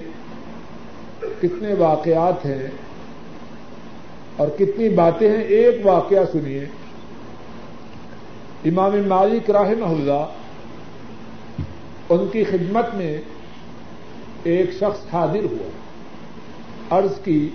کتنے 1.41 1.73
واقعات 1.73 2.45
ہیں 2.45 2.67
اور 4.37 4.47
کتنی 4.47 4.89
باتیں 4.89 5.29
ہیں، 5.29 5.43
ایک 5.43 5.85
واقعہ 5.85 6.25
سنیے۔ 6.31 6.65
امام 8.65 8.91
مالک 9.07 9.51
رحمہ 9.51 9.85
اللہ 9.85 10.27
ان 12.09 12.27
کی 12.31 12.43
خدمت 12.43 12.95
میں 12.95 13.17
ایک 14.43 14.71
شخص 14.73 15.13
حاضر 15.13 15.43
ہوا۔ 15.43 15.69
عرض 16.89 17.19
کی، 17.23 17.49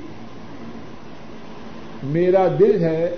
میرا 2.02 2.46
دل 2.58 2.84
ہے 2.84 3.16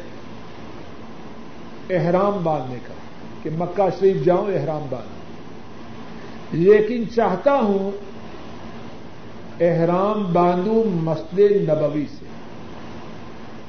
احرام 1.90 2.38
باندھنے 2.42 2.78
کا، 2.86 2.94
کہ 3.42 3.50
مکہ 3.58 3.88
شریف 4.00 4.24
جاؤں 4.24 4.46
احرام 4.46 4.86
باندھ 4.90 5.20
لیکن 6.52 7.04
چاہتا 7.14 7.54
ہوں 7.54 7.90
احرام 9.60 10.32
باندھوں 10.32 10.84
مسجد 10.84 11.68
نبوی 11.68 12.06
سے، 12.18 12.24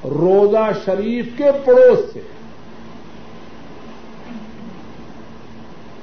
روزہ 0.10 0.70
شریف 0.86 1.26
کے 1.38 1.44
پڑوس 1.66 2.14
سے۔ 2.14 2.20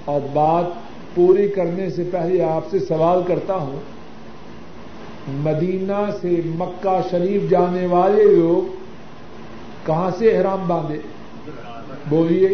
اور 0.04 0.20
بات 0.32 0.64
پوری 1.14 1.48
کرنے 1.48 1.90
سے 1.90 2.04
پہلے 2.10 2.42
آپ 2.42 2.64
سے 2.70 2.78
سوال 2.78 3.22
کرتا 3.26 3.54
ہوں، 3.54 3.80
مدینہ 5.28 6.10
سے 6.20 6.40
مکہ 6.44 7.00
شریف 7.10 7.50
جانے 7.50 7.86
والے 7.86 8.24
لوگ 8.24 8.74
کہاں 9.86 10.10
سے 10.18 10.36
احرام 10.36 10.64
باندھے؟ 10.66 10.98
بولیے۔ 12.08 12.48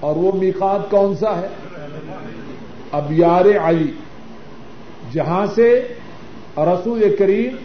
اور 0.00 0.16
وہ 0.16 0.32
میقات 0.32 0.90
کون 0.90 1.16
سا 1.16 1.40
ہے؟ 1.40 1.46
اب 2.92 3.12
یار 3.12 3.44
علی۔ 3.64 3.92
جہاں 5.12 5.46
سے 5.46 5.88
رسول 6.56 7.16
کریم 7.18 7.56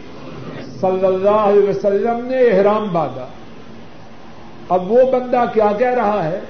صلی 0.80 1.06
اللہ 1.06 1.30
علیہ 1.30 1.68
وسلم 1.68 2.26
نے 2.26 2.38
احرام 2.38 2.92
باندھا۔ 2.92 3.26
اب 4.68 4.92
وہ 4.92 5.12
بندہ 5.12 5.44
کیا 5.54 5.72
کہہ 5.78 5.94
رہا 5.94 6.24
ہے؟ 6.24 6.40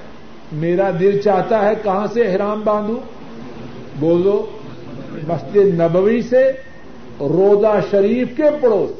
میرا 0.51 0.89
دل 0.99 1.21
چاہتا 1.21 1.69
ہے 1.69 1.73
کہاں 1.83 2.07
سے 2.13 2.21
احرام 2.21 2.61
باندھوں؟ 2.63 2.99
بولو، 3.99 4.45
مسجد 5.27 5.79
نبوی 5.79 6.21
سے 6.21 6.51
روزہ 7.19 7.79
شریف 7.91 8.27
کے 8.37 8.43
پڑوس۔ 8.61 8.91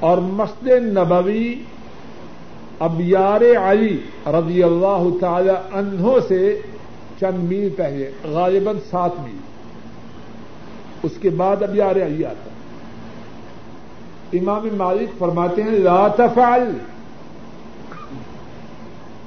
اور 0.00 0.18
مسجد 0.18 0.68
نبوی 0.68 1.54
اب 2.80 3.00
یار 3.00 3.40
علی 3.70 4.00
رضی 4.26 4.62
اللہ 4.62 5.02
تعالی 5.20 5.52
عنہ 5.72 6.08
سے 6.28 6.60
چند 7.20 7.50
میل 7.50 7.68
پہلے، 7.76 8.10
غالباً 8.24 8.76
سات 8.90 9.10
میل۔ 9.20 9.36
اس 11.02 11.10
کے 11.20 11.30
بعد 11.30 11.62
اب 11.62 11.76
یار 11.76 11.96
علی 11.96 12.24
آتا۔ 12.24 12.50
امام 14.32 14.68
مالک 14.76 15.18
فرماتے 15.18 15.62
ہیں، 15.62 15.70
لا 15.70 16.08
تفعل۔ 16.08 16.70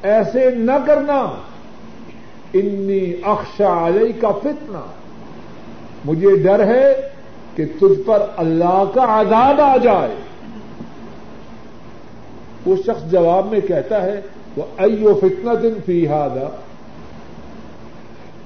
ایسے 0.02 0.50
نہ 0.50 0.72
کرنا۔ 0.88 1.32
انی 2.54 3.14
اخشا 3.24 3.88
علی 3.88 4.12
کا 4.14 4.32
فتنہ۔ 4.32 4.86
مجھے 6.06 6.36
ڈر 6.36 6.68
ہے 6.68 6.93
کہ 7.56 7.66
تجھ 7.66 8.02
پر 8.06 8.26
اللہ 8.38 8.84
کا 8.93 9.22
عذاب 9.22 9.62
آ 9.62 9.78
جائے۔ 9.78 10.16
وہ 12.66 12.76
شخص 12.76 13.11
جواب 13.11 13.45
میں 13.45 13.59
کہتا 13.59 14.03
ہے 14.03 14.22
وہ 14.57 14.63
ایو 14.78 15.13
فتنا 15.13 15.53
دن 15.61 15.74
فی 15.86 16.07
ہادا 16.07 16.47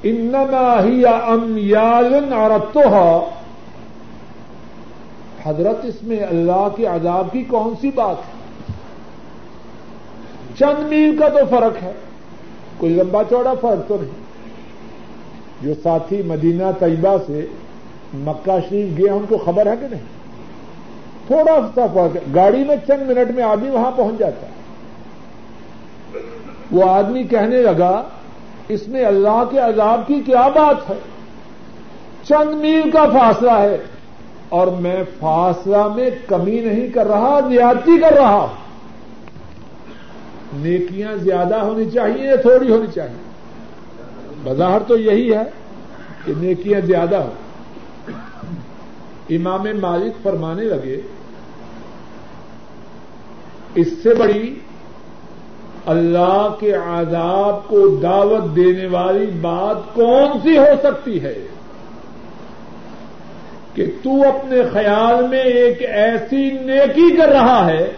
انما 0.03 0.83
ہی 0.83 1.05
ام 1.05 1.55
یالن 1.57 2.33
حضرت، 5.43 5.85
اس 5.85 6.03
میں 6.03 6.19
اللہ 6.19 6.67
کے 6.75 6.85
عذاب 6.85 7.27
کی 7.31 7.43
کون 7.43 7.73
سی 7.81 7.91
بات 7.95 8.15
ہے؟ 8.17 8.39
چند 10.59 10.89
میل 10.89 11.17
کا 11.17 11.29
تو 11.29 11.39
فرق 11.49 11.83
ہے، 11.83 11.91
کوئی 12.77 12.93
لمبا 12.93 13.23
چوڑا 13.29 13.53
فرق 13.61 13.87
تو 13.87 13.97
نہیں۔ 14.01 14.29
جو 15.61 15.73
ساتھی 15.83 16.21
مدینہ 16.21 16.63
طیبہ 16.79 17.17
سے 17.27 17.45
مکہ 18.13 18.57
شریف 18.69 18.97
گئے 18.97 19.09
ان 19.09 19.25
کو 19.29 19.37
خبر 19.37 19.65
ہے 19.65 19.73
کہ 19.81 19.87
نہیں؟ 19.91 20.18
تھوڑا 21.29 21.59
سا 21.75 21.85
فرق 21.93 22.35
گاڑی 22.35 22.63
میں 22.63 22.75
چند 22.87 23.09
منٹ 23.09 23.31
میں 23.31 23.43
آدمی 23.43 23.69
وہاں 23.69 23.91
پہنچ 23.95 24.19
جاتا 24.19 24.47
ہے۔ 24.47 24.51
وہ 26.71 26.89
آدمی 26.89 27.23
کہنے 27.23 27.61
لگا، 27.61 28.03
اس 28.67 28.87
میں 28.87 29.05
اللہ 29.05 29.43
کے 29.51 29.57
عذاب 29.59 30.07
کی 30.07 30.21
کیا 30.25 30.47
بات 30.47 30.89
ہے؟ 30.89 30.99
چند 32.27 32.61
میل 32.61 32.91
کا 32.91 33.05
فاصلہ 33.05 33.51
ہے۔ 33.51 33.77
اور 34.49 34.67
میں 34.67 35.03
فاصلہ 35.19 35.87
میں 35.95 36.09
کمی 36.27 36.59
نہیں 36.59 36.89
کر 36.89 37.07
رہا، 37.07 37.39
زیادتی 37.49 37.99
کر 37.99 38.13
رہا 38.13 38.47
نیکیاں 40.53 41.11
زیادہ 41.15 41.55
ہونی 41.55 41.89
چاہیے 41.89 42.25
یا 42.27 42.35
تھوڑی 42.35 42.71
ہونی 42.71 42.87
چاہیے؟ 42.95 43.29
بظاہر 44.43 44.79
تو 44.87 44.97
یہی 44.97 45.33
ہے 45.33 45.43
کہ 46.25 46.33
نیکیاں 46.37 46.79
زیادہ 46.79 47.15
ہو 47.15 47.29
امام 49.29 49.65
مالک 49.81 50.23
فرمانے 50.23 50.63
لگے 50.63 51.01
اس 53.79 53.87
سے 54.03 54.13
بڑی 54.13 54.55
اللہ 55.85 56.53
کے 56.59 56.73
عذاب 56.73 57.67
کو 57.67 57.87
دعوت 57.87 58.55
دینے 58.55 58.87
والی 58.87 59.25
بات 59.25 59.95
کون 59.95 60.27
سی 60.43 60.57
ہو 60.57 60.65
سکتی 60.83 61.21
ہے 61.21 61.35
کہ 63.73 63.85
تو 64.03 64.27
اپنے 64.27 64.57
خیال 64.73 65.27
میں 65.27 65.43
ایک 65.43 65.81
ایسی 65.81 66.51
نیکی 66.51 67.15
کر 67.17 67.27
رہا 67.29 67.65
ہے 67.65 67.91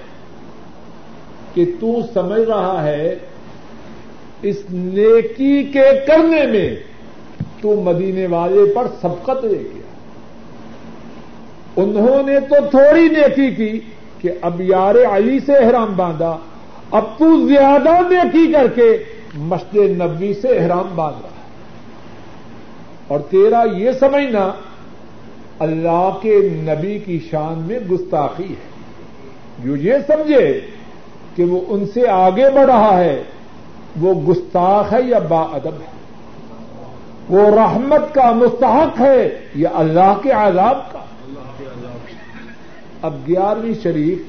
کہ 1.54 1.72
تو 1.80 2.00
سمجھ 2.14 2.42
رہا 2.42 2.84
ہے 2.84 3.16
اس 4.42 4.58
نیکی 4.70 5.64
کے 5.64 6.06
کرنے 6.08 6.48
میں 6.48 6.76
تو 7.62 7.82
مدینے 7.82 8.28
والے 8.28 8.74
پر 8.76 8.84
سبقت 9.02 9.46
لے 9.46 9.58
گیا۔ 9.58 9.82
انہوں 11.76 12.24
نے 12.24 12.40
تو 12.40 12.56
تھوڑی 12.70 13.10
نیکی 13.10 13.52
کی۔ 13.56 13.80
کہ 14.22 14.32
اب 14.42 14.62
یار 14.62 14.96
علی 15.12 15.40
سے 15.40 15.54
احرام 15.54 15.94
باندھا 15.96 16.38
اب 16.92 17.04
تو 17.18 17.48
زیادہ 17.48 17.90
نیکی 17.90 18.52
کر 18.52 18.68
کے 18.68 19.04
مسجد 19.36 20.02
نبی 20.02 20.34
سے 20.34 20.48
احرام 20.48 20.88
باندھ 20.96 21.18
رہا 21.22 21.30
ہے 21.30 21.42
اور 23.08 23.20
تیرا 23.20 23.64
یہ 23.78 23.92
سمجھنا 23.92 24.52
اللہ 25.60 26.10
کے 26.22 26.50
نبی 26.54 27.00
کی 27.00 27.20
شان 27.32 27.64
میں 27.68 27.80
گستاخی 27.80 28.50
ہے۔ 28.50 28.72
جو 29.64 29.76
یہ 29.76 29.94
سمجھے 30.08 30.62
کہ 31.36 31.44
وہ 31.44 31.62
ان 31.68 31.86
سے 31.94 32.10
آگے 32.10 32.50
بڑھ 32.50 32.66
رہا 32.66 32.98
ہے، 32.98 33.24
وہ 34.02 34.14
گستاخ 34.14 34.94
ہے 34.94 35.02
یا 35.02 35.20
با 35.20 35.42
ادب 35.42 35.74
ہے؟ 35.74 35.92
وہ 37.30 37.50
رحمت 37.50 38.14
کا 38.14 38.32
مستحق 38.32 39.02
ہے 39.02 39.40
یا 39.56 39.70
اللہ 39.74 40.14
کے 40.24 40.32
عذاب 40.32 40.92
کا؟ 40.92 41.00
اب 43.02 43.14
گیارہویں 43.28 43.74
شریف 43.84 44.20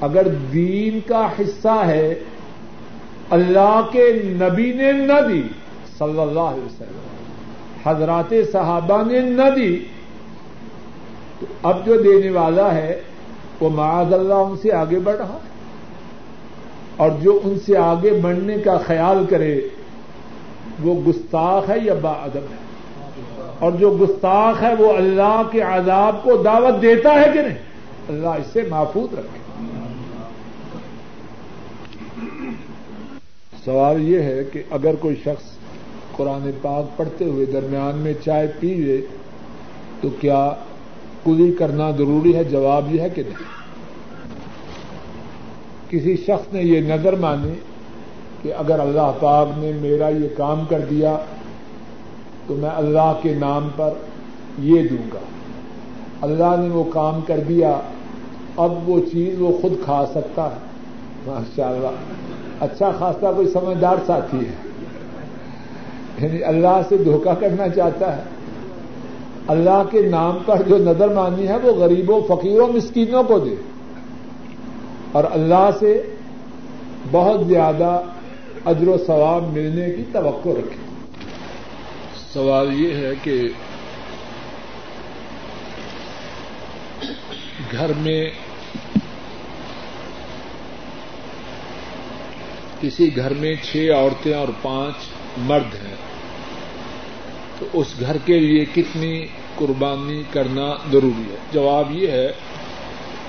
اگر 0.00 0.28
دین 0.52 1.00
کا 1.06 1.28
حصہ 1.40 1.84
ہے، 1.86 2.14
اللہ 3.30 3.80
کے 3.92 4.12
نبی 4.22 4.72
نے 4.72 4.92
نہ 4.92 5.20
دی، 5.28 5.42
صلی 5.98 6.20
اللہ 6.20 6.40
علیہ 6.40 6.64
وسلم، 6.64 7.08
حضرات 7.84 8.32
صحابہ 8.52 9.02
نے 9.10 9.20
نہ 9.20 9.48
دی، 9.56 9.76
تو 11.40 11.46
اب 11.62 11.86
جو 11.86 11.96
دینے 12.02 12.30
والا 12.30 12.74
ہے، 12.74 13.00
وہ 13.60 13.70
معاذ 13.70 14.12
اللہ 14.12 14.34
ان 14.34 14.56
سے 14.56 14.72
آگے 14.72 14.98
بڑھ 14.98 15.16
رہا 15.16 15.38
اور 16.96 17.10
جو 17.20 17.40
ان 17.44 17.58
سے 17.66 17.76
آگے 17.76 18.10
بڑھنے 18.22 18.56
کا 18.58 18.78
خیال 18.78 19.24
کرے، 19.30 19.60
وہ 20.82 20.94
گستاخ 21.02 21.70
ہے 21.70 21.78
یا 21.82 21.94
با 21.94 22.12
ادب 22.12 22.50
ہے؟ 22.50 22.61
اور 23.62 23.72
جو 23.72 23.96
گستاخ 24.00 24.62
ہے 24.62 24.74
وہ 24.74 24.92
اللہ 24.92 25.42
کے 25.50 25.60
عذاب 25.60 26.22
کو 26.22 26.36
دعوت 26.36 26.82
دیتا 26.82 27.14
ہے 27.14 27.26
کہ 27.34 27.42
نہیں؟ 27.42 27.58
اللہ 28.08 28.28
اس 28.28 28.46
سے 28.52 28.62
محفوظ 28.70 29.18
رکھے۔ 29.18 29.66
سوال 33.64 34.08
یہ 34.08 34.22
ہے 34.22 34.44
کہ 34.52 34.62
اگر 34.70 34.94
کوئی 34.94 35.16
شخص 35.16 35.44
قرآن 36.16 36.50
پاک 36.62 36.96
پڑھتے 36.96 37.24
ہوئے 37.24 37.46
درمیان 37.46 37.98
میں 37.98 38.12
چائے 38.24 38.46
پی 38.60 38.74
لے، 38.74 39.00
تو 40.00 40.08
کیا 40.20 40.50
کلی 41.24 41.52
کرنا 41.58 41.90
ضروری 41.90 42.36
ہے؟ 42.36 42.44
جواب 42.44 42.94
یہ 42.94 43.00
ہے 43.00 43.08
کہ 43.08 43.22
نہیں۔ 43.22 43.62
کسی 45.88 46.16
شخص 46.16 46.52
نے 46.52 46.62
یہ 46.62 46.80
نظر 46.80 47.12
مانی 47.12 47.54
کہ 48.42 48.54
اگر 48.54 48.80
اللہ 48.80 49.12
پاک 49.20 49.48
نے 49.56 49.72
میرا 49.80 50.08
یہ 50.08 50.28
کام 50.36 50.64
کر 50.68 50.78
دیا 50.78 51.16
تو 52.46 52.54
میں 52.54 52.70
اللہ 52.74 53.12
کے 53.22 53.34
نام 53.34 53.68
پر 53.76 53.90
یہ 54.58 54.82
دوں 54.82 55.10
گا۔ 55.14 55.18
اللہ 56.20 56.54
نے 56.58 56.68
وہ 56.68 56.84
کام 56.84 57.20
کر 57.26 57.40
دیا، 57.48 57.80
اب 58.56 58.88
وہ 58.88 59.00
چیز 59.12 59.40
وہ 59.40 59.58
خود 59.62 59.72
کھا 59.84 60.04
سکتا 60.10 60.44
ہے۔ 60.44 60.56
ماشاء 61.26 61.68
اللہ 61.68 61.88
اچھا 62.60 62.90
خاصا 62.98 63.32
کوئی 63.32 63.48
سمجھدار 63.48 63.96
ساتھی 64.06 64.38
ہے۔ 64.38 64.52
یعنی 66.24 66.44
اللہ 66.44 66.80
سے 66.88 66.96
دھوکہ 66.96 67.40
کرنا 67.40 67.68
چاہتا 67.68 68.16
ہے۔ 68.16 68.22
اللہ 69.46 69.82
کے 69.90 70.02
نام 70.02 70.38
پر 70.46 70.62
جو 70.66 70.78
نظر 70.78 71.08
مانی 71.08 71.48
ہے، 71.48 71.56
وہ 71.62 71.72
غریبوں، 71.72 72.20
فقیروں، 72.28 72.68
مسکینوں 72.68 73.22
کو 73.22 73.38
دے۔ 73.38 73.54
اور 75.12 75.24
اللہ 75.30 75.70
سے 75.78 76.02
بہت 77.10 77.46
زیادہ 77.46 78.02
اجر 78.64 78.88
و 78.88 78.96
ثواب 79.06 79.42
ملنے 79.52 79.90
کی 79.90 80.02
توقع 80.12 80.48
رکھے۔ 80.48 80.81
سوال 82.32 82.80
یہ 82.80 82.94
ہے 82.94 83.10
کہ 83.22 83.42
گھر 87.70 87.92
میں 87.92 88.30
کسی 92.80 93.16
گھر 93.16 93.34
میں 93.34 93.54
چھ 93.62 93.90
عورتیں 93.96 94.34
اور 94.34 94.48
پانچ 94.62 94.94
مرد 95.38 95.74
ہیں، 95.74 95.94
تو 97.58 97.66
اس 97.72 97.94
گھر 98.00 98.16
کے 98.24 98.38
لیے 98.40 98.64
کتنی 98.74 99.26
قربانی 99.54 100.22
کرنا 100.30 100.74
ضروری 100.92 101.30
ہے؟ 101.30 101.36
جواب 101.52 101.92
یہ 101.92 102.10
ہے 102.10 102.28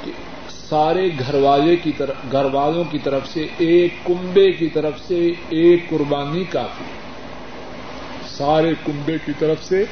کہ 0.04 0.12
سارے 0.50 1.08
گھر 1.20 1.36
والے 1.36 1.76
کی 1.76 1.92
طرف، 1.98 2.32
گھر 2.32 2.46
والوں 2.46 2.84
کی 2.92 2.98
طرف 3.04 3.28
سے 3.28 3.48
ایک 3.58 3.94
کنبے 4.06 4.52
کی 4.52 4.68
طرف 4.68 5.00
سے 5.08 5.32
ایک 5.50 5.90
قربانی 5.90 6.44
کافی 6.50 6.84
ہے۔ 6.84 7.03
سارے 8.38 8.74
کنبے 8.86 9.18
کی 9.26 9.32
طرف 9.40 9.64
سے 9.64 9.86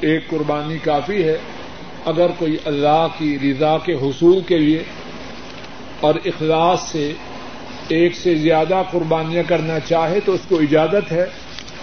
ایک 0.00 0.28
قربانی 0.28 0.78
کافی 0.78 1.24
ہے۔ 1.24 1.38
اگر 2.04 2.26
کوئی 2.38 2.56
اللہ 2.64 3.06
کی 3.18 3.38
رضا 3.42 3.78
کے 3.78 3.92
حصول 3.92 4.40
کے 4.40 4.58
لیے 4.58 4.82
اور 6.00 6.14
اخلاص 6.24 6.82
سے 6.82 7.12
ایک 7.88 8.14
سے 8.14 8.34
زیادہ 8.34 8.82
قربانیاں 8.90 9.42
کرنا 9.48 9.80
چاہے 9.80 10.20
تو 10.20 10.32
اس 10.32 10.40
کو 10.48 10.58
اجازت 10.58 11.12
ہے۔ 11.12 11.26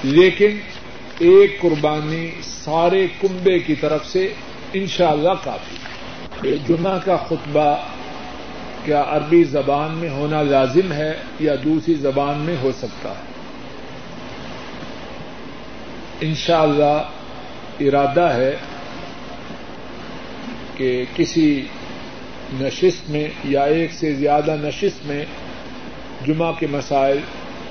لیکن 0.03 0.59
ایک 1.19 1.61
قربانی 1.61 2.31
سارے 2.41 3.07
کنبے 3.21 3.59
کی 3.59 3.75
طرف 3.75 4.05
سے 4.05 4.33
انشاءاللہ 4.73 5.29
اللہ 5.29 5.43
کافی 5.43 5.75
ہے۔ 5.75 6.55
جمعہ 6.67 6.99
کا 7.05 7.17
خطبہ 7.17 7.75
کیا 8.85 9.03
عربی 9.07 9.43
زبان 9.43 9.91
میں 9.91 10.09
ہونا 10.09 10.41
لازم 10.41 10.91
ہے 10.91 11.13
یا 11.39 11.55
دوسری 11.63 11.93
زبان 11.93 12.37
میں 12.37 12.55
ہو 12.61 12.71
سکتا 12.77 13.09
ہے؟ 13.09 13.36
انشاءاللہ 16.21 16.83
اللہ 16.83 17.97
ارادہ 17.97 18.29
ہے 18.33 18.55
کہ 20.75 21.05
کسی 21.15 21.65
نشست 22.61 23.09
میں 23.09 23.27
یا 23.43 23.63
ایک 23.63 23.93
سے 23.93 24.13
زیادہ 24.13 24.55
نشست 24.61 25.05
میں 25.05 25.25
جمعہ 26.25 26.51
کے 26.59 26.67
مسائل 26.71 27.17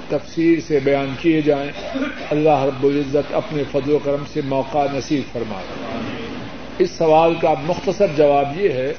تفصیل 0.09 0.61
سے 0.61 0.81
بیان 0.85 1.15
کیے 1.21 1.41
جائیں۔ 1.41 1.71
اللہ 2.31 2.63
رب 2.63 2.85
العزت 2.85 3.35
اپنے 3.35 3.63
فضل 3.73 3.93
و 3.93 3.99
کرم 3.99 4.23
سے 4.33 4.41
موقع 4.45 4.87
نصیب 4.93 5.33
فرمائے۔ 5.33 5.67
اس 6.79 6.91
سوال 6.91 7.35
کا 7.35 7.55
مختصر 7.63 8.07
جواب 8.17 8.61
یہ 8.61 8.69
ہے 8.69 8.93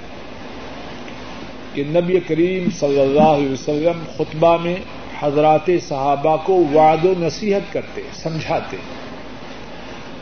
کہ 1.74 1.84
نبی 1.88 2.20
کریم 2.20 2.70
صلی 2.80 3.02
اللہ 3.02 3.22
علیہ 3.22 3.52
وسلم 3.52 4.04
خطبہ 4.18 4.58
میں 4.58 4.76
حضرات 5.20 5.70
صحابہ 5.88 6.38
کو 6.44 6.54
وعد 6.54 7.06
و 7.06 7.14
نصیحت 7.20 7.74
کرتے، 7.74 8.02
سمجھاتے۔ 8.14 8.78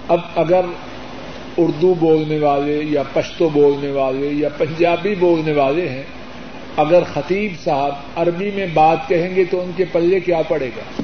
اب 0.07 0.19
اگر 0.35 0.61
اردو 1.57 1.93
بولنے 1.93 2.39
والے 2.39 2.81
یا 2.83 3.03
پشتو 3.13 3.49
بولنے 3.49 3.91
والے 3.91 4.27
یا 4.27 4.49
پنجابی 4.57 5.15
بولنے 5.15 5.51
والے 5.51 5.89
ہیں، 5.89 6.03
اگر 6.77 7.03
خطیب 7.13 7.53
صاحب 7.63 7.91
عربی 8.15 8.51
میں 8.55 8.67
بات 8.73 8.97
کہیں 9.07 9.35
گے 9.35 9.45
تو 9.45 9.61
ان 9.61 9.71
کے 9.75 9.85
پلے 9.91 10.19
کیا 10.19 10.41
پڑے 10.47 10.69
گا؟ 10.77 11.01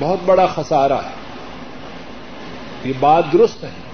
بہت 0.00 0.18
بڑا 0.26 0.46
خسارہ 0.46 0.92
ہے۔ 0.92 1.18
یہ 2.84 2.92
بات 3.00 3.24
درست 3.32 3.64
نہیں 3.64 3.88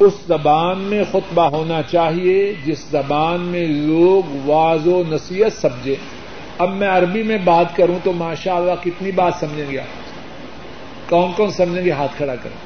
اس 0.00 0.12
زبان 0.26 0.78
میں 0.78 1.04
خطبہ 1.10 1.42
ہونا 1.42 1.82
چاہیے 1.82 2.54
جس 2.64 2.78
زبان 2.90 3.40
میں 3.40 3.66
لوگ 3.66 4.48
واض 4.48 4.86
و 4.86 5.02
نصیحت 5.08 5.60
سمجھے 5.60 5.94
اب 6.58 6.70
میں 6.70 6.88
عربی 6.88 7.22
میں 7.22 7.38
بات 7.38 7.76
کروں 7.76 7.98
تو 8.04 8.12
ماشاء 8.12 8.54
اللہ 8.54 8.72
کتنی 8.82 9.10
بات 9.10 9.32
سمجھیں 9.40 9.70
گے 9.70 9.78
آپ۔ 9.78 9.99
کون 11.10 11.32
کون 11.36 11.50
سمجھیں 11.50 11.84
گے 11.84 11.90
ہاتھ 11.90 12.16
کھڑا 12.16 12.36
کریں 12.36 12.56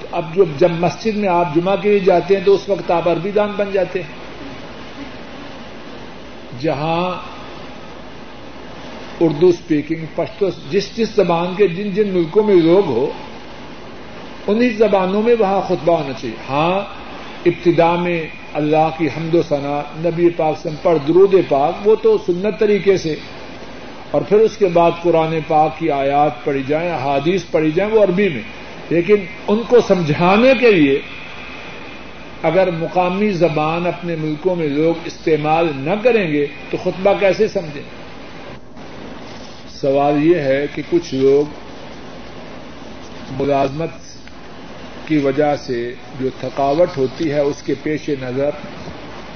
تو 0.00 0.06
اب 0.12 0.34
جو 0.34 0.44
جب 0.58 0.70
مسجد 0.70 1.16
میں 1.16 1.28
آپ 1.28 1.54
جمعہ 1.54 1.76
کے 1.76 1.88
لیے 1.88 1.98
جاتے 1.98 2.36
ہیں 2.36 2.44
تو 2.44 2.54
اس 2.54 2.68
وقت 2.68 2.90
آپ 2.90 3.08
عربی 3.08 3.30
دان 3.30 3.52
بن 3.56 3.70
جاتے 3.72 4.02
ہیں۔ 4.02 4.26
جہاں 6.60 7.14
اردو 9.20 9.48
اسپیکنگ 9.48 10.06
پشتو 10.14 10.46
جس 10.70 10.96
جس 10.96 11.08
زبان 11.08 11.46
کے 11.56 11.68
جن 11.68 11.90
جن 11.90 12.08
ملکوں 12.08 12.42
میں 12.42 12.54
لوگ 12.54 12.86
ہو 12.86 13.10
انہیں 14.46 14.70
زبانوں 14.70 15.22
میں 15.22 15.34
وہاں 15.38 15.60
خطبہ 15.60 15.98
ہونا 15.98 16.12
چاہیے۔ 16.12 16.36
ہاں 16.48 16.80
ابتدا 17.46 17.96
میں 17.96 18.22
اللہ 18.54 18.88
کی 18.98 19.06
حمد 19.06 19.34
و 19.34 19.42
ثنا 19.42 19.82
نبی 19.96 20.30
پاک 20.30 20.58
سے 20.58 20.68
پر 20.82 20.96
درود 21.08 21.34
پاک، 21.48 21.88
وہ 21.88 21.96
تو 21.96 22.18
سنت 22.18 22.60
طریقے 22.60 22.96
سے 22.96 23.14
اور 24.10 24.22
پھر 24.22 24.36
اس 24.36 24.56
کے 24.56 24.66
بعد 24.66 24.90
قرآن 25.02 25.38
پاک 25.48 25.78
کی 25.78 25.90
آیات 25.90 26.44
پڑھی 26.44 26.62
جائیں 26.66 26.90
حادیث 26.90 27.42
پڑھی 27.50 27.70
جائیں 27.70 27.92
وہ 27.92 28.02
عربی 28.02 28.28
میں۔ 28.28 28.42
لیکن 28.90 29.16
ان 29.48 29.62
کو 29.68 29.76
سمجھانے 29.88 30.52
کے 30.60 30.70
لیے 30.70 31.00
اگر 32.42 32.70
مقامی 32.70 33.30
زبان 33.30 33.86
اپنے 33.86 34.16
ملکوں 34.16 34.56
میں 34.56 34.68
لوگ 34.68 34.94
استعمال 35.04 35.72
نہ 35.76 35.90
کریں 36.02 36.32
گے 36.32 36.46
تو 36.70 36.76
خطبہ 36.82 37.12
کیسے 37.20 37.48
سمجھیں؟ 37.48 37.82
سوال 39.68 40.24
یہ 40.24 40.36
ہے 40.36 40.66
کہ 40.74 40.82
کچھ 40.90 41.14
لوگ 41.14 41.44
ملازمت 43.42 43.90
کی 45.08 45.18
وجہ 45.18 45.56
سے 45.56 45.94
جو 46.20 46.28
تھکاوٹ 46.40 46.98
ہوتی 46.98 47.32
ہے، 47.32 47.40
اس 47.40 47.62
کے 47.62 47.74
پیش 47.82 48.08
نظر 48.08 48.50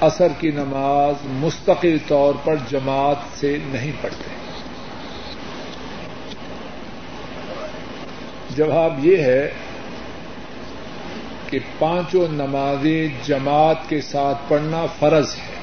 اثر 0.00 0.28
کی 0.38 0.50
نماز 0.50 1.14
مستقل 1.26 1.96
طور 2.08 2.34
پر 2.44 2.56
جماعت 2.70 3.40
سے 3.40 3.58
نہیں 3.64 3.92
پڑھتے 4.00 4.39
جواب 8.56 9.04
یہ 9.04 9.16
ہے 9.16 9.50
کہ 11.46 11.58
پانچوں 11.78 12.26
نمازیں 12.32 13.06
جماعت 13.26 13.88
کے 13.88 14.00
ساتھ 14.00 14.48
پڑھنا 14.48 14.84
فرض 14.98 15.34
ہے، 15.36 15.58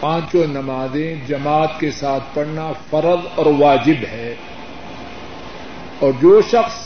پانچوں 0.00 0.46
نمازیں 0.46 1.14
جماعت 1.26 1.78
کے 1.80 1.90
ساتھ 1.90 2.34
پڑھنا 2.34 2.70
فرض 2.90 3.26
اور 3.34 3.46
واجب 3.58 4.04
ہے، 4.12 4.34
اور 5.98 6.12
جو 6.20 6.40
شخص 6.50 6.78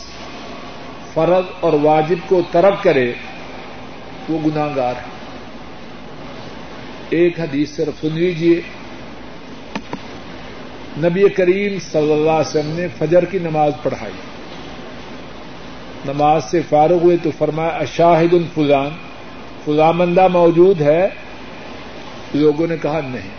فرض 1.13 1.45
اور 1.59 1.73
واجب 1.81 2.27
کو 2.27 2.41
ترک 2.51 2.83
کرے، 2.83 3.11
وہ 4.29 4.39
گناگار 4.45 4.95
ہے۔ 4.95 5.13
ایک 7.09 7.39
حدیث 7.39 7.75
صرف 7.75 8.01
سن 8.01 8.13
لیجیے 8.13 8.61
نبی 10.97 11.29
کریم 11.29 11.79
صلی 11.79 12.13
اللہ 12.13 12.31
علیہ 12.31 12.49
وسلم 12.49 12.75
نے 12.75 12.87
فجر 12.97 13.25
کی 13.25 13.39
نماز 13.39 13.71
پڑھائی۔ 13.83 14.13
نماز 16.05 16.43
سے 16.43 16.61
فارغ 16.69 16.93
ہوئے 16.93 17.17
تو 17.23 17.29
فرمایا، 17.37 17.69
اشاہد 17.69 18.33
الفلان 18.33 18.89
فلاں 19.65 19.93
بندہ 19.93 20.27
موجود 20.27 20.81
ہے۔ 20.81 21.07
لوگوں 22.33 22.67
نے 22.67 22.75
کہا، 22.81 22.99
نہیں 23.03 23.29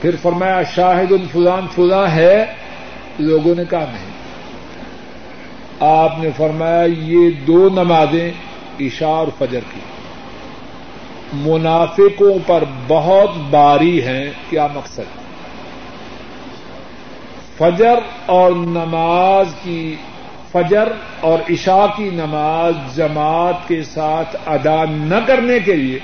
پھر 0.00 0.16
فرمایا 0.22 0.62
شاہد 0.62 1.12
الفلان 1.12 1.66
فلاں 1.74 2.14
ہے 2.14 2.44
لوگوں 3.18 3.54
نے 3.54 3.62
کہا، 3.70 3.84
نہیں 3.92 4.12
آپ 5.80 6.18
نے 6.18 6.28
فرمایا، 6.36 6.82
یہ 6.98 7.30
دو 7.30 7.68
نمازیں 7.68 8.30
عشاء 8.80 9.06
اور 9.06 9.26
فجر 9.38 9.60
کی۔ 9.74 9.80
منافقوں 11.32 12.38
پر 12.46 12.64
بہت 12.88 13.30
باری 13.50 14.02
ہیں، 14.04 14.30
کیا 14.50 14.66
مقصد؟ 14.74 15.21
فجر 17.58 17.94
اور 18.26 18.52
نماز 18.52 19.46
کی، 19.62 19.96
فجر 20.52 20.88
اور 21.20 21.38
عشاء 21.50 21.86
کی 21.96 22.10
نماز 22.12 22.96
جماعت 22.96 23.68
کے 23.68 23.82
ساتھ 23.82 24.36
ادا 24.46 24.84
نہ 24.84 25.14
کرنے 25.26 25.58
کے 25.60 25.76
لیے، 25.76 25.98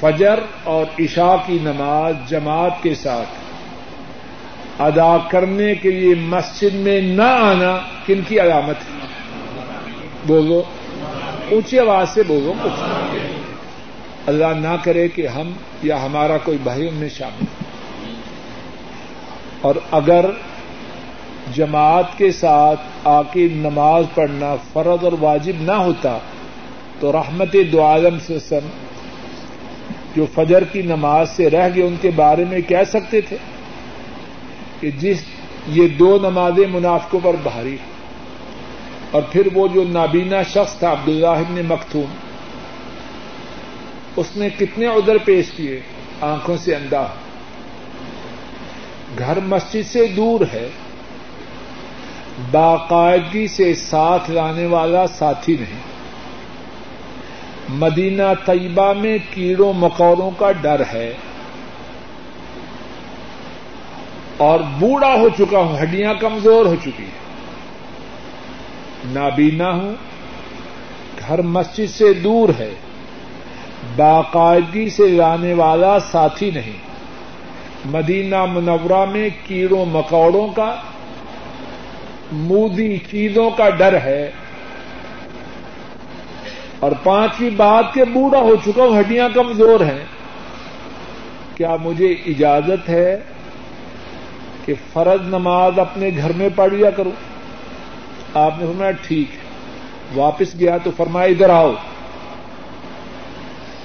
فجر 0.00 0.40
اور 0.64 0.86
عشاء 1.00 1.34
کی 1.46 1.58
نماز 1.62 2.14
جماعت 2.28 2.82
کے 2.82 2.94
ساتھ 2.94 3.28
ادا 4.82 5.16
کرنے 5.28 5.74
کے 5.74 5.90
لیے 5.90 6.14
مسجد 6.14 6.74
میں 6.74 7.00
نہ 7.00 7.22
آنا 7.22 7.78
کن 8.06 8.20
کی 8.28 8.40
علامت 8.40 8.76
ہے؟ 8.76 9.06
بولو، 10.26 10.62
اونچی 11.50 11.78
آواز 11.78 12.08
سے 12.08 12.22
بولو، 12.26 12.52
کچھ۔ 12.62 12.80
اللہ 14.26 14.46
نہ 14.46 14.76
کرے 14.82 15.08
کہ 15.08 15.26
ہم 15.26 15.50
یا 15.82 16.04
ہمارا 16.04 16.38
کوئی 16.38 16.58
بھائی 16.62 16.88
ان 16.88 16.94
میں 16.94 17.08
شامل 17.08 17.63
اور 19.64 19.74
اگر 19.90 20.24
جماعت 21.54 22.18
کے 22.18 22.32
ساتھ 22.32 22.80
آ 23.04 23.22
کے 23.22 23.48
نماز 23.52 24.04
پڑھنا 24.14 24.56
فرض 24.72 25.04
اور 25.04 25.12
واجب 25.20 25.52
نہ 25.60 25.72
ہوتا، 25.72 26.18
تو 27.00 27.12
رحمت 27.12 27.56
دو 27.72 27.84
عالم 27.84 28.18
سے 28.26 28.38
سن، 28.38 28.66
جو 30.16 30.26
فجر 30.34 30.64
کی 30.64 30.82
نماز 30.82 31.30
سے 31.30 31.50
رہ 31.50 31.68
گئے، 31.74 31.84
ان 31.84 31.96
کے 32.00 32.10
بارے 32.10 32.44
میں 32.44 32.60
کہہ 32.60 32.84
سکتے 32.88 33.20
تھے 33.20 33.36
کہ 34.80 34.90
جس، 34.90 35.24
یہ 35.68 35.88
دو 35.88 36.18
نمازیں 36.18 36.66
منافقوں 36.66 37.20
پر 37.22 37.36
بھاری 37.42 37.76
اور 39.10 39.22
پھر 39.32 39.48
وہ 39.54 39.68
جو 39.68 39.84
نابینا 39.88 40.42
شخص 40.42 40.78
تھا، 40.78 40.92
عبداللہ 40.92 41.26
ابن 41.26 41.60
مختوم 41.68 42.14
اس 44.16 44.36
نے 44.36 44.48
کتنے 44.58 44.86
ادھر 44.86 45.18
پیش 45.24 45.50
کیے؟ 45.50 45.80
آنکھوں 46.20 46.56
سے 46.56 46.74
اندھا۔ 46.74 47.06
گھر 49.18 49.40
مسجد 49.40 49.86
سے 49.86 50.06
دور 50.06 50.40
ہے، 50.52 50.68
باقاعدگی 52.50 53.46
سے 53.46 53.74
ساتھ 53.74 54.30
لانے 54.30 54.66
والا 54.66 55.06
ساتھی 55.06 55.56
نہیں۔ 55.56 55.94
مدینہ 57.68 58.22
طیبہ 58.46 58.92
میں 58.92 59.18
کیڑوں 59.30 59.72
مکوروں 59.72 60.30
کا 60.38 60.52
ڈر 60.52 60.82
ہے۔ 60.92 61.14
اور 64.36 64.60
بوڑھا 64.78 65.14
ہو 65.14 65.28
چکا 65.28 65.58
ہوں، 65.58 65.82
ہڈیاں 65.82 66.14
کمزور 66.14 66.66
ہو 66.66 66.74
چکی 66.74 67.02
ہیں۔ 67.02 67.24
نابینا 69.06 69.70
ہوں، 69.70 69.94
گھر 71.28 71.42
مسجد 71.42 71.90
سے 71.90 72.12
دور 72.12 72.48
ہے۔ 72.58 72.74
باقاعدگی 73.96 74.88
سے 74.88 75.08
لانے 75.08 75.52
والا 75.52 75.98
ساتھی 75.98 76.50
نہیں۔ 76.50 76.93
مدینہ 77.84 78.44
منورہ 78.44 79.04
میں 79.04 79.28
کیڑوں 79.46 79.86
مکوڑوں 79.86 80.48
کا، 80.48 80.74
مودی 82.32 82.96
چیزوں 83.10 83.50
کا 83.50 83.70
ڈر 83.70 84.00
ہے۔ 84.00 84.30
اور 86.80 86.92
پانچویں 87.02 87.50
بات 87.50 87.94
کے 87.94 88.04
بوڑھا 88.04 88.38
ہو 88.38 88.56
چکا 88.56 88.82
ہوں، 88.82 89.00
ہڈیاں 89.00 89.28
کمزور 89.34 89.80
ہیں۔ 89.80 90.04
کیا 91.54 91.76
مجھے 91.82 92.06
اجازت 92.06 92.88
ہے 92.88 93.20
کہ 94.64 94.74
فرض 94.92 95.28
نماز 95.28 95.78
اپنے 95.78 96.10
گھر 96.16 96.32
میں 96.32 96.48
پڑھ 96.56 96.74
لیا 96.74 96.90
کروں؟ 96.90 97.12
آپ 98.34 98.54
نے 98.58 98.66
فرمایا 98.66 98.90
ٹھیک 98.90 99.34
ہے۔ 99.34 99.44
واپس 100.20 100.60
گیا 100.60 100.78
تو 100.78 100.90
فرمایا 100.96 101.26
ادھر 101.26 101.50
آؤ۔ 101.50 101.72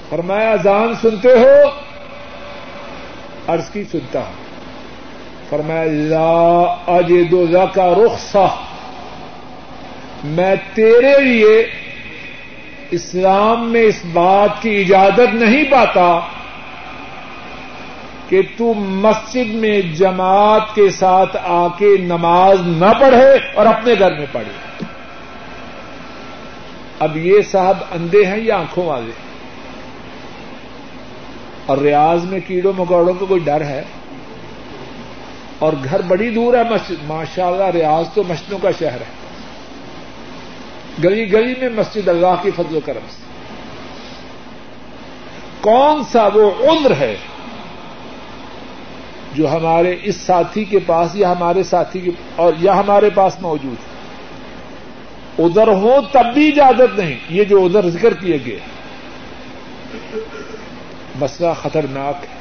فرمایا 0.10 0.52
اذان 0.52 0.94
سنتے 1.02 1.28
ہو 1.28 1.89
عرض 3.50 3.70
کی 3.70 3.84
سنتا 3.92 4.20
ہوں۔ 4.20 4.50
فرمایا، 5.50 5.84
لا 5.86 6.76
اجد 6.98 7.34
کا 7.74 7.94
رخصہ۔ 7.94 8.56
میں 10.24 10.56
تیرے 10.74 11.20
لیے 11.20 11.68
اسلام 12.92 13.72
میں 13.72 13.82
اس 13.82 14.06
بات 14.14 14.62
کی 14.62 14.80
اجازت 14.80 15.36
نہیں 15.36 15.64
پاتا 15.72 16.20
کہ 18.30 18.42
تو 18.58 18.74
مسجد 18.74 19.54
میں 19.54 19.82
جماعت 19.82 20.76
کے 20.76 20.90
ساتھ 20.90 21.38
آ 21.44 21.68
کے 21.68 21.98
نماز 22.00 22.62
نہ 22.66 23.00
پڑھے 23.00 23.32
اور 23.56 23.66
اپنے 23.66 23.94
گھر 24.00 24.12
میں 24.12 24.26
پڑھے۔ 24.32 24.84
اب 27.00 27.18
یہ 27.18 27.42
صاحب 27.42 27.78
اندھے 27.92 28.26
ہیں 28.26 28.38
یا 28.38 28.58
آنکھوں 28.58 28.86
والے؟ 28.86 29.12
ہیں 29.12 29.29
اور 31.70 31.78
ریاض 31.78 32.24
میں 32.24 32.40
کیڑوں 32.48 32.74
مکوڑوں 32.78 33.14
کا 33.14 33.26
کوئی 33.26 33.42
ڈر 33.42 33.62
ہے؟ 33.62 33.84
اور 35.60 35.74
گھر 35.84 36.02
بڑی 36.02 36.30
دور 36.30 36.54
ہے 36.54 36.64
مسجد 36.64 36.96
ماشاء 37.08 37.48
اللہ 37.48 37.64
ریاض 37.64 38.14
تو 38.14 38.24
مسجدوں 38.24 38.60
کا 38.62 38.72
شہر 38.80 39.02
ہے۔ 39.02 39.06
گلی 41.04 41.34
گلی 41.34 41.54
میں 41.60 41.70
مسجد 41.70 42.08
اللہ 42.08 42.36
کی 42.42 42.52
فضل 42.52 42.76
و 42.76 42.80
کرم 42.86 43.06
سے۔ 43.10 43.24
کون 45.62 46.04
سا 46.12 46.28
وہ 46.34 46.52
عمر 46.70 46.92
ہے 46.92 47.18
جو 49.34 49.52
ہمارے 49.52 49.96
اس 50.04 50.16
ساتھی 50.16 50.66
کے 50.66 50.80
پاس 50.80 51.16
یا 51.16 51.32
ہمارے 51.32 51.64
ساتھی 51.64 52.00
کے 52.00 52.12
اور 52.36 52.54
یا 52.60 52.80
ہمارے 52.80 53.10
پاس 53.10 53.42
موجود 53.42 53.74
ہے؟ 53.74 54.00
ادھر 55.46 55.68
ہو 55.68 55.96
تب 56.12 56.34
بھی 56.34 56.48
اجازت 56.48 57.00
نہیں، 57.00 57.20
یہ 57.30 57.44
جو 57.44 57.66
ادھر 57.66 57.90
ذکر 57.90 58.14
کیے 58.14 58.38
گئے۔ 58.46 58.60
مسئلہ 61.20 61.50
خطرناک 61.62 62.16
ہے۔ 62.24 62.36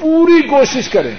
پوری 0.00 0.48
کوشش 0.48 0.88
کریں 0.88 1.16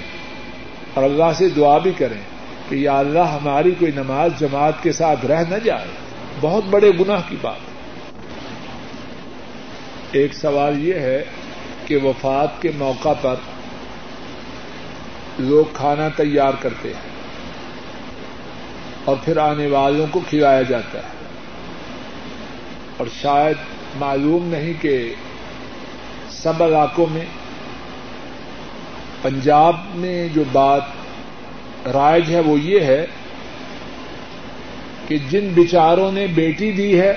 اور 0.93 1.03
اللہ 1.03 1.33
سے 1.35 1.49
دعا 1.49 1.77
بھی 1.77 1.91
کریں 1.91 2.21
کہ 2.69 2.75
یا 2.75 2.99
اللہ 2.99 3.19
ہماری 3.19 3.71
کوئی 3.71 3.91
نماز 3.91 4.31
جماعت 4.39 4.83
کے 4.83 4.91
ساتھ 4.91 5.25
رہ 5.25 5.43
نہ 5.49 5.55
جائے۔ 5.63 5.87
بہت 6.41 6.63
بڑے 6.63 6.91
گناہ 6.99 7.21
کی 7.29 7.35
بات۔ 7.41 7.77
ایک 10.11 10.33
سوال 10.33 10.87
یہ 10.87 10.93
ہے 10.93 11.23
کہ 11.85 11.97
وفات 11.97 12.61
کے 12.61 12.71
موقع 12.77 13.13
پر 13.21 13.35
لوگ 15.39 15.65
کھانا 15.73 16.07
تیار 16.07 16.51
کرتے 16.59 16.89
ہیں 16.89 17.09
اور 19.05 19.15
پھر 19.25 19.37
آنے 19.37 19.67
والوں 19.67 20.07
کو 20.11 20.19
کھلایا 20.29 20.61
جاتا 20.61 20.99
ہے۔ 20.99 21.17
اور 22.97 23.07
شاید 23.21 23.57
معلوم 23.99 24.47
نہیں 24.47 24.73
کہ 24.81 25.13
سب 26.41 26.63
علاقوں 26.63 27.05
میں، 27.11 27.25
پنجاب 29.21 29.75
میں 29.95 30.27
جو 30.33 30.43
بات 30.51 30.81
رائج 31.87 32.35
ہے 32.35 32.39
وہ 32.39 32.59
یہ 32.59 32.79
ہے 32.79 33.05
کہ 35.07 35.17
جن 35.29 35.49
بچاروں 35.55 36.11
نے 36.11 36.27
بیٹی 36.27 36.71
دی 36.71 36.99
ہے، 36.99 37.13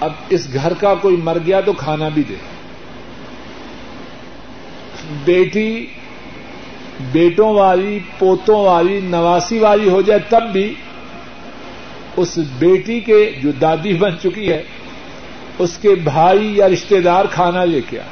اب 0.00 0.12
اس 0.28 0.48
گھر 0.54 0.72
کا 0.74 0.94
کوئی 0.94 1.16
مر 1.16 1.38
گیا 1.46 1.60
تو 1.60 1.72
کھانا 1.72 2.08
بھی 2.08 2.22
دے۔ 2.28 2.34
بیٹی 5.24 5.86
بیٹوں 7.12 7.54
والی، 7.54 7.98
پوتوں 8.18 8.64
والی، 8.64 9.00
نواسی 9.00 9.58
والی 9.58 9.88
ہو 9.88 10.00
جائے 10.00 10.20
تب 10.28 10.42
بھی 10.52 10.74
اس 12.16 12.38
بیٹی 12.58 13.00
کے 13.00 13.32
جو 13.42 13.52
دادی 13.52 13.94
بن 13.94 14.18
چکی 14.22 14.52
ہے 14.52 14.62
اس 15.58 15.78
کے 15.82 15.94
بھائی 15.94 16.56
یا 16.56 16.68
رشتے 16.68 17.00
دار 17.00 17.24
کھانا 17.24 17.64
لے 17.64 17.80
کے 17.90 18.00
آئے۔ 18.00 18.10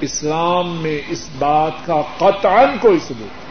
اسلام 0.00 0.76
میں 0.76 1.00
اس 1.08 1.28
بات 1.38 1.72
کا 1.86 2.02
قطعا 2.18 2.64
کوئی 2.80 2.98
ثبوت 2.98 3.44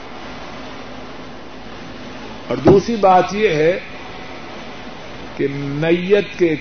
اور 2.48 2.58
دوسری 2.58 2.96
بات 2.96 3.36
یہ 3.36 3.50
ہے 3.50 3.80
کہ 5.38 5.48
میت 5.52 6.40
کے 6.40 6.56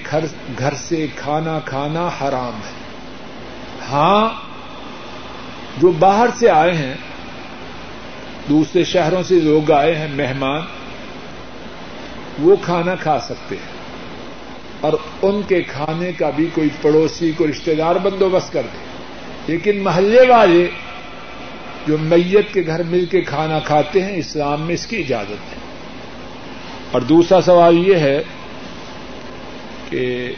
گھر 0.58 0.74
سے 0.74 1.06
کھانا 1.16 1.58
کھانا 1.64 2.08
حرام 2.20 2.54
ہے۔ 2.54 2.82
ہاں 3.90 4.28
جو 5.78 5.90
باہر 5.90 6.26
سے 6.38 6.50
آئے 6.50 6.72
ہیں، 6.72 6.94
دوسرے 8.48 8.84
شہروں 8.84 9.22
سے 9.22 9.40
لوگ 9.40 9.72
آئے 9.72 9.98
ہیں، 9.98 10.08
مہمان، 10.08 10.60
وہ 12.38 12.56
کھانا 12.62 12.94
کھا 12.94 13.20
سکتے 13.20 13.56
ہیں۔ 13.56 13.81
اور 14.82 14.92
ان 15.22 15.40
کے 15.48 15.62
کھانے 15.62 16.12
کا 16.12 16.30
بھی 16.30 16.46
کوئی 16.54 16.68
پڑوسی 16.82 17.32
کو 17.36 17.46
رشتے 17.50 17.74
دار 17.74 17.96
بندوبست 17.96 18.52
کر 18.52 18.62
دے۔ 18.62 18.78
لیکن 19.46 19.82
محلے 19.82 20.28
والے 20.28 20.68
جو 21.86 21.96
میت 22.00 22.54
کے 22.54 22.62
گھر 22.66 22.82
مل 22.82 23.04
کے 23.04 23.20
کھانا 23.20 23.58
کھاتے 23.58 24.02
ہیں، 24.02 24.16
اسلام 24.16 24.62
میں 24.62 24.74
اس 24.74 24.86
کی 24.86 24.96
اجازت 24.96 25.52
ہے۔ 25.52 25.58
اور 26.92 27.00
دوسرا 27.00 27.40
سوال 27.40 27.88
یہ 27.88 27.94
ہے 27.94 28.22
کہ 29.90 30.32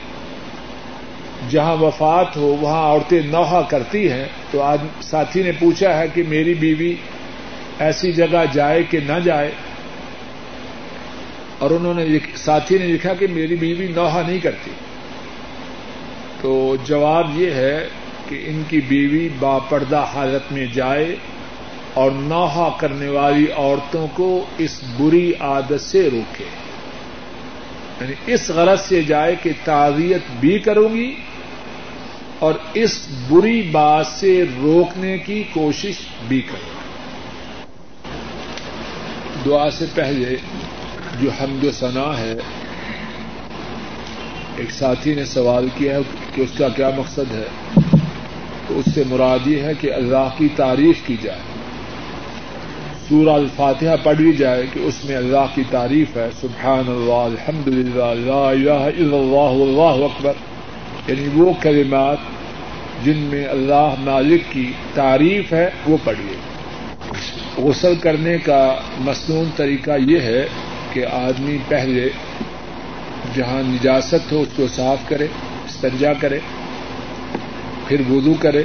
جہاں 1.50 1.76
وفات 1.76 2.36
ہو، 2.36 2.56
وہاں 2.60 2.82
عورتیں 2.82 3.22
نوحہ 3.26 3.62
کرتی 3.68 4.10
ہیں۔ 4.10 4.24
تو 4.50 4.62
آج 4.62 4.78
ساتھی 5.00 5.42
نے 5.42 5.52
پوچھا 5.52 5.98
ہے 5.98 6.08
کہ 6.14 6.22
میری 6.28 6.54
بیوی 6.54 6.94
ایسی 7.78 8.12
جگہ 8.12 8.44
جائے 8.52 8.82
کہ 8.82 8.98
نہ 9.06 9.18
جائے؟ 9.24 9.50
اور 11.58 11.70
انہوں 11.70 11.94
نے 11.94 12.04
ساتھی 12.36 12.78
نے 12.78 12.86
لکھا 12.86 13.14
کہ 13.14 13.26
میری 13.26 13.56
بیوی 13.56 13.86
نوحہ 13.88 14.22
نہیں 14.26 14.40
کرتی۔ 14.40 14.70
تو 16.40 16.76
جواب 16.84 17.40
یہ 17.40 17.50
ہے 17.50 17.88
کہ 18.28 18.44
ان 18.46 18.62
کی 18.68 18.80
بیوی 18.80 19.28
باپردہ 19.38 20.06
حالت 20.14 20.52
میں 20.52 20.66
جائے 20.66 21.16
اور 21.94 22.10
نوحہ 22.10 22.70
کرنے 22.78 23.08
والی 23.08 23.46
عورتوں 23.56 24.06
کو 24.14 24.46
اس 24.58 24.80
بری 24.98 25.32
عادت 25.40 25.80
سے 25.80 26.10
روکے۔ 26.10 26.44
یعنی 28.00 28.12
اس 28.26 28.50
غرض 28.50 28.80
سے 28.80 29.02
جائے 29.02 29.36
کہ 29.42 29.50
تعزیت 29.64 30.22
بھی 30.40 30.58
کروں 30.58 30.88
گی 30.94 31.14
اور 32.38 32.54
اس 32.74 33.08
بری 33.28 33.62
بات 33.62 34.06
سے 34.06 34.44
روکنے 34.62 35.18
کی 35.18 35.44
کوشش 35.52 35.94
بھی 36.28 36.40
کروں۔ 36.40 36.74
گی 39.34 39.50
دعا 39.50 39.70
سے 39.70 39.84
پہلے 39.94 40.36
جو 41.20 41.30
حمد 41.30 41.64
و 41.64 41.70
ثنا 41.70 42.18
ہے، 42.18 42.34
ایک 44.56 44.70
ساتھی 44.70 45.14
نے 45.14 45.24
سوال 45.24 45.68
کیا 45.74 45.94
ہے 45.94 46.00
کہ 46.34 46.42
اس 46.42 46.58
کا 46.58 46.68
کیا 46.68 46.90
مقصد 46.96 47.34
ہے؟ 47.34 47.44
تو 48.68 48.78
اس 48.78 48.94
سے 48.94 49.02
مراد 49.06 49.46
یہ 49.46 49.60
ہے 49.60 49.72
کہ 49.80 49.92
اللہ 49.92 50.28
کی 50.38 50.48
تعریف 50.56 51.06
کی 51.06 51.16
جائے۔ 51.22 51.38
سورہ 53.08 53.28
الفاتحہ 53.28 53.96
پڑھی 54.02 54.32
جائے 54.32 54.62
کہ 54.72 54.78
اس 54.78 55.04
میں 55.04 55.16
اللہ 55.16 55.46
کی 55.54 55.62
تعریف 55.70 56.16
ہے 56.16 56.28
سبحان 56.40 56.84
اللہ 56.86 57.12
الحمد 57.12 57.68
للہ 57.68 58.02
اللہ 58.02 59.62
اللہ 59.62 60.04
اکبر۔ 60.04 60.32
یعنی 61.06 61.28
وہ 61.34 61.52
کلمات 61.60 62.18
جن 63.04 63.16
میں 63.16 63.46
اللہ 63.46 63.94
مالک 63.98 64.52
کی 64.52 64.72
تعریف 64.94 65.52
ہے، 65.52 65.70
وہ 65.86 65.96
پڑھیے۔ 66.04 66.36
غسل 67.62 67.94
کرنے 67.94 68.38
کا 68.38 68.74
مصنون 68.98 69.44
طریقہ 69.56 69.90
یہ 70.06 70.20
ہے 70.20 70.46
کہ 70.94 71.06
آدمی 71.06 71.58
پہلے 71.68 72.08
جہاں 73.34 73.62
نجاست 73.62 74.32
ہو 74.32 74.40
اس 74.40 74.48
کو 74.56 74.66
صاف 74.66 74.98
کرے، 75.08 75.24
استنجا 75.64 76.12
کرے، 76.12 76.38
پھر 77.88 78.00
وضو 78.10 78.34
کرے۔ 78.40 78.64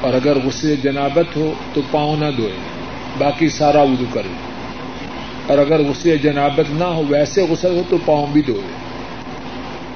اور 0.00 0.14
اگر 0.14 0.36
غسل 0.44 0.74
جنابت 0.82 1.36
ہو 1.36 1.52
تو 1.74 1.80
پاؤں 1.90 2.16
نہ 2.16 2.24
دھوئے، 2.36 2.52
باقی 3.18 3.48
سارا 3.48 3.82
وضو 3.82 4.04
کرے۔ 4.12 4.28
اور 5.46 5.58
اگر 5.58 5.80
غسل 5.80 6.16
جنابت 6.18 6.70
نہ 6.70 6.84
ہو، 6.84 7.02
ویسے 7.08 7.46
غسل 7.50 7.76
ہو 7.76 7.82
تو 7.88 7.96
پاؤں 8.04 8.26
بھی 8.32 8.42
دھوئے۔ 8.42 8.72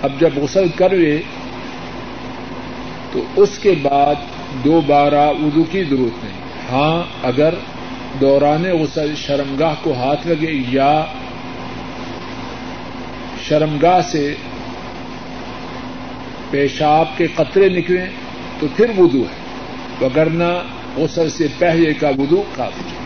اب 0.02 0.12
جب 0.20 0.30
غسل 0.36 0.68
کر 0.68 0.90
لے، 0.90 1.22
تو 3.12 3.22
اس 3.36 3.59
کے 3.59 3.74
بعد 3.82 4.14
دوبارہ 4.64 5.30
وضو 5.30 5.64
کی 5.64 5.84
ضرورت 5.84 6.24
نہیں۔ 6.24 6.38
ہاں 6.70 7.02
اگر 7.22 7.54
دوران 8.20 8.64
غسل 8.64 9.14
شرمگاہ 9.16 9.74
کو 9.82 9.92
ہاتھ 9.92 10.26
لگے 10.26 10.62
یا 10.68 11.04
شرمگاہ 13.48 14.00
سے 14.00 14.34
پیشاب 16.50 17.06
کے 17.16 17.26
قطرے 17.26 17.68
نکلیں 17.68 18.06
تو 18.61 18.66
پھر 18.76 18.90
وضو 18.98 19.22
ہے، 19.22 20.04
وگرنہ 20.04 20.52
غسل 20.96 21.30
سے 21.30 21.46
پہلے 21.59 21.94
کا 21.94 22.09
وضو 22.09 22.42
کافی۔ 22.56 22.98